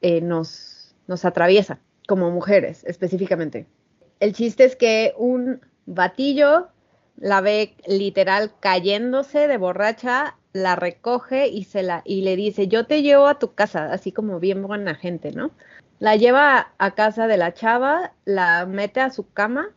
eh, 0.02 0.20
nos, 0.20 0.94
nos 1.06 1.24
atraviesa 1.24 1.80
como 2.06 2.30
mujeres 2.30 2.84
específicamente. 2.84 3.66
El 4.20 4.34
chiste 4.34 4.64
es 4.64 4.76
que 4.76 5.14
un 5.16 5.62
batillo 5.86 6.68
la 7.22 7.40
ve 7.40 7.76
literal 7.86 8.50
cayéndose 8.58 9.46
de 9.46 9.56
borracha, 9.56 10.36
la 10.52 10.74
recoge 10.74 11.46
y 11.46 11.62
se 11.64 11.84
la 11.84 12.02
y 12.04 12.22
le 12.22 12.34
dice, 12.34 12.66
"Yo 12.66 12.84
te 12.84 13.02
llevo 13.02 13.28
a 13.28 13.38
tu 13.38 13.54
casa", 13.54 13.92
así 13.92 14.10
como 14.10 14.40
bien 14.40 14.60
buena 14.62 14.96
gente, 14.96 15.30
¿no? 15.30 15.52
La 16.00 16.16
lleva 16.16 16.72
a 16.78 16.90
casa 16.96 17.28
de 17.28 17.36
la 17.36 17.54
chava, 17.54 18.12
la 18.24 18.66
mete 18.66 19.00
a 19.00 19.10
su 19.10 19.32
cama 19.32 19.68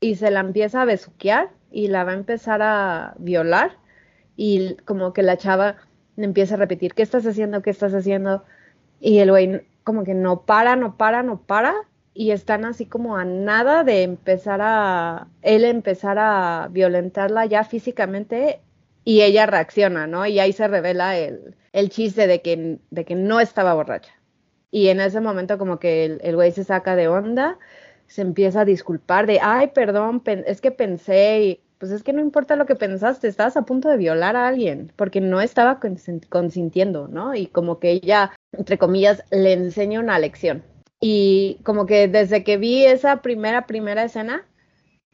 y 0.00 0.16
se 0.16 0.30
la 0.30 0.40
empieza 0.40 0.82
a 0.82 0.84
besuquear 0.84 1.48
y 1.70 1.88
la 1.88 2.04
va 2.04 2.12
a 2.12 2.16
empezar 2.16 2.60
a 2.60 3.14
violar 3.18 3.78
y 4.36 4.74
como 4.84 5.14
que 5.14 5.22
la 5.22 5.38
chava 5.38 5.76
empieza 6.18 6.56
a 6.56 6.58
repetir, 6.58 6.92
¿qué 6.94 7.02
estás 7.02 7.26
haciendo? 7.26 7.62
¿Qué 7.62 7.70
estás 7.70 7.94
haciendo? 7.94 8.44
Y 9.00 9.20
el 9.20 9.30
güey 9.30 9.66
como 9.82 10.04
que 10.04 10.14
no 10.14 10.42
para, 10.42 10.76
no 10.76 10.98
para, 10.98 11.22
no 11.22 11.40
para 11.40 11.74
y 12.16 12.30
están 12.30 12.64
así 12.64 12.86
como 12.86 13.16
a 13.16 13.24
nada 13.24 13.84
de 13.84 14.02
empezar 14.02 14.60
a, 14.62 15.28
él 15.42 15.64
empezar 15.64 16.18
a 16.18 16.68
violentarla 16.70 17.44
ya 17.46 17.62
físicamente 17.62 18.60
y 19.04 19.20
ella 19.22 19.46
reacciona, 19.46 20.06
¿no? 20.06 20.26
Y 20.26 20.40
ahí 20.40 20.52
se 20.52 20.66
revela 20.66 21.18
el, 21.18 21.54
el 21.72 21.90
chiste 21.90 22.26
de 22.26 22.40
que, 22.40 22.78
de 22.90 23.04
que 23.04 23.14
no 23.14 23.38
estaba 23.38 23.74
borracha. 23.74 24.12
Y 24.70 24.88
en 24.88 25.00
ese 25.00 25.20
momento 25.20 25.58
como 25.58 25.78
que 25.78 26.18
el, 26.22 26.34
güey 26.34 26.52
se 26.52 26.64
saca 26.64 26.96
de 26.96 27.08
onda, 27.08 27.58
se 28.06 28.22
empieza 28.22 28.62
a 28.62 28.64
disculpar 28.64 29.26
de, 29.26 29.38
ay, 29.42 29.68
perdón, 29.68 30.22
es 30.46 30.60
que 30.60 30.70
pensé, 30.70 31.60
pues 31.78 31.92
es 31.92 32.02
que 32.02 32.12
no 32.14 32.20
importa 32.22 32.56
lo 32.56 32.66
que 32.66 32.76
pensaste, 32.76 33.28
estabas 33.28 33.56
a 33.56 33.62
punto 33.62 33.88
de 33.90 33.96
violar 33.98 34.36
a 34.36 34.48
alguien, 34.48 34.92
porque 34.96 35.20
no 35.20 35.40
estaba 35.40 35.80
consintiendo, 36.30 37.08
¿no? 37.08 37.34
Y 37.34 37.46
como 37.46 37.78
que 37.78 37.90
ella, 37.90 38.32
entre 38.52 38.78
comillas, 38.78 39.22
le 39.30 39.52
enseña 39.52 40.00
una 40.00 40.18
lección. 40.18 40.62
Y 41.08 41.60
como 41.62 41.86
que 41.86 42.08
desde 42.08 42.42
que 42.42 42.56
vi 42.56 42.84
esa 42.84 43.22
primera, 43.22 43.68
primera 43.68 44.02
escena, 44.02 44.44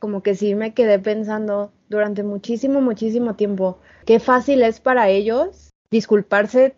como 0.01 0.23
que 0.23 0.35
sí 0.35 0.55
me 0.55 0.73
quedé 0.73 0.99
pensando 0.99 1.71
durante 1.91 2.23
muchísimo, 2.23 2.81
muchísimo 2.81 3.37
tiempo, 3.37 3.79
qué 4.07 4.19
fácil 4.19 4.63
es 4.63 4.81
para 4.81 5.11
ellos 5.11 5.69
disculparse 5.91 6.77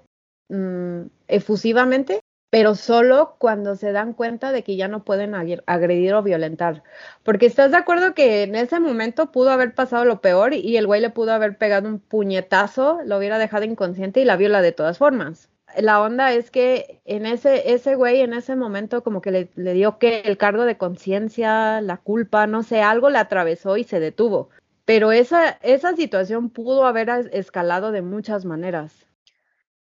mm, 0.48 1.02
efusivamente, 1.28 2.18
pero 2.50 2.74
solo 2.74 3.36
cuando 3.38 3.76
se 3.76 3.92
dan 3.92 4.14
cuenta 4.14 4.50
de 4.50 4.64
que 4.64 4.74
ya 4.74 4.88
no 4.88 5.04
pueden 5.04 5.34
agre- 5.36 5.62
agredir 5.66 6.12
o 6.14 6.24
violentar. 6.24 6.82
Porque 7.22 7.46
estás 7.46 7.70
de 7.70 7.76
acuerdo 7.76 8.14
que 8.14 8.42
en 8.42 8.56
ese 8.56 8.80
momento 8.80 9.30
pudo 9.30 9.50
haber 9.50 9.76
pasado 9.76 10.04
lo 10.04 10.22
peor 10.22 10.54
y 10.54 10.76
el 10.76 10.88
güey 10.88 11.00
le 11.00 11.10
pudo 11.10 11.32
haber 11.32 11.56
pegado 11.56 11.88
un 11.88 12.00
puñetazo, 12.00 12.98
lo 13.04 13.18
hubiera 13.18 13.38
dejado 13.38 13.64
inconsciente 13.64 14.18
y 14.20 14.24
la 14.24 14.36
viola 14.36 14.60
de 14.60 14.72
todas 14.72 14.98
formas. 14.98 15.53
La 15.78 16.00
onda 16.02 16.32
es 16.32 16.50
que 16.50 17.00
en 17.04 17.26
ese, 17.26 17.72
ese 17.72 17.94
güey 17.94 18.20
en 18.20 18.32
ese 18.34 18.56
momento 18.56 19.02
como 19.02 19.20
que 19.20 19.30
le, 19.30 19.48
le 19.56 19.72
dio 19.74 19.98
que 19.98 20.20
el 20.20 20.36
cargo 20.36 20.64
de 20.64 20.76
conciencia, 20.76 21.80
la 21.80 21.96
culpa, 21.96 22.46
no 22.46 22.62
sé, 22.62 22.82
algo 22.82 23.10
le 23.10 23.18
atravesó 23.18 23.76
y 23.76 23.84
se 23.84 24.00
detuvo. 24.00 24.50
Pero 24.84 25.12
esa, 25.12 25.50
esa 25.62 25.96
situación 25.96 26.50
pudo 26.50 26.84
haber 26.86 27.08
es- 27.08 27.28
escalado 27.32 27.90
de 27.92 28.02
muchas 28.02 28.44
maneras. 28.44 28.92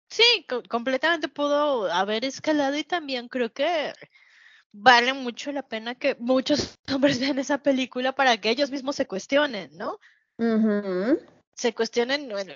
Sí, 0.10 0.46
co- 0.50 0.64
completamente 0.68 1.28
pudo 1.28 1.92
haber 1.92 2.26
escalado 2.26 2.76
y 2.78 2.84
también 2.84 3.28
creo 3.28 3.52
que 3.54 3.94
vale 4.72 5.14
mucho 5.14 5.52
la 5.52 5.64
pena 5.64 5.96
que 5.96 6.16
muchos 6.20 6.78
hombres 6.94 7.20
vean 7.20 7.40
esa 7.40 7.60
película 7.60 8.14
para 8.14 8.38
que 8.38 8.50
ellos 8.50 8.72
mismos 8.72 8.96
se 8.96 9.08
cuestionen, 9.08 9.70
¿no? 9.78 10.00
Se 11.60 11.74
cuestionen, 11.74 12.30
bueno, 12.30 12.54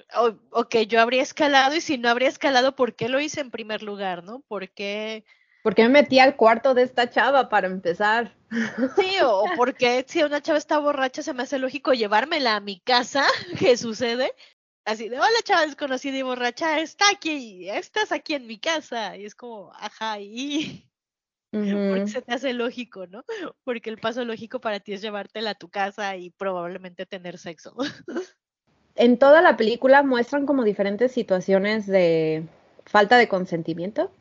ok, 0.52 0.78
yo 0.88 1.02
habría 1.02 1.22
escalado 1.22 1.76
y 1.76 1.82
si 1.82 1.98
no 1.98 2.08
habría 2.08 2.30
escalado, 2.30 2.74
¿por 2.74 2.96
qué 2.96 3.10
lo 3.10 3.20
hice 3.20 3.42
en 3.42 3.52
primer 3.52 3.84
lugar, 3.84 4.24
no? 4.24 4.40
¿Por 4.48 4.70
qué? 4.70 5.26
¿Por 5.62 5.76
qué 5.76 5.84
me 5.84 5.90
metí 5.90 6.20
al 6.20 6.38
cuarto 6.38 6.74
de 6.74 6.84
esta 6.84 7.10
chava 7.10 7.50
para 7.50 7.68
empezar? 7.68 8.34
Sí, 8.96 9.18
o 9.22 9.44
porque 9.58 10.06
si 10.08 10.24
una 10.24 10.42
chava 10.42 10.58
está 10.58 10.78
borracha 10.78 11.22
se 11.22 11.34
me 11.34 11.44
hace 11.44 11.60
lógico 11.60 11.92
llevármela 11.92 12.56
a 12.56 12.62
mi 12.62 12.80
casa, 12.80 13.26
¿qué 13.60 13.76
sucede? 13.76 14.34
Así 14.86 15.10
de, 15.10 15.20
hola 15.20 15.42
chava 15.44 15.66
desconocida 15.66 16.18
y 16.18 16.22
borracha, 16.22 16.80
está 16.80 17.10
aquí, 17.12 17.70
estás 17.70 18.14
aquí 18.14 18.36
en 18.36 18.48
mi 18.48 18.58
casa. 18.58 19.18
Y 19.18 19.26
es 19.26 19.36
como, 19.36 19.74
ajá, 19.74 20.22
y 20.22 20.90
porque 21.90 22.08
se 22.08 22.22
te 22.22 22.34
hace 22.34 22.54
lógico, 22.54 23.06
¿no? 23.08 23.26
Porque 23.66 23.90
el 23.90 23.98
paso 23.98 24.24
lógico 24.24 24.62
para 24.62 24.80
ti 24.80 24.94
es 24.94 25.02
llevártela 25.02 25.50
a 25.50 25.56
tu 25.56 25.70
casa 25.70 26.16
y 26.16 26.30
probablemente 26.30 27.06
tener 27.06 27.38
sexo. 27.38 27.76
En 28.96 29.18
toda 29.18 29.42
la 29.42 29.58
película 29.58 30.04
muestran 30.04 30.46
como 30.46 30.64
diferentes 30.64 31.12
situaciones 31.12 31.88
de 31.88 32.44
falta 32.86 33.18
de 33.18 33.28
consentimiento 33.28 34.12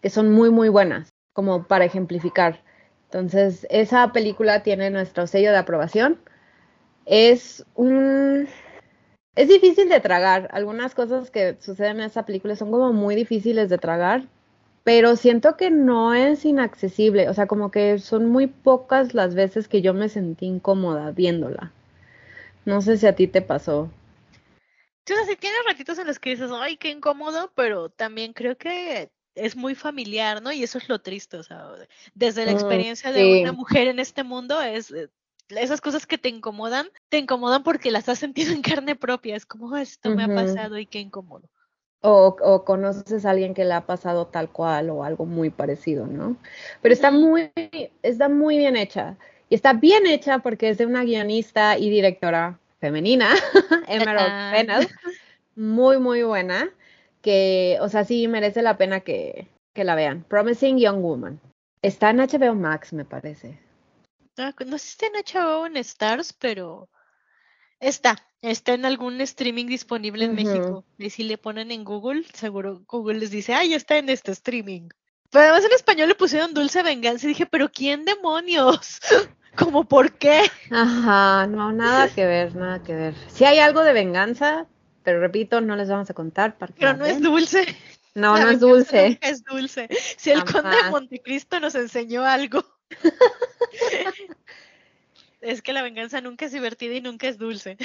que 0.00 0.10
son 0.10 0.32
muy, 0.32 0.50
muy 0.50 0.68
buenas, 0.68 1.08
como 1.32 1.64
para 1.64 1.86
ejemplificar. 1.86 2.60
Entonces, 3.04 3.66
esa 3.70 4.12
película 4.12 4.62
tiene 4.62 4.90
nuestro 4.90 5.26
sello 5.26 5.50
de 5.50 5.58
aprobación. 5.58 6.18
Es 7.06 7.64
un... 7.74 8.48
Es 9.34 9.48
difícil 9.48 9.88
de 9.88 10.00
tragar. 10.00 10.48
Algunas 10.52 10.94
cosas 10.94 11.30
que 11.30 11.56
suceden 11.60 12.00
en 12.00 12.06
esa 12.06 12.26
película 12.26 12.54
son 12.56 12.70
como 12.70 12.92
muy 12.92 13.14
difíciles 13.14 13.68
de 13.68 13.78
tragar, 13.78 14.28
pero 14.84 15.16
siento 15.16 15.56
que 15.56 15.70
no 15.70 16.14
es 16.14 16.44
inaccesible. 16.44 17.28
O 17.28 17.34
sea, 17.34 17.46
como 17.46 17.70
que 17.70 17.98
son 17.98 18.26
muy 18.26 18.46
pocas 18.46 19.14
las 19.14 19.34
veces 19.34 19.68
que 19.68 19.82
yo 19.82 19.94
me 19.94 20.08
sentí 20.08 20.46
incómoda 20.46 21.10
viéndola. 21.10 21.72
No 22.64 22.80
sé 22.82 22.96
si 22.96 23.06
a 23.06 23.14
ti 23.14 23.26
te 23.26 23.42
pasó. 23.42 23.90
Sí, 25.06 25.12
o 25.12 25.16
sea, 25.16 25.26
sí 25.26 25.36
tiene 25.36 25.56
ratitos 25.66 25.98
en 25.98 26.06
los 26.06 26.18
que 26.18 26.30
dices, 26.30 26.50
ay, 26.52 26.76
qué 26.76 26.90
incómodo, 26.90 27.52
pero 27.54 27.90
también 27.90 28.32
creo 28.32 28.56
que 28.56 29.10
es 29.34 29.56
muy 29.56 29.74
familiar, 29.74 30.42
¿no? 30.42 30.52
Y 30.52 30.62
eso 30.62 30.78
es 30.78 30.88
lo 30.88 31.00
triste, 31.00 31.36
o 31.36 31.42
sea, 31.42 31.66
desde 32.14 32.46
la 32.46 32.52
Mm, 32.52 32.54
experiencia 32.54 33.12
de 33.12 33.26
una 33.26 33.52
mujer 33.52 33.88
en 33.88 33.98
este 33.98 34.22
mundo, 34.24 34.60
es 34.62 34.90
eh, 34.92 35.10
esas 35.50 35.80
cosas 35.80 36.06
que 36.06 36.18
te 36.18 36.28
incomodan, 36.30 36.88
te 37.10 37.18
incomodan 37.18 37.62
porque 37.64 37.90
las 37.90 38.08
has 38.08 38.18
sentido 38.18 38.52
en 38.54 38.62
carne 38.62 38.96
propia, 38.96 39.36
es 39.36 39.44
como, 39.46 39.74
"Ah, 39.74 39.82
esto 39.82 40.10
me 40.10 40.22
ha 40.24 40.28
pasado 40.28 40.78
y 40.78 40.86
qué 40.86 41.00
incómodo. 41.00 41.50
O, 42.02 42.36
o 42.42 42.64
conoces 42.64 43.24
a 43.24 43.30
alguien 43.30 43.54
que 43.54 43.64
le 43.64 43.72
ha 43.72 43.86
pasado 43.86 44.26
tal 44.26 44.50
cual 44.50 44.90
o 44.90 45.04
algo 45.04 45.24
muy 45.24 45.48
parecido, 45.50 46.06
¿no? 46.06 46.36
Pero 46.82 46.92
está 46.92 47.10
muy, 47.10 47.50
está 48.02 48.28
muy 48.28 48.58
bien 48.58 48.76
hecha. 48.76 49.16
Y 49.48 49.54
está 49.54 49.72
bien 49.72 50.06
hecha 50.06 50.40
porque 50.40 50.68
es 50.68 50.76
de 50.78 50.84
una 50.86 51.02
guionista 51.04 51.78
y 51.78 51.88
directora 51.88 52.58
femenina, 52.84 53.30
Emerald 53.88 54.28
Ah. 54.30 54.52
Fennell, 54.54 54.88
muy, 55.56 55.98
muy 55.98 56.22
buena, 56.22 56.68
que, 57.22 57.78
o 57.80 57.88
sea, 57.88 58.04
sí 58.04 58.28
merece 58.28 58.60
la 58.60 58.76
pena 58.76 59.00
que, 59.00 59.48
que 59.72 59.84
la 59.84 59.94
vean. 59.94 60.22
Promising 60.28 60.78
Young 60.78 61.00
Woman. 61.00 61.40
Está 61.80 62.10
en 62.10 62.18
HBO 62.18 62.54
Max, 62.54 62.92
me 62.92 63.06
parece. 63.06 63.58
Ah, 64.36 64.52
No 64.66 64.76
sé 64.76 64.86
si 64.86 64.90
está 64.92 65.06
en 65.06 65.24
HBO 65.24 65.66
en 65.66 65.76
Stars, 65.78 66.34
pero 66.34 66.90
está, 67.80 68.16
está 68.42 68.74
en 68.74 68.84
algún 68.84 69.18
streaming 69.22 69.66
disponible 69.66 70.26
en. 70.26 70.34
México. 70.34 70.84
Y 70.98 71.08
si 71.08 71.22
le 71.24 71.38
ponen 71.38 71.70
en 71.70 71.84
Google, 71.84 72.24
seguro 72.34 72.82
Google 72.86 73.18
les 73.18 73.30
dice, 73.30 73.54
ay, 73.54 73.72
está 73.72 73.96
en 73.96 74.10
este 74.10 74.32
streaming. 74.32 74.88
Pero 75.30 75.44
además 75.44 75.64
en 75.64 75.72
español 75.72 76.08
le 76.08 76.14
pusieron 76.14 76.52
Dulce 76.52 76.82
Venganza 76.82 77.24
y 77.26 77.30
dije, 77.30 77.46
pero 77.46 77.70
¿quién 77.72 78.04
demonios? 78.04 79.00
¿Cómo 79.56 79.84
por 79.84 80.12
qué? 80.12 80.42
Ajá, 80.70 81.46
no, 81.46 81.72
nada 81.72 82.08
que 82.08 82.26
ver, 82.26 82.54
nada 82.54 82.82
que 82.82 82.94
ver. 82.94 83.14
Sí 83.28 83.44
hay 83.44 83.58
algo 83.58 83.82
de 83.82 83.92
venganza, 83.92 84.66
pero 85.02 85.20
repito, 85.20 85.60
no 85.60 85.76
les 85.76 85.88
vamos 85.88 86.10
a 86.10 86.14
contar 86.14 86.56
para 86.58 86.74
Pero 86.74 86.94
no 86.94 87.04
es 87.06 87.20
dulce. 87.20 87.66
No, 88.14 88.36
La 88.36 88.44
no 88.44 88.50
es 88.50 88.60
dulce. 88.60 89.10
nunca 89.10 89.28
es 89.28 89.44
dulce. 89.44 89.88
Si 90.16 90.30
el 90.30 90.44
conde 90.44 90.70
de. 90.70 90.90
Montecristo 90.90 91.58
nos 91.60 91.74
enseñó 91.74 92.24
algo. 92.24 92.64
es 95.40 95.62
que 95.62 95.72
la 95.72 95.82
venganza 95.82 96.20
nunca 96.20 96.46
es 96.46 96.52
divertida 96.52 96.94
y 96.94 97.00
nunca 97.00 97.28
es 97.28 97.38
dulce. 97.38 97.76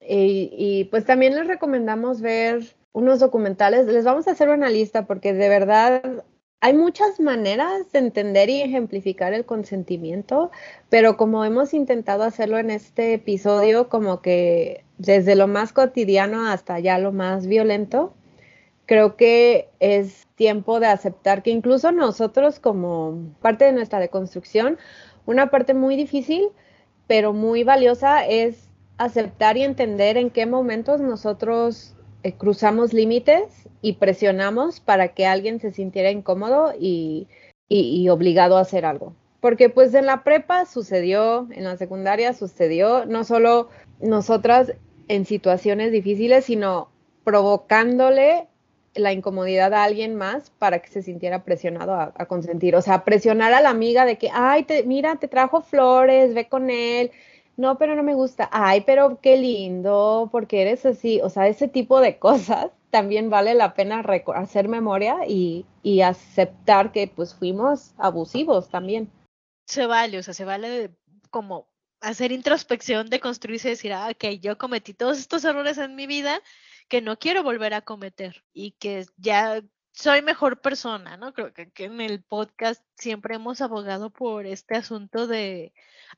Y, 0.00 0.50
y, 0.52 0.84
pues 0.84 1.04
también 1.04 1.34
les 1.34 1.46
recomendamos 1.46 2.20
ver 2.20 2.76
unos 2.92 3.20
documentales. 3.20 3.86
Les 3.86 4.04
vamos 4.04 4.28
a 4.28 4.32
hacer 4.32 4.48
una 4.48 4.68
lista 4.68 5.06
porque 5.06 5.32
de 5.32 5.48
verdad 5.48 6.24
hay 6.64 6.72
muchas 6.72 7.20
maneras 7.20 7.92
de 7.92 7.98
entender 7.98 8.48
y 8.48 8.62
ejemplificar 8.62 9.34
el 9.34 9.44
consentimiento, 9.44 10.50
pero 10.88 11.18
como 11.18 11.44
hemos 11.44 11.74
intentado 11.74 12.22
hacerlo 12.22 12.56
en 12.56 12.70
este 12.70 13.12
episodio, 13.12 13.90
como 13.90 14.22
que 14.22 14.82
desde 14.96 15.36
lo 15.36 15.46
más 15.46 15.74
cotidiano 15.74 16.48
hasta 16.48 16.78
ya 16.80 16.96
lo 16.96 17.12
más 17.12 17.46
violento, 17.46 18.14
creo 18.86 19.14
que 19.14 19.68
es 19.78 20.26
tiempo 20.36 20.80
de 20.80 20.86
aceptar 20.86 21.42
que 21.42 21.50
incluso 21.50 21.92
nosotros 21.92 22.60
como 22.60 23.34
parte 23.42 23.66
de 23.66 23.72
nuestra 23.72 24.00
deconstrucción, 24.00 24.78
una 25.26 25.50
parte 25.50 25.74
muy 25.74 25.96
difícil, 25.96 26.48
pero 27.06 27.34
muy 27.34 27.62
valiosa 27.62 28.24
es 28.24 28.70
aceptar 28.96 29.58
y 29.58 29.64
entender 29.64 30.16
en 30.16 30.30
qué 30.30 30.46
momentos 30.46 31.02
nosotros 31.02 31.94
eh, 32.22 32.32
cruzamos 32.32 32.94
límites 32.94 33.63
y 33.84 33.92
presionamos 33.92 34.80
para 34.80 35.08
que 35.08 35.26
alguien 35.26 35.60
se 35.60 35.70
sintiera 35.70 36.10
incómodo 36.10 36.72
y, 36.80 37.28
y, 37.68 38.08
obligado 38.08 38.56
a 38.56 38.62
hacer 38.62 38.86
algo. 38.86 39.12
Porque 39.42 39.68
pues 39.68 39.92
en 39.92 40.06
la 40.06 40.24
prepa 40.24 40.64
sucedió, 40.64 41.46
en 41.50 41.64
la 41.64 41.76
secundaria 41.76 42.32
sucedió, 42.32 43.04
no 43.04 43.24
solo 43.24 43.68
nosotras 44.00 44.72
en 45.08 45.26
situaciones 45.26 45.92
difíciles, 45.92 46.46
sino 46.46 46.88
provocándole 47.24 48.48
la 48.94 49.12
incomodidad 49.12 49.74
a 49.74 49.84
alguien 49.84 50.14
más 50.14 50.48
para 50.58 50.78
que 50.78 50.88
se 50.88 51.02
sintiera 51.02 51.44
presionado 51.44 51.92
a, 51.92 52.14
a 52.16 52.24
consentir. 52.24 52.76
O 52.76 52.80
sea, 52.80 53.04
presionar 53.04 53.52
a 53.52 53.60
la 53.60 53.68
amiga 53.68 54.06
de 54.06 54.16
que, 54.16 54.30
ay, 54.32 54.62
te, 54.62 54.84
mira, 54.84 55.16
te 55.16 55.28
trajo 55.28 55.60
flores, 55.60 56.32
ve 56.32 56.48
con 56.48 56.70
él. 56.70 57.10
No, 57.56 57.78
pero 57.78 57.94
no 57.94 58.02
me 58.02 58.14
gusta. 58.14 58.48
Ay, 58.52 58.82
pero 58.82 59.20
qué 59.20 59.36
lindo, 59.36 60.28
porque 60.32 60.62
eres 60.62 60.84
así. 60.86 61.20
O 61.22 61.30
sea, 61.30 61.48
ese 61.48 61.68
tipo 61.68 62.00
de 62.00 62.18
cosas 62.18 62.70
también 62.90 63.30
vale 63.30 63.54
la 63.54 63.74
pena 63.74 64.04
hacer 64.34 64.68
memoria 64.68 65.26
y, 65.26 65.66
y, 65.82 66.02
aceptar 66.02 66.92
que 66.92 67.08
pues 67.08 67.34
fuimos 67.34 67.92
abusivos 67.98 68.68
también. 68.68 69.10
Se 69.66 69.86
vale, 69.86 70.18
o 70.18 70.22
sea, 70.22 70.34
se 70.34 70.44
vale 70.44 70.94
como 71.30 71.68
hacer 72.00 72.32
introspección, 72.32 73.08
de 73.08 73.18
construirse 73.18 73.68
y 73.68 73.70
decir, 73.72 73.92
ah, 73.92 74.08
ok, 74.10 74.38
yo 74.40 74.58
cometí 74.58 74.94
todos 74.94 75.18
estos 75.18 75.44
errores 75.44 75.78
en 75.78 75.96
mi 75.96 76.06
vida 76.06 76.40
que 76.88 77.00
no 77.00 77.18
quiero 77.18 77.42
volver 77.42 77.74
a 77.74 77.80
cometer 77.80 78.44
y 78.52 78.72
que 78.72 79.06
ya 79.16 79.62
soy 79.94 80.22
mejor 80.22 80.60
persona, 80.60 81.16
¿no? 81.16 81.32
Creo 81.32 81.52
que, 81.52 81.70
que, 81.70 81.84
en 81.84 82.00
el 82.00 82.20
podcast 82.20 82.82
siempre 82.96 83.36
hemos 83.36 83.60
abogado 83.60 84.10
por 84.10 84.44
este 84.44 84.74
asunto 84.74 85.28
de 85.28 85.72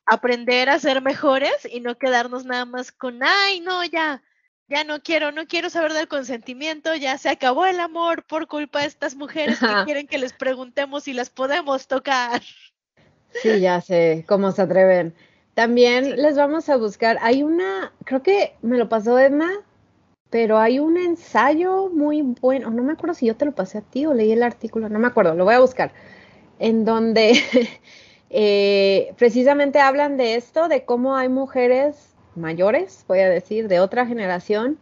aprender 0.06 0.70
a 0.70 0.78
ser 0.78 1.02
mejores 1.02 1.68
y 1.70 1.80
no 1.80 1.98
quedarnos 1.98 2.46
nada 2.46 2.64
más 2.64 2.90
con, 2.90 3.22
ay, 3.22 3.60
no, 3.60 3.84
ya, 3.84 4.22
ya 4.66 4.82
no 4.84 5.02
quiero, 5.02 5.30
no 5.30 5.46
quiero 5.46 5.68
saber 5.68 5.92
del 5.92 6.08
consentimiento, 6.08 6.94
ya 6.94 7.18
se 7.18 7.28
acabó 7.28 7.66
el 7.66 7.78
amor 7.78 8.24
por 8.24 8.46
culpa 8.48 8.80
de 8.80 8.86
estas 8.86 9.14
mujeres 9.14 9.60
que 9.60 9.66
quieren 9.84 10.06
que 10.06 10.18
les 10.18 10.32
preguntemos 10.32 11.04
si 11.04 11.12
las 11.12 11.28
podemos 11.28 11.86
tocar. 11.86 12.40
Sí, 13.42 13.60
ya 13.60 13.82
sé 13.82 14.24
cómo 14.26 14.52
se 14.52 14.62
atreven. 14.62 15.14
También 15.52 16.04
sí. 16.04 16.12
les 16.16 16.36
vamos 16.36 16.70
a 16.70 16.76
buscar, 16.76 17.18
hay 17.20 17.42
una, 17.42 17.92
creo 18.06 18.22
que 18.22 18.56
me 18.62 18.78
lo 18.78 18.88
pasó 18.88 19.18
Edna, 19.18 19.50
pero 20.30 20.58
hay 20.58 20.78
un 20.78 20.96
ensayo 20.96 21.88
muy 21.88 22.22
bueno, 22.22 22.70
no 22.70 22.82
me 22.82 22.92
acuerdo 22.92 23.14
si 23.14 23.26
yo 23.26 23.36
te 23.36 23.44
lo 23.44 23.52
pasé 23.52 23.78
a 23.78 23.82
ti 23.82 24.06
o 24.06 24.14
leí 24.14 24.32
el 24.32 24.42
artículo, 24.42 24.88
no 24.88 24.98
me 24.98 25.06
acuerdo, 25.06 25.34
lo 25.34 25.44
voy 25.44 25.54
a 25.54 25.60
buscar, 25.60 25.92
en 26.58 26.84
donde 26.84 27.32
eh, 28.30 29.14
precisamente 29.16 29.78
hablan 29.80 30.16
de 30.16 30.34
esto, 30.34 30.68
de 30.68 30.84
cómo 30.84 31.16
hay 31.16 31.28
mujeres 31.28 32.14
mayores, 32.34 33.04
voy 33.08 33.20
a 33.20 33.28
decir, 33.28 33.68
de 33.68 33.80
otra 33.80 34.06
generación, 34.06 34.78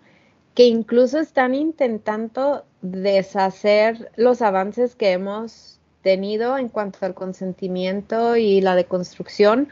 que 0.54 0.66
incluso 0.66 1.18
están 1.18 1.54
intentando 1.54 2.64
deshacer 2.80 4.10
los 4.16 4.40
avances 4.40 4.94
que 4.94 5.12
hemos 5.12 5.80
tenido 6.02 6.58
en 6.58 6.68
cuanto 6.68 6.98
al 7.02 7.14
consentimiento 7.14 8.36
y 8.36 8.60
la 8.60 8.76
deconstrucción, 8.76 9.68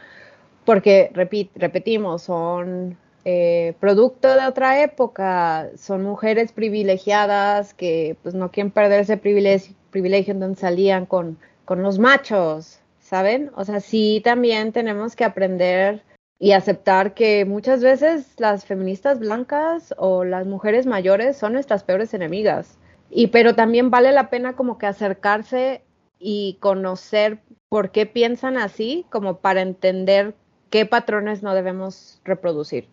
porque, 0.65 1.11
repetimos, 1.13 2.23
son 2.23 2.97
eh, 3.25 3.73
producto 3.79 4.33
de 4.35 4.45
otra 4.45 4.81
época, 4.81 5.69
son 5.77 6.03
mujeres 6.03 6.51
privilegiadas 6.51 7.73
que 7.73 8.17
pues 8.21 8.35
no 8.35 8.51
quieren 8.51 8.71
perder 8.71 9.01
ese 9.01 9.17
privilegio, 9.17 9.75
privilegio 9.91 10.33
donde 10.33 10.59
salían 10.59 11.05
con, 11.05 11.37
con 11.65 11.81
los 11.81 11.99
machos, 11.99 12.79
¿saben? 12.99 13.51
O 13.55 13.63
sea, 13.63 13.79
sí 13.79 14.21
también 14.23 14.73
tenemos 14.73 15.15
que 15.15 15.23
aprender 15.23 16.03
y 16.37 16.51
aceptar 16.51 17.13
que 17.13 17.45
muchas 17.45 17.81
veces 17.81 18.33
las 18.37 18.65
feministas 18.65 19.19
blancas 19.19 19.93
o 19.97 20.25
las 20.25 20.45
mujeres 20.45 20.85
mayores 20.85 21.37
son 21.37 21.53
nuestras 21.53 21.83
peores 21.83 22.13
enemigas. 22.13 22.77
Y 23.09 23.27
pero 23.27 23.55
también 23.55 23.89
vale 23.89 24.11
la 24.11 24.29
pena 24.29 24.55
como 24.55 24.77
que 24.77 24.87
acercarse 24.87 25.83
y 26.19 26.57
conocer 26.59 27.39
por 27.69 27.91
qué 27.91 28.05
piensan 28.05 28.57
así, 28.57 29.05
como 29.09 29.37
para 29.37 29.61
entender 29.61 30.35
qué 30.69 30.85
patrones 30.85 31.43
no 31.43 31.53
debemos 31.53 32.19
reproducir. 32.25 32.89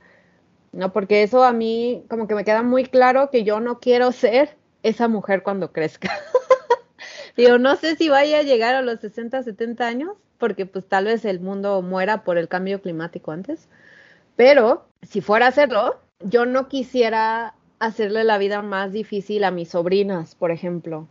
¿No? 0.72 0.92
Porque 0.92 1.22
eso 1.22 1.44
a 1.44 1.52
mí 1.52 2.04
como 2.08 2.26
que 2.26 2.34
me 2.34 2.44
queda 2.44 2.62
muy 2.62 2.84
claro 2.84 3.30
que 3.30 3.44
yo 3.44 3.60
no 3.60 3.80
quiero 3.80 4.12
ser 4.12 4.56
esa 4.82 5.08
mujer 5.08 5.42
cuando 5.42 5.72
crezca. 5.72 6.10
Digo, 7.36 7.58
no 7.58 7.76
sé 7.76 7.96
si 7.96 8.08
vaya 8.08 8.38
a 8.38 8.42
llegar 8.42 8.74
a 8.74 8.82
los 8.82 9.00
60, 9.00 9.42
70 9.42 9.86
años, 9.86 10.16
porque 10.38 10.66
pues 10.66 10.86
tal 10.86 11.04
vez 11.06 11.24
el 11.24 11.40
mundo 11.40 11.82
muera 11.82 12.24
por 12.24 12.38
el 12.38 12.48
cambio 12.48 12.82
climático 12.82 13.32
antes. 13.32 13.68
Pero 14.36 14.86
si 15.02 15.20
fuera 15.20 15.46
a 15.46 15.50
hacerlo, 15.50 16.00
yo 16.20 16.46
no 16.46 16.68
quisiera 16.68 17.54
hacerle 17.78 18.24
la 18.24 18.38
vida 18.38 18.62
más 18.62 18.92
difícil 18.92 19.44
a 19.44 19.50
mis 19.50 19.70
sobrinas, 19.70 20.34
por 20.34 20.50
ejemplo. 20.50 21.08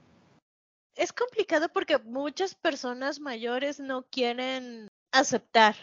Es 0.96 1.14
complicado 1.14 1.70
porque 1.70 1.98
muchas 2.00 2.56
personas 2.56 3.20
mayores 3.20 3.80
no 3.80 4.04
quieren 4.04 4.88
aceptar 5.12 5.76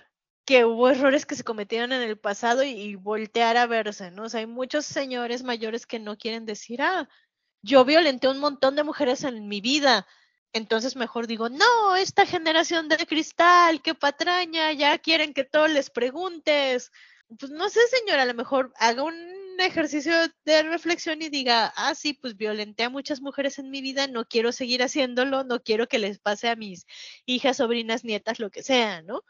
que 0.47 0.65
hubo 0.65 0.89
errores 0.89 1.27
que 1.27 1.35
se 1.35 1.45
cometieron 1.45 1.93
en 1.93 2.03
el 2.03 2.19
pasado 2.19 2.63
y, 2.65 2.95
voltear 2.95 3.57
a 3.57 3.67
verse, 3.67 4.11
¿no? 4.13 4.25
O 4.25 4.29
sea, 4.29 4.41
hay 4.41 4.47
muchos 4.47 4.87
señores 4.87 5.43
mayores 5.43 5.87
que 5.87 5.99
no 5.99 6.17
quieren 6.17 6.47
decir, 6.47 6.83
ah, 6.83 7.09
yo 7.63 7.85
violenté 7.85 8.29
un 8.29 8.39
montón 8.39 8.77
de 8.77 8.85
mujeres 8.85 9.25
en 9.25 9.49
mi 9.49 9.61
vida, 9.61 10.07
entonces 10.53 10.97
mejor 10.97 11.27
digo, 11.27 11.49
no, 11.51 11.97
esta 11.97 12.27
generación 12.27 12.89
de 12.89 12.97
cristal, 13.07 13.83
qué 13.83 13.95
patraña, 13.95 14.73
ya 14.73 14.99
quieren 14.99 15.35
que 15.35 15.45
todos 15.45 15.71
les 15.71 15.91
preguntes. 15.91 16.93
Pues 17.39 17.51
no 17.53 17.69
sé, 17.69 17.81
señora, 17.89 18.23
a 18.23 18.27
lo 18.27 18.35
mejor 18.35 18.73
haga 18.79 19.03
un 19.03 19.15
ejercicio 19.59 20.15
de 20.45 20.63
reflexión 20.63 21.23
y 21.23 21.29
diga, 21.29 21.73
ah, 21.77 21.95
sí, 21.95 22.15
pues 22.15 22.37
violenté 22.37 22.85
a 22.85 22.91
muchas 22.91 23.21
mujeres 23.21 23.59
en 23.59 23.71
mi 23.71 23.83
vida, 23.83 24.07
no 24.07 24.27
quiero 24.27 24.53
seguir 24.53 24.83
haciéndolo, 24.83 25.45
no 25.45 25.61
quiero 25.63 25.89
que 25.89 25.99
les 25.99 26.19
pase 26.21 26.49
a 26.49 26.57
mis 26.57 26.87
hijas, 27.27 27.59
sobrinas, 27.59 28.05
nietas, 28.05 28.39
lo 28.41 28.51
que 28.51 28.63
sea, 28.63 29.03
¿no? 29.03 29.23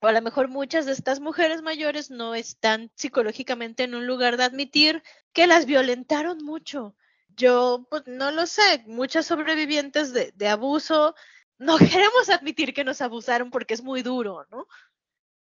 O 0.00 0.06
a 0.06 0.12
lo 0.12 0.22
mejor 0.22 0.48
muchas 0.48 0.86
de 0.86 0.92
estas 0.92 1.20
mujeres 1.20 1.62
mayores 1.62 2.10
no 2.10 2.34
están 2.34 2.90
psicológicamente 2.94 3.84
en 3.84 3.94
un 3.94 4.06
lugar 4.06 4.36
de 4.36 4.44
admitir 4.44 5.02
que 5.32 5.46
las 5.46 5.66
violentaron 5.66 6.38
mucho. 6.44 6.96
Yo, 7.28 7.86
pues 7.90 8.04
no 8.06 8.30
lo 8.30 8.46
sé, 8.46 8.84
muchas 8.86 9.26
sobrevivientes 9.26 10.12
de, 10.12 10.32
de 10.34 10.48
abuso 10.48 11.14
no 11.58 11.76
queremos 11.78 12.28
admitir 12.30 12.72
que 12.74 12.84
nos 12.84 13.00
abusaron 13.00 13.50
porque 13.50 13.74
es 13.74 13.82
muy 13.82 14.02
duro, 14.02 14.46
¿no? 14.50 14.66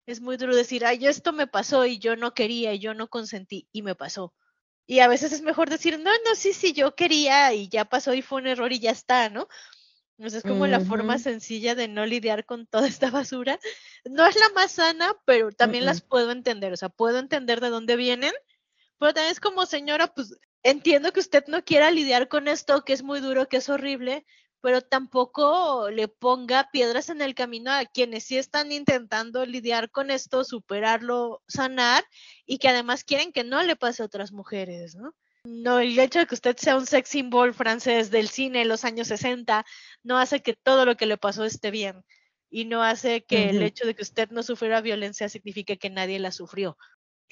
Es 0.05 0.21
muy 0.21 0.37
duro 0.37 0.55
decir, 0.55 0.85
ay, 0.85 1.07
esto 1.07 1.33
me 1.33 1.47
pasó 1.47 1.85
y 1.85 1.99
yo 1.99 2.15
no 2.15 2.33
quería 2.33 2.73
y 2.73 2.79
yo 2.79 2.93
no 2.93 3.07
consentí 3.09 3.67
y 3.71 3.81
me 3.81 3.95
pasó. 3.95 4.33
Y 4.87 4.99
a 4.99 5.07
veces 5.07 5.31
es 5.31 5.41
mejor 5.41 5.69
decir, 5.69 5.99
no, 5.99 6.11
no, 6.25 6.35
sí, 6.35 6.53
sí, 6.53 6.73
yo 6.73 6.95
quería 6.95 7.53
y 7.53 7.69
ya 7.69 7.85
pasó 7.85 8.13
y 8.13 8.21
fue 8.21 8.41
un 8.41 8.47
error 8.47 8.71
y 8.73 8.79
ya 8.79 8.91
está, 8.91 9.29
¿no? 9.29 9.47
Entonces 10.21 10.45
es 10.45 10.51
como 10.51 10.67
la 10.67 10.79
forma 10.79 11.17
sencilla 11.17 11.73
de 11.73 11.87
no 11.87 12.05
lidiar 12.05 12.45
con 12.45 12.67
toda 12.67 12.87
esta 12.87 13.09
basura. 13.09 13.59
No 14.05 14.23
es 14.27 14.35
la 14.35 14.49
más 14.49 14.73
sana, 14.73 15.17
pero 15.25 15.51
también 15.51 15.83
las 15.83 16.01
puedo 16.01 16.29
entender. 16.29 16.71
O 16.71 16.77
sea, 16.77 16.89
puedo 16.89 17.17
entender 17.17 17.59
de 17.59 17.69
dónde 17.69 17.95
vienen, 17.95 18.31
pero 18.99 19.15
también 19.15 19.31
es 19.31 19.39
como, 19.39 19.65
señora, 19.65 20.13
pues 20.13 20.37
entiendo 20.61 21.11
que 21.11 21.21
usted 21.21 21.45
no 21.47 21.63
quiera 21.63 21.89
lidiar 21.89 22.27
con 22.27 22.47
esto, 22.47 22.85
que 22.85 22.93
es 22.93 23.01
muy 23.01 23.19
duro, 23.19 23.49
que 23.49 23.57
es 23.57 23.69
horrible, 23.69 24.23
pero 24.61 24.81
tampoco 24.81 25.89
le 25.89 26.07
ponga 26.07 26.69
piedras 26.71 27.09
en 27.09 27.21
el 27.21 27.33
camino 27.33 27.71
a 27.71 27.85
quienes 27.85 28.25
sí 28.25 28.37
están 28.37 28.71
intentando 28.71 29.43
lidiar 29.47 29.89
con 29.89 30.11
esto, 30.11 30.43
superarlo, 30.43 31.41
sanar 31.47 32.03
y 32.45 32.59
que 32.59 32.67
además 32.67 33.03
quieren 33.03 33.33
que 33.33 33.43
no 33.43 33.63
le 33.63 33.75
pase 33.75 34.03
a 34.03 34.05
otras 34.05 34.31
mujeres, 34.31 34.93
¿no? 34.93 35.15
No, 35.43 35.79
el 35.79 35.97
hecho 35.97 36.19
de 36.19 36.27
que 36.27 36.35
usted 36.35 36.55
sea 36.57 36.77
un 36.77 36.85
sex 36.85 37.09
symbol 37.09 37.53
francés 37.53 38.11
del 38.11 38.27
cine 38.27 38.59
de 38.59 38.65
los 38.65 38.85
años 38.85 39.07
60 39.07 39.65
no 40.03 40.17
hace 40.17 40.41
que 40.41 40.53
todo 40.53 40.85
lo 40.85 40.95
que 40.95 41.07
le 41.07 41.17
pasó 41.17 41.45
esté 41.45 41.71
bien 41.71 42.03
y 42.49 42.65
no 42.65 42.83
hace 42.83 43.23
que 43.23 43.49
el 43.49 43.61
hecho 43.63 43.87
de 43.87 43.95
que 43.95 44.03
usted 44.03 44.29
no 44.29 44.43
sufriera 44.43 44.81
violencia 44.81 45.29
signifique 45.29 45.77
que 45.77 45.89
nadie 45.89 46.19
la 46.19 46.31
sufrió. 46.31 46.77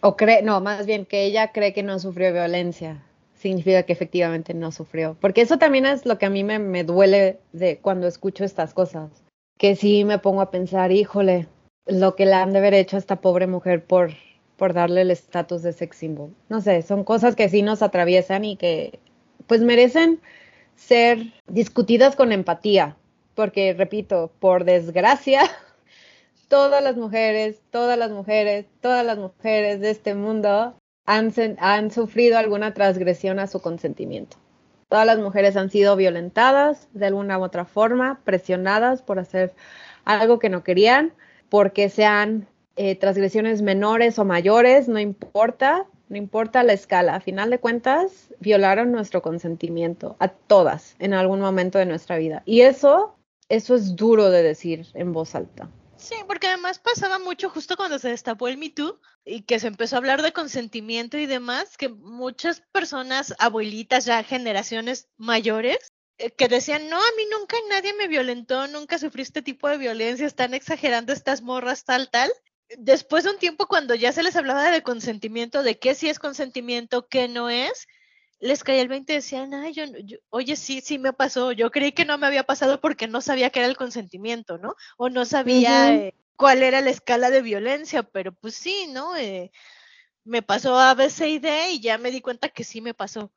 O 0.02 0.16
cree, 0.16 0.42
no, 0.42 0.62
más 0.62 0.86
bien 0.86 1.06
que 1.06 1.26
ella 1.26 1.52
cree 1.52 1.74
que 1.74 1.84
no 1.84 2.00
sufrió 2.00 2.32
violencia. 2.32 3.04
Significa 3.36 3.84
que 3.84 3.94
efectivamente 3.94 4.54
no 4.54 4.72
sufrió. 4.72 5.18
Porque 5.20 5.42
eso 5.42 5.58
también 5.58 5.86
es 5.86 6.06
lo 6.06 6.18
que 6.18 6.26
a 6.26 6.30
mí 6.30 6.44
me, 6.44 6.58
me 6.58 6.84
duele 6.84 7.40
de 7.52 7.80
cuando 7.80 8.08
escucho 8.08 8.44
estas 8.44 8.74
cosas. 8.74 9.12
Que 9.58 9.76
sí 9.76 10.06
me 10.06 10.20
pongo 10.20 10.42
a 10.42 10.52
pensar, 10.52 10.92
híjole, 10.92 11.48
lo 11.86 12.16
que 12.16 12.26
le 12.26 12.34
han 12.34 12.54
de 12.54 12.60
haber 12.60 12.74
hecho 12.74 12.96
a 12.96 13.00
esta 13.00 13.20
pobre 13.20 13.48
mujer 13.48 13.86
por, 13.86 14.12
por 14.60 14.74
darle 14.74 15.02
el 15.02 15.10
estatus 15.10 15.64
de 15.64 15.74
sex 15.74 15.98
symbol. 15.98 16.36
No 16.50 16.62
sé, 16.62 16.84
son 16.84 17.04
cosas 17.04 17.36
que 17.36 17.50
sí 17.50 17.64
nos 17.64 17.82
atraviesan 17.82 18.46
y 18.46 18.58
que 18.58 19.00
pues 19.48 19.62
merecen 19.62 20.20
ser 20.76 21.34
discutidas 21.48 22.16
con 22.16 22.32
empatía. 22.32 22.96
Porque, 23.34 23.74
repito, 23.74 24.32
por 24.40 24.66
desgracia, 24.66 25.42
todas 26.50 26.84
las 26.84 26.98
mujeres, 26.98 27.62
todas 27.72 27.98
las 27.98 28.12
mujeres, 28.12 28.66
todas 28.82 29.06
las 29.06 29.18
mujeres 29.18 29.80
de 29.80 29.92
este 29.92 30.14
mundo 30.14 30.76
han, 31.06 31.34
han 31.60 31.90
sufrido 31.90 32.38
alguna 32.38 32.74
transgresión 32.74 33.40
a 33.40 33.48
su 33.48 33.62
consentimiento. 33.62 34.38
Todas 34.90 35.06
las 35.06 35.20
mujeres 35.20 35.56
han 35.56 35.70
sido 35.70 35.96
violentadas 35.96 36.90
de 36.94 37.06
alguna 37.06 37.40
u 37.40 37.44
otra 37.44 37.64
forma, 37.64 38.20
presionadas 38.26 39.02
por 39.02 39.20
hacer 39.20 39.54
algo 40.04 40.38
que 40.40 40.50
no 40.50 40.64
querían, 40.64 41.14
porque 41.48 41.90
sean 41.90 42.48
eh, 42.82 42.96
transgresiones 42.96 43.62
menores 43.62 44.18
o 44.20 44.24
mayores, 44.24 44.88
no 44.88 45.00
importa, 45.00 45.86
no 46.08 46.16
importa 46.16 46.64
la 46.64 46.72
escala. 46.72 47.16
A 47.16 47.20
final 47.20 47.50
de 47.50 47.60
cuentas, 47.60 48.34
violaron 48.40 48.94
nuestro 48.94 49.22
consentimiento 49.22 50.16
a 50.20 50.30
todas 50.30 50.96
en 51.00 51.14
algún 51.14 51.42
momento 51.42 51.78
de 51.78 51.86
nuestra 51.86 52.18
vida. 52.18 52.42
Y 52.46 52.62
eso, 52.62 53.18
eso 53.50 53.76
es 53.76 53.98
duro 53.98 54.30
de 54.30 54.44
decir 54.44 54.88
en 54.94 55.12
voz 55.12 55.36
alta. 55.36 55.70
Sí, 55.98 56.16
porque 56.26 56.48
además 56.48 56.80
pasaba 56.80 57.20
mucho 57.20 57.50
justo 57.50 57.76
cuando 57.76 58.00
se 58.00 58.08
destapó 58.08 58.48
el 58.48 58.58
Me 58.58 58.70
Too 58.70 58.98
y 59.26 59.42
que 59.42 59.60
se 59.60 59.68
empezó 59.68 59.98
a 59.98 60.00
hablar 60.00 60.22
de 60.22 60.32
consentimiento 60.32 61.18
y 61.18 61.26
demás, 61.26 61.76
que 61.76 61.90
muchas 61.90 62.62
personas, 62.72 63.36
abuelitas 63.40 64.06
ya, 64.06 64.24
generaciones 64.24 65.10
mayores, 65.18 65.92
eh, 66.18 66.32
que 66.32 66.48
decían, 66.48 66.90
no, 66.90 66.96
a 66.96 67.12
mí 67.18 67.24
nunca 67.30 67.58
nadie 67.70 67.94
me 67.94 68.08
violentó, 68.08 68.68
nunca 68.68 68.98
sufrí 69.00 69.24
este 69.24 69.42
tipo 69.42 69.68
de 69.68 69.78
violencia, 69.78 70.26
están 70.26 70.54
exagerando 70.54 71.12
estas 71.12 71.42
morras, 71.42 71.84
tal, 71.84 72.10
tal. 72.10 72.32
Después 72.78 73.24
de 73.24 73.32
un 73.32 73.40
tiempo, 73.40 73.68
cuando 73.68 73.96
ya 73.96 74.12
se 74.12 74.22
les 74.24 74.36
hablaba 74.36 74.70
de 74.70 74.84
consentimiento, 74.84 75.64
de 75.64 75.80
qué 75.80 75.96
sí 75.96 76.08
es 76.08 76.20
consentimiento, 76.20 77.08
qué 77.08 77.28
no 77.28 77.50
es, 77.50 77.88
les 78.40 78.64
caía 78.64 78.82
el 78.82 78.88
20 78.88 79.14
y 79.14 79.18
decían, 79.18 79.54
ay, 79.54 79.74
yo, 79.74 79.86
yo- 80.04 80.18
oye, 80.30 80.56
sí, 80.56 80.82
sí 80.82 81.00
me 81.00 81.14
pasó, 81.14 81.52
yo 81.52 81.72
creí 81.72 81.92
que 81.94 82.06
no 82.06 82.18
me 82.18 82.28
había 82.28 82.44
pasado 82.46 82.80
porque 82.82 83.08
no 83.08 83.22
sabía 83.22 83.50
qué 83.50 83.60
era 83.60 83.68
el 83.70 83.78
consentimiento, 83.78 84.58
¿no? 84.60 84.76
O 84.98 85.10
no 85.10 85.26
sabía 85.26 85.94
eh, 85.96 86.14
cuál 86.36 86.64
era 86.64 86.82
la 86.82 86.92
escala 86.92 87.30
de 87.32 87.42
violencia, 87.42 88.04
pero 88.04 88.34
pues 88.34 88.56
sí, 88.56 88.88
¿no? 88.90 89.16
Eh, 89.18 89.52
me 90.24 90.42
pasó 90.42 90.78
A, 90.80 90.94
B, 90.94 91.10
C 91.10 91.30
y 91.30 91.40
D 91.40 91.72
y 91.72 91.80
ya 91.82 91.98
me 91.98 92.12
di 92.12 92.22
cuenta 92.22 92.50
que 92.50 92.64
sí 92.64 92.82
me 92.82 92.94
pasó. 92.94 93.32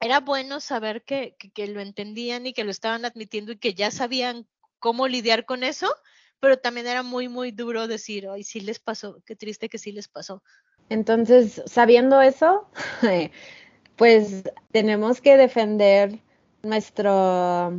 Era 0.00 0.20
bueno 0.20 0.60
saber 0.60 1.04
que, 1.04 1.36
que, 1.38 1.50
que 1.50 1.66
lo 1.68 1.80
entendían 1.80 2.46
y 2.46 2.52
que 2.54 2.64
lo 2.64 2.70
estaban 2.70 3.04
admitiendo 3.04 3.52
y 3.52 3.58
que 3.58 3.74
ya 3.74 3.90
sabían 3.90 4.46
cómo 4.78 5.08
lidiar 5.08 5.44
con 5.44 5.64
eso, 5.64 5.92
pero 6.40 6.58
también 6.58 6.86
era 6.86 7.02
muy, 7.02 7.28
muy 7.28 7.50
duro 7.50 7.88
decir, 7.88 8.28
ay, 8.28 8.42
sí 8.42 8.60
les 8.60 8.78
pasó, 8.78 9.20
qué 9.24 9.36
triste 9.36 9.68
que 9.68 9.78
sí 9.78 9.92
les 9.92 10.08
pasó. 10.08 10.42
Entonces, 10.88 11.62
sabiendo 11.66 12.20
eso, 12.22 12.68
pues 13.96 14.44
tenemos 14.72 15.20
que 15.20 15.36
defender 15.36 16.18
nuestro, 16.62 17.76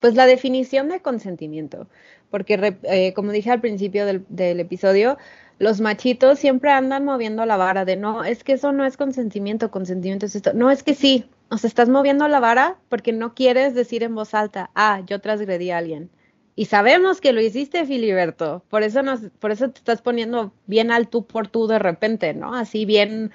pues 0.00 0.14
la 0.14 0.26
definición 0.26 0.88
de 0.88 1.00
consentimiento, 1.00 1.88
porque 2.30 2.78
eh, 2.84 3.12
como 3.14 3.32
dije 3.32 3.50
al 3.50 3.60
principio 3.60 4.06
del, 4.06 4.24
del 4.28 4.60
episodio, 4.60 5.18
los 5.58 5.80
machitos 5.80 6.38
siempre 6.38 6.70
andan 6.70 7.04
moviendo 7.04 7.44
la 7.44 7.56
vara 7.56 7.84
de 7.84 7.96
no, 7.96 8.24
es 8.24 8.44
que 8.44 8.52
eso 8.52 8.72
no 8.72 8.84
es 8.84 8.96
consentimiento, 8.96 9.70
consentimiento 9.70 10.26
es 10.26 10.36
esto, 10.36 10.52
no, 10.52 10.70
es 10.70 10.82
que 10.82 10.94
sí, 10.94 11.28
o 11.50 11.58
sea, 11.58 11.68
estás 11.68 11.88
moviendo 11.88 12.28
la 12.28 12.40
vara 12.40 12.78
porque 12.88 13.12
no 13.12 13.34
quieres 13.34 13.74
decir 13.74 14.02
en 14.02 14.14
voz 14.14 14.34
alta, 14.34 14.70
ah, 14.74 15.02
yo 15.06 15.20
transgredí 15.20 15.70
a 15.70 15.78
alguien. 15.78 16.10
Y 16.58 16.64
sabemos 16.66 17.20
que 17.20 17.32
lo 17.32 17.40
hiciste, 17.40 17.86
Filiberto, 17.86 18.64
por 18.68 18.82
eso 18.82 19.02
nos, 19.02 19.20
por 19.38 19.52
eso 19.52 19.70
te 19.70 19.78
estás 19.78 20.02
poniendo 20.02 20.52
bien 20.66 20.90
al 20.90 21.08
tú 21.08 21.24
por 21.26 21.46
tú 21.48 21.66
de 21.68 21.78
repente, 21.78 22.34
¿no? 22.34 22.54
Así 22.54 22.84
bien, 22.84 23.30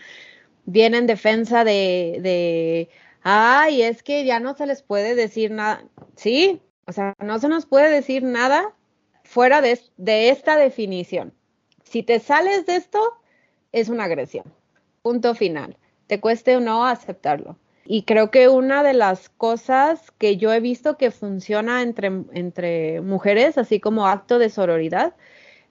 bien 0.65 0.95
en 0.95 1.07
defensa 1.07 1.63
de, 1.63 2.19
de, 2.21 2.89
ay, 3.24 3.82
es 3.84 4.03
que 4.03 4.26
ya 4.26 4.39
no 4.39 4.55
se 4.55 4.67
les 4.67 4.84
puede 4.84 5.15
decir 5.15 5.51
nada, 5.51 5.84
sí, 6.15 6.61
o 6.88 6.93
sea, 6.93 7.13
no 7.19 7.39
se 7.39 7.49
nos 7.49 7.65
puede 7.65 7.89
decir 7.91 8.24
nada 8.24 8.74
fuera 9.24 9.61
de, 9.61 9.71
es- 9.74 9.91
de 9.97 10.30
esta 10.30 10.57
definición. 10.57 11.34
Si 11.84 12.03
te 12.03 12.19
sales 12.19 12.65
de 12.65 12.76
esto, 12.78 13.01
es 13.74 13.89
una 13.89 14.05
agresión. 14.05 14.45
Punto 15.03 15.36
final. 15.36 15.78
Te 16.07 16.19
cueste 16.21 16.57
o 16.57 16.61
no 16.61 16.86
aceptarlo. 16.86 17.57
Y 17.86 18.03
creo 18.03 18.31
que 18.31 18.47
una 18.47 18.84
de 18.84 18.93
las 18.93 19.29
cosas 19.29 20.11
que 20.17 20.38
yo 20.38 20.53
he 20.53 20.59
visto 20.59 20.97
que 20.97 21.11
funciona 21.11 21.81
entre, 21.81 22.07
entre 22.34 23.01
mujeres, 23.01 23.57
así 23.57 23.79
como 23.79 24.07
acto 24.07 24.39
de 24.39 24.49
sororidad, 24.49 25.13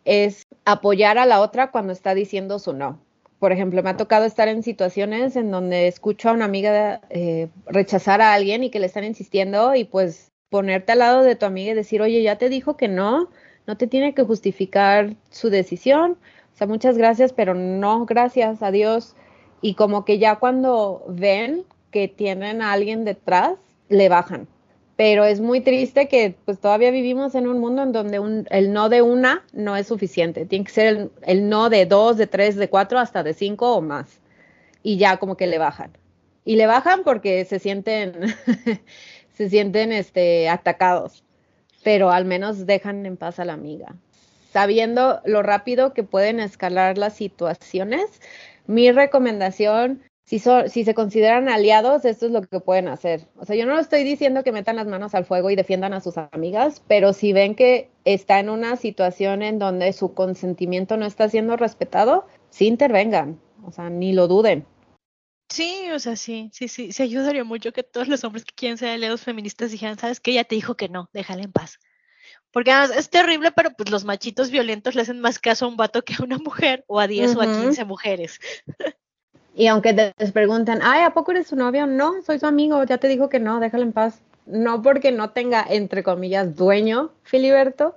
es 0.05 0.47
apoyar 0.65 1.19
a 1.19 1.27
la 1.27 1.41
otra 1.41 1.71
cuando 1.71 1.93
está 1.93 2.15
diciendo 2.15 2.59
su 2.59 2.73
no. 2.75 3.01
Por 3.39 3.51
ejemplo, 3.53 3.83
me 3.83 3.91
ha 3.91 3.97
tocado 3.97 4.25
estar 4.25 4.49
en 4.49 4.63
situaciones 4.63 5.37
en 5.37 5.51
donde 5.51 5.89
escucho 5.89 6.29
a 6.29 6.33
una 6.33 6.45
amiga 6.45 7.01
eh, 7.11 7.49
rechazar 7.67 8.21
a 8.21 8.35
alguien 8.35 8.63
y 8.63 8.71
que 8.71 8.79
le 8.79 8.87
están 8.87 9.05
insistiendo 9.05 9.75
y 9.75 9.85
pues 9.85 10.31
ponerte 10.49 10.93
al 10.93 11.01
lado 11.01 11.23
de 11.23 11.35
tu 11.35 11.47
amiga 11.47 11.73
y 11.73 11.75
decir, 11.75 12.03
oye, 12.03 12.23
ya 12.23 12.37
te 12.37 12.49
dijo 12.49 12.77
que 12.77 12.89
no, 12.89 13.31
no 13.67 13.77
te 13.77 13.87
tiene 13.87 14.15
que 14.15 14.23
justificar 14.23 15.17
su 15.31 15.51
decisión. 15.51 16.19
O 16.55 16.57
sea, 16.57 16.67
muchas 16.67 16.99
gracias, 16.99 17.33
pero 17.33 17.55
no, 17.55 18.05
gracias, 18.07 18.63
adiós. 18.63 19.17
Y 19.61 19.75
como 19.75 20.05
que 20.05 20.19
ya 20.19 20.37
cuando 20.37 21.05
ven 21.09 21.65
que 21.93 22.09
tienen 22.09 22.63
a 22.63 22.73
alguien 22.73 23.05
detrás, 23.05 23.53
le 23.89 24.09
bajan. 24.09 24.49
pero 24.97 25.25
es 25.25 25.41
muy 25.41 25.61
triste 25.61 26.09
que 26.09 26.37
pues 26.45 26.61
todavía 26.61 26.91
vivimos 26.91 27.35
en 27.35 27.49
un 27.49 27.59
mundo 27.59 27.83
en 27.83 27.93
donde 27.93 28.45
el 28.51 28.73
no 28.73 28.89
de 28.89 29.03
una 29.03 29.45
no 29.53 29.77
es 29.77 29.87
suficiente, 29.89 30.47
tiene 30.47 30.65
que 30.65 30.73
ser 30.73 30.87
el, 30.87 31.11
el, 31.23 31.49
no 31.49 31.71
de 31.71 31.87
dos, 31.87 32.17
de 32.17 32.27
tres, 32.27 32.57
de 32.57 32.69
cuatro, 32.69 32.99
hasta 32.99 33.23
de 33.23 33.35
cinco 33.35 33.75
o 33.75 33.81
más, 33.81 34.21
y 34.83 34.99
ya 34.99 35.17
como 35.19 35.37
que 35.37 35.47
le 35.47 35.59
bajan. 35.59 35.93
Y 36.45 36.57
le 36.57 36.67
bajan 36.67 37.05
porque 37.05 37.45
se 37.45 37.59
sienten, 37.59 38.15
se 39.35 39.49
sienten 39.51 39.93
este, 39.93 40.49
atacados, 40.49 41.25
pero 41.83 42.11
al 42.11 42.25
menos 42.25 42.67
dejan 42.67 43.07
en 43.07 43.17
paz 43.17 43.39
a 43.39 43.45
la 43.45 43.55
amiga. 43.55 43.95
Sabiendo 44.53 45.21
lo 45.25 45.43
rápido 45.43 45.95
que 45.95 46.03
pueden 46.03 46.39
escalar 46.41 46.99
las 46.99 47.15
situaciones, 47.15 48.21
mi 48.67 48.93
recomendación 48.93 50.03
si, 50.25 50.39
so, 50.39 50.69
si 50.69 50.85
se 50.85 50.95
consideran 50.95 51.49
aliados, 51.49 52.05
esto 52.05 52.27
es 52.27 52.33
lo 52.33 52.43
que 52.43 52.61
pueden 52.61 52.89
hacer. 52.89 53.29
O 53.37 53.45
sea, 53.45 53.57
yo 53.57 53.67
no 53.67 53.79
estoy 53.79 54.05
diciendo 54.05 54.45
que 54.45 54.53
metan 54.53 54.77
las 54.77 54.87
manos 54.87 55.15
al 55.15 55.25
fuego 55.25 55.51
y 55.51 55.57
defiendan 55.57 55.93
a 55.93 56.01
sus 56.01 56.17
amigas, 56.17 56.83
pero 56.87 57.13
si 57.13 57.33
ven 57.33 57.55
que 57.55 57.91
está 58.05 58.39
en 58.39 58.49
una 58.49 58.77
situación 58.77 59.43
en 59.43 59.59
donde 59.59 59.93
su 59.93 60.15
consentimiento 60.15 60.97
no 60.97 61.07
está 61.07 61.29
siendo 61.29 61.57
respetado, 61.57 62.27
sí 62.51 62.67
intervengan. 62.67 63.41
O 63.65 63.73
sea, 63.73 63.91
ni 63.91 64.13
lo 64.13 64.29
duden. 64.29 64.67
Sí, 65.49 65.91
o 65.91 65.99
sea, 65.99 66.17
sí, 66.17 66.51
sí, 66.53 66.69
sí, 66.69 66.93
se 66.93 67.03
ayudaría 67.03 67.45
mucho 67.45 67.73
que 67.73 67.83
todos 67.83 68.09
los 68.09 68.25
hombres 68.25 68.45
que 68.45 68.55
quieren 68.55 68.79
ser 68.79 68.89
aliados 68.89 69.23
feministas 69.23 69.71
dijeran, 69.71 69.99
sabes 69.99 70.19
que 70.19 70.31
ella 70.31 70.45
te 70.45 70.55
dijo 70.55 70.77
que 70.77 70.89
no, 70.89 71.11
déjala 71.13 71.43
en 71.43 71.53
paz. 71.53 71.79
Porque 72.53 72.73
es 72.97 73.11
terrible, 73.11 73.53
pero 73.53 73.71
pues 73.75 73.91
los 73.91 74.05
machitos 74.05 74.51
violentos 74.51 74.95
le 74.95 75.03
hacen 75.03 75.21
más 75.21 75.39
caso 75.39 75.67
a 75.67 75.69
un 75.69 75.77
vato 75.77 76.03
que 76.03 76.15
a 76.15 76.23
una 76.23 76.39
mujer, 76.39 76.85
o 76.87 77.01
a 77.01 77.07
10 77.07 77.31
uh 77.31 77.35
-huh. 77.35 77.39
o 77.39 77.43
a 77.43 77.63
15 77.63 77.85
mujeres. 77.85 78.41
Y 79.55 79.67
aunque 79.67 79.93
te 79.93 80.13
les 80.19 80.33
preguntan, 80.33 80.81
ay, 80.83 81.03
¿a 81.03 81.11
poco 81.11 81.33
eres 81.33 81.49
su 81.49 81.57
novio? 81.57 81.87
No, 81.87 82.23
soy 82.23 82.39
su 82.39 82.47
amigo, 82.47 82.83
ya 82.85 82.99
te 82.99 83.09
dijo 83.09 83.29
que 83.29 83.41
no, 83.41 83.61
déjalo 83.61 83.83
en 83.83 83.93
paz. 83.93 84.21
No 84.47 84.83
porque 84.83 85.13
no 85.13 85.31
tenga, 85.31 85.65
entre 85.69 86.03
comillas, 86.03 86.57
dueño, 86.57 87.11
Filiberto, 87.23 87.97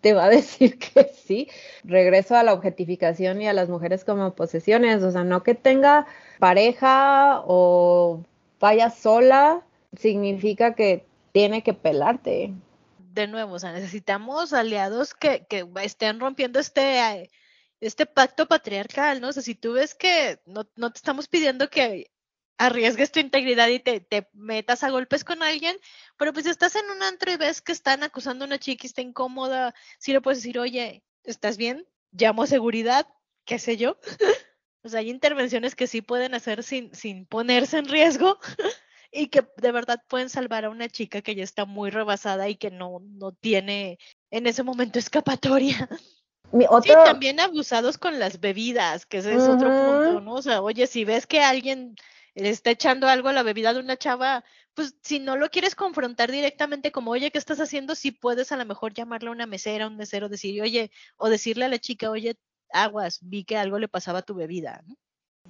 te 0.00 0.12
va 0.12 0.24
a 0.24 0.28
decir 0.30 0.78
que 0.78 1.04
sí. 1.14 1.48
Regreso 1.84 2.36
a 2.36 2.42
la 2.42 2.52
objetificación 2.52 3.40
y 3.40 3.48
a 3.48 3.52
las 3.52 3.68
mujeres 3.68 4.04
como 4.04 4.34
posesiones, 4.34 5.02
o 5.02 5.10
sea, 5.10 5.24
no 5.24 5.42
que 5.42 5.54
tenga 5.54 6.06
pareja 6.38 7.42
o 7.46 8.22
vaya 8.60 8.90
sola, 8.90 9.62
significa 9.96 10.74
que 10.74 11.04
tiene 11.32 11.62
que 11.62 11.74
pelarte. 11.74 12.52
De 13.14 13.26
nuevo, 13.26 13.54
o 13.54 13.58
sea, 13.58 13.72
necesitamos 13.72 14.52
aliados 14.52 15.14
que, 15.14 15.44
que 15.48 15.66
estén 15.82 16.20
rompiendo 16.20 16.60
este 16.60 17.28
este 17.82 18.06
pacto 18.06 18.46
patriarcal, 18.46 19.20
¿no? 19.20 19.28
O 19.28 19.32
si 19.32 19.54
tú 19.54 19.72
ves 19.72 19.94
que 19.94 20.40
no, 20.46 20.68
no 20.76 20.92
te 20.92 20.98
estamos 20.98 21.26
pidiendo 21.28 21.68
que 21.68 22.12
arriesgues 22.56 23.10
tu 23.10 23.18
integridad 23.18 23.68
y 23.68 23.80
te, 23.80 24.00
te, 24.00 24.28
metas 24.32 24.84
a 24.84 24.90
golpes 24.90 25.24
con 25.24 25.42
alguien, 25.42 25.76
pero 26.16 26.32
pues 26.32 26.46
estás 26.46 26.76
en 26.76 26.88
un 26.90 27.02
antro 27.02 27.32
y 27.32 27.36
ves 27.36 27.60
que 27.60 27.72
están 27.72 28.04
acusando 28.04 28.44
a 28.44 28.46
una 28.46 28.58
chica 28.58 28.82
y 28.84 28.86
está 28.86 29.02
incómoda, 29.02 29.74
si 29.98 30.12
le 30.12 30.20
puedes 30.20 30.38
decir, 30.38 30.60
oye, 30.60 31.02
¿estás 31.24 31.56
bien? 31.56 31.84
Llamo 32.12 32.44
a 32.44 32.46
seguridad, 32.46 33.08
qué 33.44 33.58
sé 33.58 33.76
yo. 33.76 33.98
o 34.84 34.88
sea, 34.88 35.00
hay 35.00 35.10
intervenciones 35.10 35.74
que 35.74 35.88
sí 35.88 36.02
pueden 36.02 36.34
hacer 36.34 36.62
sin, 36.62 36.94
sin 36.94 37.26
ponerse 37.26 37.78
en 37.78 37.88
riesgo 37.88 38.38
y 39.10 39.26
que 39.26 39.44
de 39.56 39.72
verdad 39.72 40.00
pueden 40.08 40.30
salvar 40.30 40.64
a 40.64 40.70
una 40.70 40.88
chica 40.88 41.20
que 41.20 41.34
ya 41.34 41.42
está 41.42 41.64
muy 41.64 41.90
rebasada 41.90 42.48
y 42.48 42.54
que 42.54 42.70
no, 42.70 43.00
no 43.00 43.32
tiene 43.32 43.98
en 44.30 44.46
ese 44.46 44.62
momento 44.62 45.00
escapatoria. 45.00 45.88
Mi 46.52 46.66
otro... 46.68 46.82
Sí, 46.82 46.92
también 47.04 47.40
abusados 47.40 47.98
con 47.98 48.18
las 48.18 48.40
bebidas, 48.40 49.06
que 49.06 49.18
ese 49.18 49.34
es 49.34 49.42
uh 49.42 49.48
-huh. 49.48 49.56
otro 49.56 49.68
punto, 49.68 50.20
¿no? 50.20 50.34
O 50.34 50.42
sea, 50.42 50.62
oye, 50.62 50.86
si 50.86 51.04
ves 51.04 51.26
que 51.26 51.40
alguien 51.40 51.96
está 52.34 52.70
echando 52.70 53.08
algo 53.08 53.28
a 53.28 53.32
la 53.32 53.42
bebida 53.42 53.72
de 53.72 53.80
una 53.80 53.96
chava, 53.96 54.44
pues 54.74 54.96
si 55.02 55.18
no 55.18 55.36
lo 55.36 55.50
quieres 55.50 55.74
confrontar 55.74 56.30
directamente 56.30 56.92
como, 56.92 57.10
oye, 57.10 57.30
¿qué 57.30 57.38
estás 57.38 57.60
haciendo? 57.60 57.94
Si 57.94 58.10
puedes 58.10 58.52
a 58.52 58.56
lo 58.56 58.64
mejor 58.64 58.94
llamarle 58.94 59.28
a 59.28 59.32
una 59.32 59.46
mesera, 59.46 59.84
a 59.84 59.88
un 59.88 59.96
mesero, 59.96 60.28
decir, 60.28 60.60
oye, 60.62 60.90
o 61.16 61.28
decirle 61.28 61.64
a 61.64 61.68
la 61.68 61.78
chica, 61.78 62.10
oye, 62.10 62.36
aguas, 62.70 63.18
vi 63.22 63.44
que 63.44 63.56
algo 63.56 63.78
le 63.78 63.88
pasaba 63.88 64.20
a 64.20 64.22
tu 64.22 64.34
bebida, 64.34 64.82
¿no? 64.86 64.96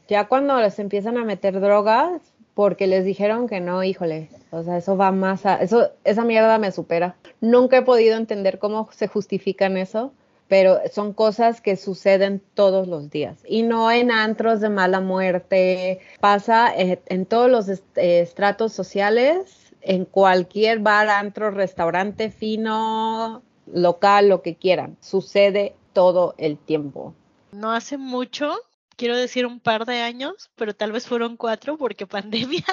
Ya 0.09 0.27
cuando 0.27 0.59
les 0.61 0.79
empiezan 0.79 1.17
a 1.19 1.25
meter 1.25 1.61
drogas, 1.61 2.21
porque 2.55 2.87
les 2.87 3.05
dijeron 3.05 3.49
que 3.49 3.61
no, 3.61 3.85
híjole, 3.85 4.29
o 4.51 4.63
sea, 4.63 4.77
eso 4.77 4.97
va 4.97 5.13
más 5.13 5.47
a, 5.47 5.57
eso, 5.57 5.93
esa 6.05 6.25
mierda 6.25 6.59
me 6.59 6.73
supera. 6.73 7.17
Nunca 7.41 7.79
he 7.79 7.83
podido 7.83 8.17
entender 8.17 8.59
cómo 8.59 8.91
se 8.93 9.07
justifican 9.07 9.77
eso 9.77 10.13
pero 10.53 10.83
son 10.93 11.15
cosas 11.15 11.63
que 11.63 11.79
suceden 11.79 12.43
todos 12.53 12.87
los 12.87 13.09
días 13.09 13.39
y 13.49 13.63
no 13.63 13.91
en 13.91 14.11
antros 14.11 14.61
de 14.61 14.69
mala 14.69 15.01
muerte, 15.01 16.01
pasa 16.21 16.71
en, 16.77 17.01
en 17.07 17.25
todos 17.25 17.51
los 17.51 17.69
estratos 17.97 18.75
sociales, 18.75 19.73
en 19.81 20.05
cualquier 20.05 20.81
bar, 20.81 21.09
antro, 21.09 21.51
restaurante 21.53 22.29
fino, 22.31 23.43
local, 23.65 24.29
lo 24.29 24.43
que 24.43 24.57
quieran, 24.57 24.99
sucede 25.01 25.75
todo 25.95 26.35
el 26.37 26.59
tiempo. 26.59 27.15
No 27.53 27.73
hace 27.73 27.97
mucho, 27.97 28.53
quiero 28.97 29.17
decir 29.17 29.47
un 29.47 29.59
par 29.59 29.87
de 29.87 30.03
años, 30.03 30.51
pero 30.57 30.75
tal 30.75 30.93
vez 30.93 31.07
fueron 31.07 31.39
cuatro 31.39 31.79
porque 31.79 32.07
pandemia. 32.19 32.67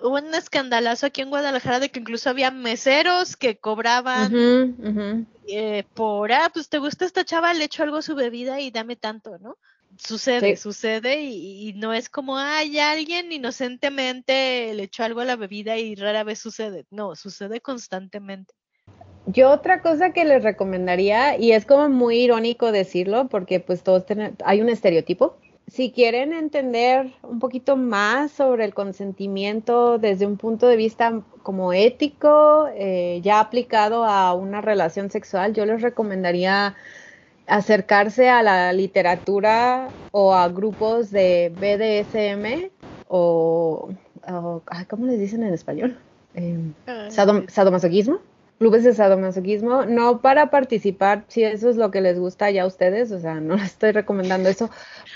Hubo 0.00 0.16
un 0.16 0.34
escandalazo 0.34 1.06
aquí 1.06 1.22
en 1.22 1.30
Guadalajara 1.30 1.80
de 1.80 1.90
que 1.90 2.00
incluso 2.00 2.28
había 2.30 2.50
meseros 2.50 3.36
que 3.36 3.56
cobraban 3.56 4.34
uh 4.34 4.38
-huh, 4.38 4.74
uh 4.78 4.92
-huh. 4.92 5.26
Eh, 5.46 5.84
por, 5.94 6.32
ah, 6.32 6.50
pues 6.52 6.68
te 6.68 6.78
gusta 6.78 7.04
esta 7.04 7.24
chava, 7.24 7.52
le 7.52 7.64
echo 7.64 7.82
algo 7.82 7.98
a 7.98 8.02
su 8.02 8.14
bebida 8.14 8.60
y 8.60 8.70
dame 8.70 8.96
tanto, 8.96 9.38
¿no? 9.38 9.58
Sucede, 9.98 10.56
sí. 10.56 10.62
sucede 10.62 11.22
y, 11.22 11.68
y, 11.68 11.72
no 11.74 11.92
es 11.92 12.08
como, 12.08 12.38
ay, 12.38 12.78
alguien 12.78 13.30
inocentemente 13.30 14.72
le 14.74 14.84
echó 14.84 15.04
algo 15.04 15.20
a 15.20 15.24
la 15.24 15.36
bebida 15.36 15.76
y 15.76 15.94
rara 15.94 16.24
vez 16.24 16.40
sucede. 16.40 16.86
No, 16.90 17.14
sucede 17.14 17.60
constantemente. 17.60 18.54
Yo 19.26 19.50
otra 19.50 19.80
cosa 19.80 20.12
que 20.12 20.24
les 20.24 20.42
recomendaría, 20.42 21.38
y 21.38 21.52
es 21.52 21.64
como 21.64 21.88
muy 21.88 22.16
irónico 22.16 22.72
decirlo, 22.72 23.28
porque 23.28 23.60
pues 23.60 23.82
todos 23.82 24.04
tenemos, 24.04 24.36
hay 24.44 24.60
un 24.60 24.68
estereotipo. 24.68 25.38
Si 25.66 25.92
quieren 25.92 26.32
entender 26.32 27.14
un 27.22 27.38
poquito 27.38 27.76
más 27.76 28.32
sobre 28.32 28.64
el 28.64 28.74
consentimiento 28.74 29.98
desde 29.98 30.26
un 30.26 30.36
punto 30.36 30.68
de 30.68 30.76
vista 30.76 31.22
como 31.42 31.72
ético, 31.72 32.68
eh, 32.74 33.20
ya 33.22 33.40
aplicado 33.40 34.04
a 34.04 34.34
una 34.34 34.60
relación 34.60 35.10
sexual, 35.10 35.54
yo 35.54 35.64
les 35.64 35.80
recomendaría 35.80 36.76
acercarse 37.46 38.28
a 38.28 38.42
la 38.42 38.72
literatura 38.72 39.88
o 40.10 40.34
a 40.34 40.48
grupos 40.48 41.10
de 41.10 41.50
BDSM 41.58 42.70
o, 43.08 43.90
o 44.28 44.62
¿cómo 44.88 45.06
les 45.06 45.18
dicen 45.18 45.42
en 45.42 45.54
español? 45.54 45.98
Eh, 46.34 46.58
sadom 47.08 47.46
sadomasoquismo 47.48 48.20
clubes 48.58 48.84
de 48.84 48.94
sadomasoquismo, 48.94 49.84
no 49.84 50.20
para 50.20 50.50
participar, 50.50 51.24
si 51.28 51.44
eso 51.44 51.68
es 51.70 51.76
lo 51.76 51.90
que 51.90 52.00
les 52.00 52.18
gusta 52.18 52.50
ya 52.50 52.62
a 52.62 52.66
ustedes, 52.66 53.12
o 53.12 53.20
sea, 53.20 53.34
no 53.40 53.56
les 53.56 53.66
estoy 53.66 53.92
recomendando 53.92 54.48
eso, 54.48 54.70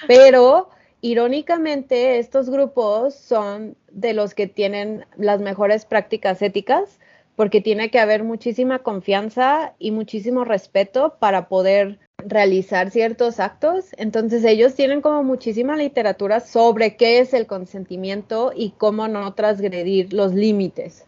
pero 0.07 0.71
irónicamente 1.01 2.19
estos 2.19 2.51
grupos 2.51 3.15
son 3.15 3.77
de 3.91 4.13
los 4.15 4.35
que 4.35 4.47
tienen 4.47 5.07
las 5.17 5.41
mejores 5.41 5.85
prácticas 5.85 6.43
éticas, 6.43 6.99
porque 7.37 7.61
tiene 7.61 7.89
que 7.91 8.01
haber 8.01 8.25
muchísima 8.25 8.81
confianza 8.81 9.75
y 9.79 9.93
muchísimo 9.93 10.45
respeto 10.45 11.19
para 11.21 11.47
poder 11.47 12.01
realizar 12.19 12.91
ciertos 12.91 13.39
actos. 13.39 13.91
Entonces 13.97 14.45
ellos 14.45 14.75
tienen 14.75 15.01
como 15.01 15.23
muchísima 15.23 15.77
literatura 15.77 16.41
sobre 16.41 16.97
qué 16.97 17.21
es 17.21 17.35
el 17.35 17.47
consentimiento 17.47 18.53
y 18.53 18.71
cómo 18.71 19.07
no 19.07 19.35
transgredir 19.35 20.13
los 20.13 20.35
límites. 20.35 21.05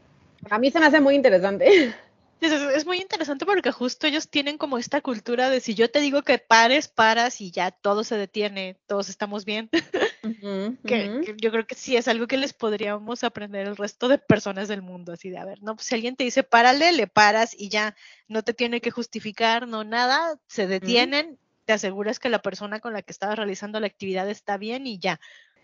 A 0.51 0.61
mí 0.61 0.71
se 0.71 0.79
me 0.79 0.87
hace 0.87 1.01
muy 1.01 1.17
interesante. 1.17 1.93
Es, 2.41 2.53
es, 2.53 2.87
muy 2.87 2.99
interesante 2.99 3.45
porque 3.45 3.71
justo 3.71 4.07
ellos 4.07 4.31
tienen 4.31 4.57
como 4.57 4.79
esta 4.79 5.03
cultura 5.03 5.51
de 5.51 5.61
si 5.61 5.75
yo 5.75 5.91
te 5.91 6.01
digo 6.01 6.23
que 6.23 6.39
pares, 6.39 6.89
paras 6.89 7.41
y 7.43 7.51
ya 7.51 7.71
todo 7.71 8.03
se 8.03 8.17
detiene, 8.17 8.79
todos 8.87 9.09
estamos 9.09 9.45
bien. 9.45 9.69
Uh 10.23 10.29
-huh, 10.29 10.79
que, 10.87 11.09
uh 11.09 11.13
-huh. 11.15 11.25
que, 11.25 11.35
yo 11.41 11.51
creo 11.51 11.67
que 11.67 11.75
sí 11.75 11.97
es 11.97 12.07
algo 12.07 12.27
que 12.27 12.37
les 12.37 12.53
podríamos 12.53 13.25
aprender 13.25 13.67
el 13.67 13.77
resto 13.77 14.07
de 14.07 14.19
personas 14.19 14.69
del 14.69 14.83
mundo, 14.83 15.15
así 15.15 15.31
de, 15.31 15.39
a 15.39 15.47
ver, 15.47 15.63
no, 15.63 15.77
pues 15.77 15.87
si 15.87 15.95
alguien 15.95 16.15
te 16.15 16.25
dice 16.25 16.43
párale, 16.43 16.93
le 16.93 17.07
paras 17.07 17.57
y 17.59 17.71
ya 17.71 17.97
no 18.29 18.43
te 18.43 18.53
tiene 18.53 18.83
que 18.83 18.91
justificar, 18.91 19.67
no 19.67 19.83
nada, 19.83 20.39
se 20.47 20.67
detienen, 20.67 21.27
uh 21.27 21.33
-huh. 21.33 21.65
te 21.65 21.73
aseguras 21.73 22.19
que 22.19 22.29
la 22.29 22.43
persona 22.43 22.81
con 22.81 22.93
la 22.93 23.01
que 23.01 23.13
estabas 23.13 23.37
realizando 23.37 23.81
la 23.81 23.87
actividad 23.87 24.29
está 24.29 24.59
bien 24.59 24.87
y 24.87 24.99
ya. 24.99 25.21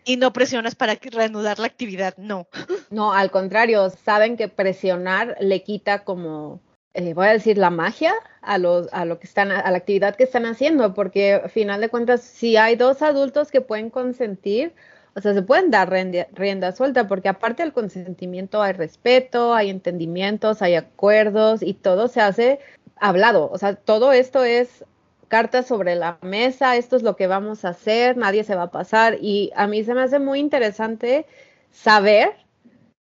Y 0.06 0.16
no 0.16 0.32
presionas 0.32 0.74
para 0.74 0.94
reanudar 0.94 1.58
la 1.58 1.66
actividad, 1.66 2.16
no. 2.16 2.48
No, 2.90 3.12
al 3.12 3.30
contrario, 3.30 3.90
saben 3.90 4.38
que 4.38 4.48
presionar 4.48 5.36
le 5.40 5.64
quita 5.64 6.04
como 6.04 6.62
eh, 6.96 7.14
voy 7.14 7.26
a 7.26 7.32
decir, 7.32 7.58
la 7.58 7.70
magia 7.70 8.14
a, 8.40 8.58
los, 8.58 8.88
a 8.92 9.04
lo 9.04 9.18
que 9.18 9.26
están, 9.26 9.50
a 9.50 9.70
la 9.70 9.76
actividad 9.76 10.16
que 10.16 10.24
están 10.24 10.46
haciendo, 10.46 10.94
porque 10.94 11.34
al 11.34 11.50
final 11.50 11.80
de 11.80 11.90
cuentas, 11.90 12.22
si 12.22 12.56
hay 12.56 12.74
dos 12.76 13.02
adultos 13.02 13.50
que 13.50 13.60
pueden 13.60 13.90
consentir, 13.90 14.74
o 15.14 15.20
sea, 15.20 15.34
se 15.34 15.42
pueden 15.42 15.70
dar 15.70 15.90
rienda, 15.90 16.26
rienda, 16.32 16.72
suelta, 16.72 17.06
porque 17.06 17.28
aparte 17.28 17.62
del 17.62 17.72
consentimiento 17.72 18.62
hay 18.62 18.72
respeto, 18.72 19.54
hay 19.54 19.70
entendimientos, 19.70 20.62
hay 20.62 20.74
acuerdos 20.74 21.62
y 21.62 21.74
todo 21.74 22.08
se 22.08 22.20
hace 22.20 22.60
hablado. 22.96 23.50
O 23.50 23.58
sea, 23.58 23.76
todo 23.76 24.12
esto 24.12 24.44
es 24.44 24.84
cartas 25.28 25.66
sobre 25.66 25.96
la 25.96 26.18
mesa, 26.22 26.76
esto 26.76 26.96
es 26.96 27.02
lo 27.02 27.16
que 27.16 27.26
vamos 27.26 27.64
a 27.64 27.70
hacer, 27.70 28.16
nadie 28.16 28.44
se 28.44 28.54
va 28.54 28.64
a 28.64 28.70
pasar. 28.70 29.18
Y 29.20 29.52
a 29.54 29.66
mí 29.66 29.84
se 29.84 29.94
me 29.94 30.02
hace 30.02 30.18
muy 30.18 30.38
interesante 30.38 31.26
saber 31.72 32.32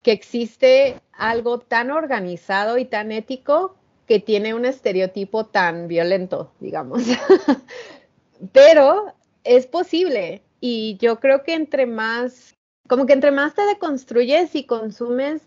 que 0.01 0.11
existe 0.11 0.99
algo 1.13 1.59
tan 1.59 1.91
organizado 1.91 2.77
y 2.77 2.85
tan 2.85 3.11
ético 3.11 3.75
que 4.13 4.19
tiene 4.19 4.53
un 4.53 4.63
estereotipo 4.63 5.47
tan 5.47 5.87
violento, 5.87 6.51
digamos. 6.59 7.01
Pero 8.51 9.11
es 9.43 9.65
posible 9.65 10.43
y 10.61 10.97
yo 11.01 11.19
creo 11.19 11.41
que 11.41 11.55
entre 11.55 11.87
más, 11.87 12.53
como 12.87 13.07
que 13.07 13.13
entre 13.13 13.31
más 13.31 13.55
te 13.55 13.65
deconstruyes 13.65 14.53
y 14.53 14.65
consumes 14.65 15.41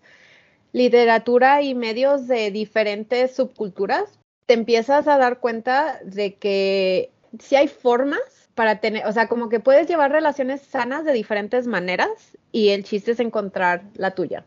literatura 0.73 1.63
y 1.63 1.77
medios 1.77 2.27
de 2.27 2.51
diferentes 2.51 3.37
subculturas, 3.37 4.19
te 4.47 4.55
empiezas 4.55 5.07
a 5.07 5.17
dar 5.17 5.39
cuenta 5.39 6.01
de 6.03 6.35
que 6.35 7.13
si 7.39 7.55
hay 7.55 7.69
formas 7.69 8.51
para 8.57 8.81
tener, 8.81 9.07
o 9.07 9.13
sea, 9.13 9.29
como 9.29 9.49
que 9.49 9.61
puedes 9.61 9.87
llevar 9.87 10.11
relaciones 10.11 10.61
sanas 10.61 11.05
de 11.05 11.13
diferentes 11.13 11.69
maneras 11.69 12.37
y 12.51 12.71
el 12.71 12.83
chiste 12.83 13.13
es 13.13 13.21
encontrar 13.21 13.85
la 13.95 14.17
tuya. 14.17 14.45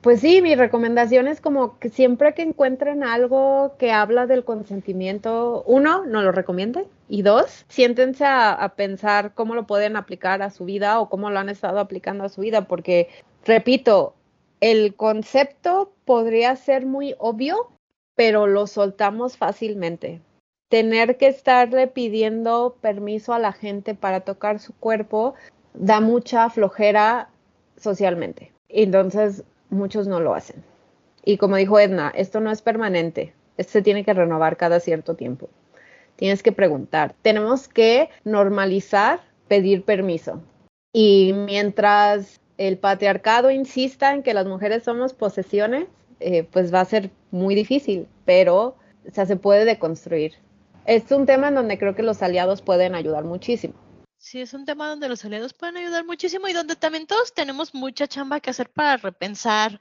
Pues 0.00 0.20
sí, 0.20 0.42
mi 0.42 0.54
recomendación 0.54 1.28
es 1.28 1.40
como 1.40 1.78
que 1.78 1.90
siempre 1.90 2.34
que 2.34 2.42
encuentren 2.42 3.04
algo 3.04 3.76
que 3.78 3.92
habla 3.92 4.26
del 4.26 4.44
consentimiento, 4.44 5.62
uno, 5.66 6.04
no 6.06 6.22
lo 6.22 6.32
recomiende 6.32 6.86
y 7.08 7.22
dos, 7.22 7.64
siéntense 7.68 8.24
a, 8.24 8.52
a, 8.52 8.74
pensar 8.74 9.34
cómo 9.34 9.54
lo 9.54 9.66
pueden 9.66 9.96
aplicar 9.96 10.42
a 10.42 10.50
su 10.50 10.64
vida 10.64 11.00
o 11.00 11.08
cómo 11.08 11.30
lo 11.30 11.38
han 11.38 11.48
estado 11.48 11.80
aplicando 11.80 12.24
a 12.24 12.28
su 12.28 12.40
vida, 12.40 12.66
porque, 12.66 13.08
repito, 13.44 14.14
el 14.60 14.94
concepto 14.94 15.92
podría 16.04 16.56
ser 16.56 16.86
muy 16.86 17.14
obvio, 17.18 17.70
pero 18.14 18.46
lo 18.46 18.66
soltamos 18.66 19.36
fácilmente. 19.36 20.20
Tener 20.68 21.16
que 21.16 21.28
estarle 21.28 21.86
pidiendo 21.86 22.76
permiso 22.80 23.32
a 23.32 23.38
la 23.38 23.52
gente 23.52 23.94
para 23.94 24.20
tocar 24.20 24.58
su 24.58 24.74
cuerpo 24.74 25.34
da 25.74 26.00
mucha 26.00 26.50
flojera 26.50 27.30
socialmente. 27.76 28.52
Entonces, 28.68 29.44
muchos 29.70 30.06
no 30.06 30.20
lo 30.20 30.34
hacen. 30.34 30.62
Y 31.24 31.36
como 31.36 31.56
dijo 31.56 31.78
Edna, 31.78 32.12
esto 32.14 32.40
no 32.40 32.50
es 32.50 32.62
permanente, 32.62 33.34
esto 33.56 33.72
se 33.72 33.82
tiene 33.82 34.04
que 34.04 34.14
renovar 34.14 34.56
cada 34.56 34.80
cierto 34.80 35.14
tiempo. 35.14 35.48
Tienes 36.16 36.42
que 36.42 36.52
preguntar. 36.52 37.14
Tenemos 37.22 37.68
que 37.68 38.10
normalizar 38.24 39.20
pedir 39.46 39.84
permiso. 39.84 40.42
Y 40.92 41.32
mientras 41.34 42.40
el 42.56 42.76
patriarcado 42.76 43.50
insista 43.50 44.12
en 44.12 44.22
que 44.22 44.34
las 44.34 44.46
mujeres 44.46 44.82
somos 44.82 45.12
posesiones, 45.12 45.86
eh, 46.20 46.42
pues 46.50 46.74
va 46.74 46.80
a 46.80 46.84
ser 46.84 47.10
muy 47.30 47.54
difícil, 47.54 48.08
pero 48.24 48.76
o 49.16 49.26
se 49.26 49.36
puede 49.36 49.64
deconstruir. 49.64 50.34
Es 50.84 51.10
un 51.12 51.26
tema 51.26 51.48
en 51.48 51.54
donde 51.54 51.78
creo 51.78 51.94
que 51.94 52.02
los 52.02 52.22
aliados 52.22 52.62
pueden 52.62 52.94
ayudar 52.94 53.24
muchísimo. 53.24 53.74
Sí, 54.18 54.40
es 54.40 54.52
un 54.52 54.64
tema 54.64 54.88
donde 54.88 55.08
los 55.08 55.24
aliados 55.24 55.54
pueden 55.54 55.76
ayudar 55.76 56.04
muchísimo 56.04 56.48
y 56.48 56.52
donde 56.52 56.74
también 56.76 57.06
todos 57.06 57.32
tenemos 57.32 57.72
mucha 57.72 58.08
chamba 58.08 58.40
que 58.40 58.50
hacer 58.50 58.68
para 58.68 58.96
repensar 58.96 59.78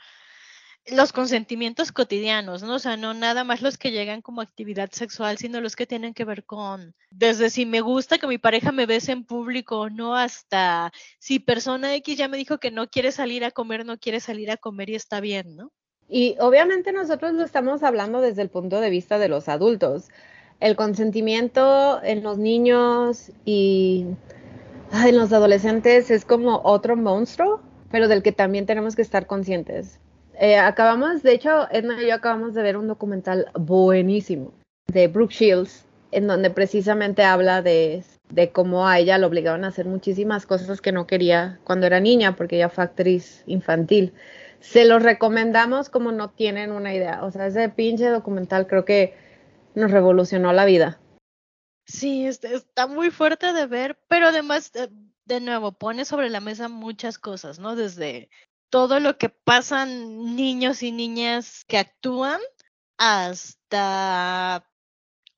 los 0.86 1.12
consentimientos 1.12 1.92
cotidianos, 1.92 2.64
¿no? 2.64 2.76
O 2.76 2.80
sea, 2.80 2.98
no 2.98 3.14
nada 3.14 3.44
más 3.44 3.62
los 3.62 3.78
que 3.78 3.92
llegan 3.92 4.22
como 4.22 4.42
actividad 4.42 4.90
sexual, 4.92 5.38
sino 5.38 5.60
los 5.60 5.76
que 5.76 5.88
tienen 5.88 6.14
que 6.14 6.24
ver 6.24 6.46
con, 6.46 6.96
desde 7.10 7.50
si 7.50 7.66
me 7.66 7.82
gusta 7.82 8.20
que 8.20 8.28
mi 8.28 8.38
pareja 8.38 8.72
me 8.72 8.86
bese 8.86 9.12
en 9.12 9.26
público 9.26 9.80
o 9.80 9.90
no, 9.90 10.16
hasta 10.16 10.92
si 11.20 11.40
persona 11.40 11.94
X 11.96 12.18
ya 12.18 12.28
me 12.28 12.38
dijo 12.38 12.60
que 12.60 12.72
no 12.72 12.88
quiere 12.88 13.12
salir 13.12 13.44
a 13.44 13.52
comer, 13.52 13.86
no 13.86 13.98
quiere 13.98 14.20
salir 14.20 14.52
a 14.52 14.58
comer 14.58 14.92
y 14.92 14.96
está 14.96 15.20
bien, 15.20 15.58
¿no? 15.58 15.72
Y 16.08 16.38
obviamente 16.40 16.94
nosotros 16.94 17.34
lo 17.34 17.44
estamos 17.44 17.84
hablando 17.84 18.22
desde 18.22 18.44
el 18.44 18.50
punto 18.50 18.80
de 18.80 18.90
vista 18.90 19.18
de 19.20 19.28
los 19.28 19.50
adultos. 19.50 20.08
El 20.60 20.76
consentimiento 20.76 22.01
en 22.03 22.24
los 22.24 22.38
niños 22.38 23.32
y 23.45 24.05
en 25.05 25.18
los 25.18 25.32
adolescentes 25.32 26.10
es 26.10 26.26
como 26.26 26.62
otro 26.64 26.95
monstruo, 26.95 27.62
pero 27.91 28.08
del 28.08 28.24
que 28.24 28.32
también 28.32 28.66
tenemos 28.66 28.95
que 28.95 29.03
estar 29.03 29.28
conscientes. 29.28 29.99
Eh, 30.39 30.58
acabamos, 30.58 31.24
de 31.24 31.34
hecho, 31.34 31.68
Edna 31.72 32.01
y 32.01 32.08
yo 32.08 32.16
acabamos 32.16 32.53
de 32.53 32.64
ver 32.64 32.78
un 32.78 32.88
documental 32.88 33.47
buenísimo 33.53 34.51
de 34.88 35.08
Brooke 35.08 35.34
Shields, 35.34 35.86
en 36.12 36.28
donde 36.28 36.49
precisamente 36.49 37.24
habla 37.24 37.62
de, 37.62 38.03
de 38.30 38.51
cómo 38.51 38.88
a 38.88 38.99
ella 38.99 39.18
le 39.18 39.26
obligaban 39.26 39.64
a 39.64 39.70
hacer 39.70 39.86
muchísimas 39.86 40.45
cosas 40.45 40.80
que 40.82 40.91
no 40.91 41.08
quería 41.08 41.60
cuando 41.64 41.86
era 41.86 41.99
niña, 41.99 42.36
porque 42.36 42.55
ella 42.55 42.70
fue 42.70 42.84
actriz 42.84 43.43
infantil. 43.45 44.14
Se 44.60 44.86
los 44.86 45.03
recomendamos 45.03 45.89
como 45.89 46.12
no 46.12 46.30
tienen 46.30 46.72
una 46.72 46.93
idea. 46.93 47.24
O 47.24 47.32
sea, 47.32 47.47
ese 47.47 47.70
pinche 47.70 48.10
documental 48.10 48.68
creo 48.68 48.86
que 48.86 49.14
nos 49.78 49.91
revolucionó 49.91 50.51
la 50.53 50.65
vida. 50.65 50.99
Sí, 51.86 52.25
está 52.25 52.88
muy 52.88 53.11
fuerte 53.11 53.53
de 53.53 53.65
ver, 53.65 53.97
pero 54.07 54.28
además, 54.28 54.73
de, 54.73 54.89
de 55.25 55.39
nuevo, 55.39 55.71
pone 55.71 56.03
sobre 56.03 56.30
la 56.30 56.41
mesa 56.41 56.67
muchas 56.67 57.17
cosas, 57.17 57.59
¿no? 57.59 57.75
Desde 57.75 58.30
todo 58.69 58.99
lo 58.99 59.17
que 59.17 59.30
pasan 59.30 60.36
niños 60.36 60.84
y 60.84 60.91
niñas 60.91 61.63
que 61.65 61.78
actúan 61.78 62.41
hasta 62.97 64.67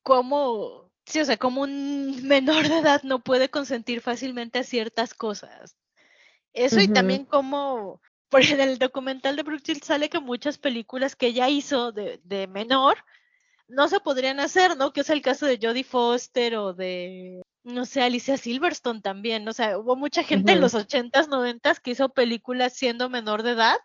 cómo, 0.01 0.89
sí, 1.05 1.19
o 1.19 1.25
sea, 1.25 1.37
como 1.37 1.61
un 1.61 2.25
menor 2.27 2.67
de 2.67 2.79
edad 2.79 3.03
no 3.03 3.19
puede 3.19 3.49
consentir 3.49 4.01
fácilmente 4.01 4.59
a 4.59 4.63
ciertas 4.63 5.13
cosas. 5.13 5.75
Eso 6.53 6.77
uh 6.77 6.79
-huh. 6.79 6.83
y 6.85 6.87
también 6.87 7.25
como, 7.25 8.01
por 8.29 8.41
en 8.41 8.61
el 8.61 8.79
documental 8.79 9.35
de 9.35 9.43
Brooke 9.43 9.75
sale 9.83 10.09
que 10.09 10.19
muchas 10.19 10.57
películas 10.57 11.15
que 11.15 11.27
ella 11.27 11.49
hizo 11.49 11.91
de, 11.91 12.19
de 12.23 12.47
menor 12.47 12.97
no 13.69 13.87
se 13.87 13.99
podrían 13.99 14.39
hacer, 14.39 14.75
¿no? 14.77 14.91
Que 14.93 15.01
es 15.01 15.09
el 15.09 15.21
caso 15.21 15.45
de 15.45 15.59
Jodie 15.61 15.83
Foster 15.83 16.55
o 16.57 16.73
de 16.73 17.41
no 17.63 17.85
sé, 17.85 18.01
Alicia 18.01 18.37
Silverstone 18.37 19.01
también, 19.01 19.47
o 19.47 19.53
sea, 19.53 19.77
hubo 19.77 19.95
mucha 19.95 20.23
gente 20.23 20.51
uh 20.51 20.53
-huh. 20.53 20.57
en 20.57 20.61
los 20.61 20.73
ochentas, 20.73 21.27
noventas 21.27 21.79
que 21.79 21.91
hizo 21.91 22.09
películas 22.09 22.73
siendo 22.73 23.09
menor 23.09 23.43
de 23.43 23.51
edad. 23.51 23.77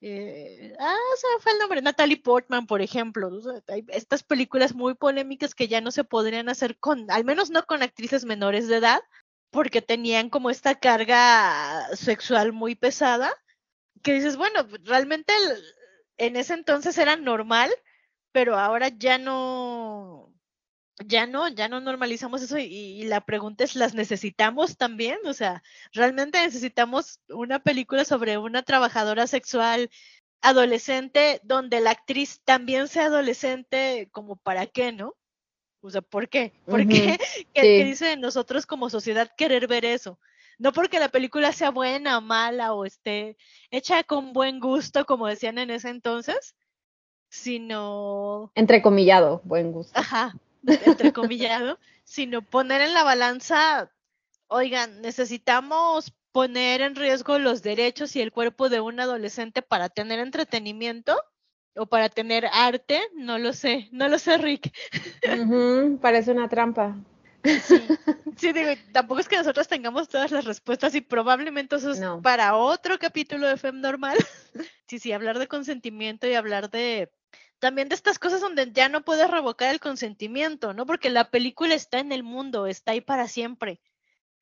Eh, 0.00 0.74
ah, 0.78 0.94
o 1.14 1.16
sea, 1.16 1.30
fue 1.40 1.52
el 1.52 1.58
nombre, 1.58 1.82
Natalie 1.82 2.20
Portman, 2.22 2.66
por 2.66 2.82
ejemplo. 2.82 3.28
O 3.28 3.40
sea, 3.40 3.62
hay 3.68 3.84
estas 3.88 4.22
películas 4.22 4.74
muy 4.74 4.94
polémicas 4.94 5.54
que 5.54 5.68
ya 5.68 5.80
no 5.80 5.90
se 5.90 6.04
podrían 6.04 6.48
hacer 6.48 6.78
con, 6.78 7.10
al 7.10 7.24
menos 7.24 7.50
no 7.50 7.64
con 7.64 7.82
actrices 7.82 8.24
menores 8.24 8.68
de 8.68 8.76
edad, 8.76 9.00
porque 9.50 9.82
tenían 9.82 10.30
como 10.30 10.50
esta 10.50 10.74
carga 10.76 11.88
sexual 11.96 12.52
muy 12.52 12.74
pesada, 12.74 13.32
que 14.02 14.14
dices, 14.14 14.36
bueno, 14.36 14.66
realmente 14.84 15.32
el, 15.34 15.62
en 16.18 16.36
ese 16.36 16.54
entonces 16.54 16.98
era 16.98 17.16
normal, 17.16 17.70
pero 18.36 18.58
ahora 18.58 18.88
ya 18.88 19.16
no, 19.16 20.30
ya 21.06 21.26
no, 21.26 21.48
ya 21.48 21.68
no 21.68 21.80
normalizamos 21.80 22.42
eso 22.42 22.58
y, 22.58 22.64
y, 22.64 23.04
la 23.04 23.22
pregunta 23.22 23.64
es, 23.64 23.74
¿las 23.76 23.94
necesitamos 23.94 24.76
también? 24.76 25.16
O 25.24 25.32
sea, 25.32 25.62
¿realmente 25.94 26.38
necesitamos 26.42 27.18
una 27.30 27.60
película 27.60 28.04
sobre 28.04 28.36
una 28.36 28.62
trabajadora 28.62 29.26
sexual 29.26 29.88
adolescente 30.42 31.40
donde 31.44 31.80
la 31.80 31.92
actriz 31.92 32.42
también 32.44 32.88
sea 32.88 33.06
adolescente? 33.06 34.10
como 34.12 34.36
para 34.36 34.66
qué, 34.66 34.92
no? 34.92 35.16
O 35.80 35.88
sea, 35.88 36.02
¿por 36.02 36.28
qué? 36.28 36.52
¿Por 36.66 36.80
uh 36.80 36.82
-huh. 36.82 36.90
qué? 36.90 37.18
¿Qué, 37.54 37.60
sí. 37.62 37.66
¿Qué 37.78 37.84
dice 37.86 38.16
nosotros 38.18 38.66
como 38.66 38.90
sociedad 38.90 39.30
querer 39.34 39.66
ver 39.66 39.86
eso? 39.86 40.20
No 40.58 40.74
porque 40.74 41.00
la 41.00 41.08
película 41.08 41.52
sea 41.52 41.70
buena 41.70 42.18
o 42.18 42.20
mala 42.20 42.74
o 42.74 42.84
esté 42.84 43.38
hecha 43.70 44.04
con 44.04 44.34
buen 44.34 44.60
gusto, 44.60 45.06
como 45.06 45.26
decían 45.26 45.56
en 45.56 45.70
ese 45.70 45.88
entonces, 45.88 46.54
sino... 47.36 48.50
Entrecomillado, 48.54 49.40
buen 49.44 49.72
gusto. 49.72 49.98
Ajá, 49.98 50.34
entrecomillado, 50.66 51.78
sino 52.04 52.42
poner 52.42 52.80
en 52.80 52.94
la 52.94 53.04
balanza, 53.04 53.90
oigan, 54.48 55.00
necesitamos 55.02 56.12
poner 56.32 56.80
en 56.82 56.96
riesgo 56.96 57.38
los 57.38 57.62
derechos 57.62 58.16
y 58.16 58.20
el 58.20 58.32
cuerpo 58.32 58.68
de 58.68 58.80
un 58.80 59.00
adolescente 59.00 59.62
para 59.62 59.88
tener 59.88 60.18
entretenimiento 60.18 61.16
o 61.76 61.86
para 61.86 62.08
tener 62.08 62.46
arte, 62.52 63.00
no 63.14 63.38
lo 63.38 63.52
sé, 63.52 63.88
no 63.92 64.08
lo 64.08 64.18
sé, 64.18 64.38
Rick. 64.38 64.72
Uh 65.24 65.28
-huh, 65.28 66.00
parece 66.00 66.32
una 66.32 66.48
trampa. 66.48 66.96
Sí, 67.46 67.80
sí, 68.36 68.52
digo, 68.52 68.70
tampoco 68.92 69.20
es 69.20 69.28
que 69.28 69.36
nosotros 69.36 69.68
tengamos 69.68 70.08
todas 70.08 70.30
las 70.30 70.44
respuestas 70.44 70.94
y 70.94 71.00
probablemente 71.00 71.76
eso 71.76 71.92
es 71.92 72.00
no. 72.00 72.20
para 72.20 72.56
otro 72.56 72.98
capítulo 72.98 73.46
de 73.46 73.56
FEM 73.56 73.80
normal. 73.80 74.16
sí, 74.88 74.98
sí, 74.98 75.12
hablar 75.12 75.38
de 75.38 75.48
consentimiento 75.48 76.26
y 76.26 76.34
hablar 76.34 76.70
de 76.70 77.10
también 77.58 77.88
de 77.88 77.94
estas 77.94 78.18
cosas 78.18 78.40
donde 78.40 78.70
ya 78.72 78.88
no 78.88 79.04
puedes 79.04 79.30
revocar 79.30 79.72
el 79.72 79.80
consentimiento, 79.80 80.74
¿no? 80.74 80.86
Porque 80.86 81.10
la 81.10 81.30
película 81.30 81.74
está 81.74 81.98
en 81.98 82.12
el 82.12 82.22
mundo, 82.22 82.66
está 82.66 82.92
ahí 82.92 83.00
para 83.00 83.28
siempre. 83.28 83.80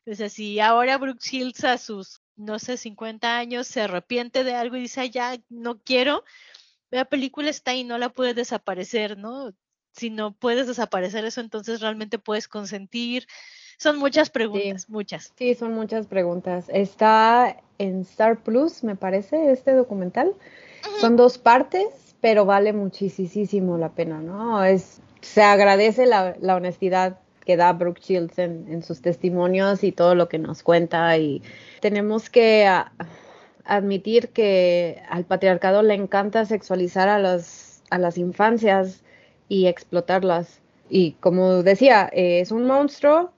O 0.06 0.14
sea, 0.14 0.28
si 0.28 0.60
ahora 0.60 0.98
Brooks 0.98 1.32
Hills 1.32 1.64
a 1.64 1.78
sus, 1.78 2.20
no 2.36 2.58
sé, 2.58 2.76
50 2.76 3.38
años 3.38 3.66
se 3.66 3.82
arrepiente 3.82 4.44
de 4.44 4.54
algo 4.54 4.76
y 4.76 4.82
dice, 4.82 5.08
ya 5.10 5.38
no 5.48 5.80
quiero, 5.80 6.24
la 6.90 7.04
película 7.04 7.48
está 7.48 7.70
ahí, 7.70 7.84
no 7.84 7.98
la 7.98 8.10
puedes 8.10 8.36
desaparecer, 8.36 9.16
¿no? 9.16 9.54
Si 9.92 10.10
no 10.10 10.32
puedes 10.32 10.66
desaparecer 10.66 11.24
eso, 11.24 11.40
entonces 11.40 11.80
realmente 11.80 12.18
puedes 12.18 12.48
consentir. 12.48 13.26
Son 13.78 13.96
muchas 13.96 14.28
preguntas, 14.28 14.82
sí. 14.82 14.92
muchas. 14.92 15.32
Sí, 15.38 15.54
son 15.54 15.72
muchas 15.72 16.06
preguntas. 16.06 16.66
Está 16.68 17.62
en 17.78 18.00
Star 18.02 18.42
Plus, 18.42 18.84
me 18.84 18.96
parece, 18.96 19.52
este 19.52 19.72
documental. 19.72 20.28
Uh 20.28 20.32
-huh. 20.32 21.00
Son 21.00 21.16
dos 21.16 21.38
partes 21.38 22.03
pero 22.24 22.46
vale 22.46 22.72
muchísimo 22.72 23.76
la 23.76 23.90
pena, 23.90 24.22
¿no? 24.22 24.64
Es, 24.64 25.02
se 25.20 25.42
agradece 25.42 26.06
la, 26.06 26.34
honestidad 26.56 27.18
que 27.44 27.58
da 27.58 27.74
Brooke 27.74 28.00
Shields 28.00 28.38
en, 28.38 28.82
sus 28.82 29.02
testimonios 29.02 29.84
y 29.84 29.92
todo 29.92 30.14
lo 30.14 30.26
que 30.30 30.38
nos 30.38 30.62
cuenta 30.62 31.18
y 31.18 31.42
tenemos 31.82 32.30
que 32.30 32.66
admitir 33.66 34.30
que 34.30 35.02
al 35.10 35.26
patriarcado 35.26 35.82
le 35.82 35.92
encanta 35.92 36.46
sexualizar 36.46 37.10
a, 37.10 37.18
los, 37.18 37.82
a 37.90 37.98
las 37.98 38.16
infancias 38.16 39.02
y 39.50 39.66
explotarlas. 39.66 40.62
Y 40.88 41.12
como 41.20 41.62
decía, 41.62 42.08
eh, 42.10 42.40
es 42.40 42.52
un 42.52 42.64
monstruo, 42.64 43.32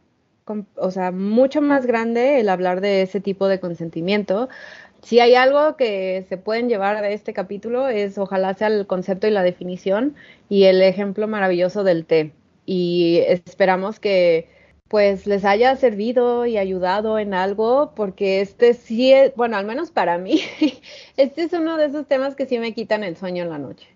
con- 0.45 0.69
o 0.77 0.93
sea, 0.93 1.11
mucho 1.11 1.61
más 1.61 1.87
grande 1.87 2.39
el 2.39 2.49
hablar 2.49 2.81
de 2.81 3.03
ese 3.03 3.21
tipo 3.21 3.49
de 3.49 3.59
consentimiento. 3.59 4.49
Si 5.07 5.21
hay 5.21 5.37
algo 5.37 5.77
que 5.77 6.27
se 6.29 6.37
pueden 6.37 6.69
llevar 6.69 7.01
de 7.01 7.13
este 7.15 7.33
capítulo 7.33 7.87
es 7.87 8.19
ojalá 8.19 8.55
sea 8.55 8.67
el 8.67 8.89
concepto 8.89 9.29
y 9.29 9.31
la 9.31 9.45
definición 9.45 10.17
y 10.49 10.65
el 10.65 10.83
ejemplo 10.83 11.29
maravilloso 11.29 11.85
del 11.85 12.05
té. 12.05 12.33
Y 12.65 13.19
esperamos 13.29 14.01
que 14.01 14.49
pues 14.89 15.29
les 15.29 15.45
haya 15.45 15.77
servido 15.77 16.45
y 16.45 16.59
ayudado 16.59 17.21
en 17.21 17.35
algo, 17.35 17.93
porque 17.95 18.41
este 18.41 18.75
sí 18.75 19.13
es, 19.13 19.33
bueno, 19.37 19.57
al 19.57 19.65
menos 19.65 19.93
para 19.93 20.19
mí, 20.19 20.41
este 21.17 21.45
es 21.45 21.53
uno 21.53 21.77
de 21.77 21.87
esos 21.87 22.09
temas 22.09 22.35
que 22.35 22.47
sí 22.47 22.59
me 22.59 22.75
quitan 22.75 23.05
el 23.05 23.17
sueño 23.17 23.45
en 23.45 23.51
la 23.51 23.59
noche. 23.59 23.87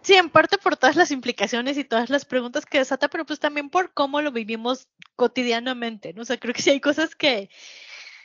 Sí, 0.00 0.14
en 0.14 0.30
parte 0.30 0.56
por 0.56 0.78
todas 0.78 0.96
las 0.96 1.10
implicaciones 1.10 1.76
y 1.76 1.84
todas 1.84 2.08
las 2.08 2.24
preguntas 2.24 2.64
que 2.64 2.78
desata, 2.78 3.08
pero 3.08 3.26
pues 3.26 3.40
también 3.40 3.68
por 3.68 3.92
cómo 3.92 4.22
lo 4.22 4.32
vivimos 4.32 4.88
cotidianamente, 5.16 6.14
¿no? 6.14 6.22
O 6.22 6.24
sea, 6.24 6.38
creo 6.38 6.54
que 6.54 6.62
sí 6.62 6.70
hay 6.70 6.80
cosas 6.80 7.14
que, 7.14 7.50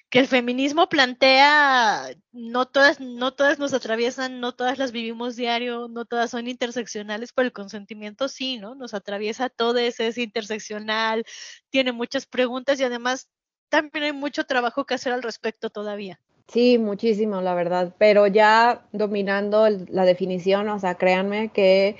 que 0.10 0.20
el 0.20 0.28
feminismo 0.28 0.88
plantea, 0.88 2.16
no 2.32 2.68
todas, 2.68 2.99
no 2.99 3.34
todas 3.34 3.60
nos 3.60 3.74
atraviesan, 3.74 4.39
no 4.39 4.53
todas 4.53 4.78
las 4.78 4.91
vivimos 4.91 5.36
diario, 5.36 5.88
no 5.88 6.06
todas 6.06 6.32
son 6.32 6.47
interseccionales, 6.47 7.34
pero 7.34 7.47
el 7.47 7.53
consentimiento 7.53 8.28
sí, 8.28 8.58
¿no? 8.58 8.76
Nos 8.76 8.93
atraviesa 8.93 9.49
todo, 9.49 9.78
ese 9.78 10.08
es 10.08 10.18
interseccional, 10.18 11.26
tiene 11.70 11.91
muchas 11.91 12.26
preguntas 12.28 12.80
y 12.80 12.84
además 12.84 13.30
también 13.70 14.06
hay 14.06 14.14
mucho 14.14 14.45
trabajo 14.45 14.86
que 14.86 14.93
hacer 14.93 15.12
al 15.12 15.24
respecto 15.24 15.70
todavía. 15.70 16.20
Sí, 16.47 16.78
muchísimo, 16.78 17.41
la 17.41 17.56
verdad, 17.56 17.93
pero 17.97 18.28
ya 18.28 18.86
dominando 18.91 19.68
la 19.70 20.06
definición, 20.06 20.70
o 20.70 20.80
sea, 20.80 20.95
créanme 20.95 21.49
que 21.49 21.97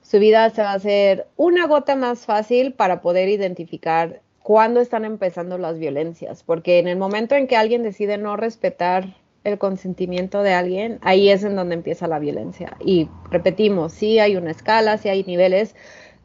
su 0.00 0.18
vida 0.18 0.48
se 0.50 0.62
va 0.62 0.72
a 0.72 0.76
hacer 0.76 1.26
una 1.36 1.66
gota 1.66 1.94
más 1.94 2.24
fácil 2.24 2.72
para 2.72 3.02
poder 3.02 3.28
identificar 3.28 4.22
cuándo 4.42 4.80
están 4.80 5.04
empezando 5.04 5.58
las 5.58 5.78
violencias, 5.78 6.42
porque 6.42 6.78
en 6.78 6.88
el 6.88 6.98
momento 6.98 7.34
en 7.34 7.46
que 7.46 7.56
alguien 7.56 7.82
decide 7.82 8.18
no 8.18 8.36
respetar 8.36 9.16
el 9.44 9.58
consentimiento 9.58 10.42
de 10.42 10.52
alguien, 10.52 10.98
ahí 11.02 11.28
es 11.28 11.42
en 11.44 11.56
donde 11.56 11.74
empieza 11.74 12.06
la 12.06 12.18
violencia. 12.18 12.76
Y 12.80 13.08
repetimos, 13.30 13.92
sí 13.92 14.18
hay 14.18 14.36
una 14.36 14.50
escala, 14.50 14.98
sí 14.98 15.08
hay 15.08 15.24
niveles, 15.24 15.74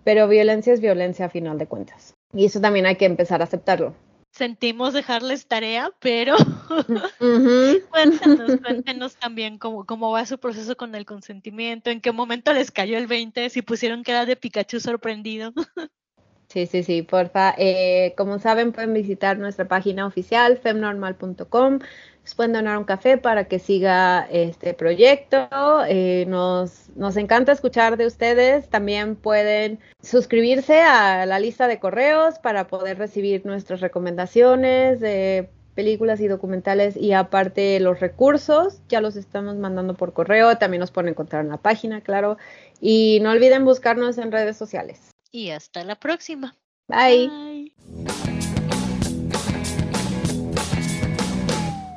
pero 0.04 0.28
violencia 0.28 0.74
es 0.74 0.82
violencia 0.82 1.26
a 1.26 1.30
final 1.30 1.58
de 1.58 1.68
cuentas. 1.68 2.14
Y 2.34 2.46
eso 2.46 2.62
también 2.62 2.86
hay 2.86 2.96
que 2.96 3.06
empezar 3.06 3.42
a 3.42 3.46
aceptarlo. 3.46 3.96
Sentimos 4.32 4.94
dejarles 4.94 5.48
tarea, 5.48 5.90
pero. 6.00 6.36
Cuéntanos, 7.90 8.62
cuéntenos 8.62 9.16
también 9.16 9.58
cómo, 9.58 9.86
cómo 9.86 10.12
va 10.12 10.26
su 10.28 10.38
proceso 10.38 10.78
con 10.78 10.94
el 10.94 11.06
consentimiento, 11.06 11.90
en 11.90 12.02
qué 12.02 12.12
momento 12.12 12.54
les 12.54 12.70
cayó 12.70 13.00
el 13.00 13.08
20, 13.08 13.50
si 13.50 13.64
pusieron 13.64 14.04
cara 14.04 14.26
de 14.26 14.36
Pikachu 14.36 14.80
sorprendido. 14.80 15.54
Sí, 16.50 16.66
sí, 16.66 16.84
sí, 16.84 17.02
porfa. 17.02 17.54
Eh, 17.58 18.14
como 18.18 18.40
saben, 18.40 18.72
pueden 18.72 18.94
visitar 18.94 19.38
nuestra 19.38 19.68
página 19.68 20.06
oficial, 20.06 20.58
femnormal.com. 20.58 21.80
Pueden 22.36 22.54
donar 22.54 22.78
un 22.78 22.84
café 22.84 23.18
para 23.18 23.48
que 23.48 23.60
siga 23.60 24.28
este 24.30 24.74
proyecto. 24.74 25.48
Eh, 25.88 26.26
nos, 26.28 26.90
nos 26.96 27.16
encanta 27.18 27.52
escuchar 27.54 27.96
de 27.98 28.06
ustedes. 28.06 28.70
También 28.70 29.16
pueden 29.16 29.80
suscribirse 30.02 30.82
a 30.82 31.26
la 31.26 31.40
lista 31.40 31.68
de 31.68 31.80
correos 31.80 32.40
para 32.40 32.68
poder 32.68 32.98
recibir 32.98 33.46
nuestras 33.46 33.80
recomendaciones 33.80 35.00
de 35.00 35.50
películas 35.76 36.20
y 36.20 36.28
documentales 36.28 36.98
y 36.98 37.14
aparte 37.14 37.80
los 37.80 38.00
recursos, 38.00 38.82
ya 38.90 39.00
los 39.00 39.16
estamos 39.16 39.56
mandando 39.58 39.94
por 39.94 40.12
correo. 40.12 40.58
También 40.58 40.82
nos 40.82 40.92
pueden 40.92 41.10
encontrar 41.10 41.44
en 41.44 41.50
la 41.50 41.58
página, 41.58 42.02
claro. 42.02 42.38
Y 42.82 43.20
no 43.22 43.32
olviden 43.32 43.64
buscarnos 43.64 44.18
en 44.18 44.32
redes 44.32 44.58
sociales. 44.58 45.12
Y 45.32 45.50
hasta 45.52 45.84
la 45.84 45.96
próxima. 45.96 46.56
Bye. 46.88 47.28
Bye. 47.28 47.74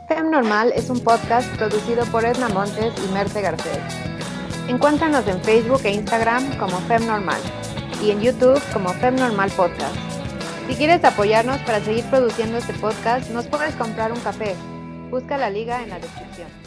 Fem 0.09 0.31
Normal 0.31 0.73
es 0.75 0.91
un 0.91 1.01
podcast 1.01 1.49
producido 1.57 2.05
por 2.07 2.25
Edna 2.25 2.49
Montes 2.49 2.93
y 3.05 3.13
Merte 3.13 3.41
Garcés. 3.41 3.79
Encuéntranos 4.69 5.27
en 5.29 5.43
Facebook 5.43 5.81
e 5.85 5.93
Instagram 5.93 6.59
como 6.59 6.79
Fem 6.81 7.07
Normal 7.07 7.41
y 8.03 8.11
en 8.11 8.21
YouTube 8.21 8.61
como 8.73 8.91
Fem 8.95 9.17
Normal 9.17 9.51
Podcast. 9.57 9.97
Si 10.69 10.75
quieres 10.75 11.05
apoyarnos 11.05 11.59
para 11.63 11.81
seguir 11.81 12.05
produciendo 12.07 12.59
este 12.59 12.73
podcast, 12.75 13.31
nos 13.31 13.47
puedes 13.47 13.75
comprar 13.75 14.13
un 14.13 14.21
café. 14.21 14.55
Busca 15.11 15.37
la 15.39 15.51
liga 15.51 15.83
en 15.83 15.91
la 15.91 15.99
descripción. 15.99 16.60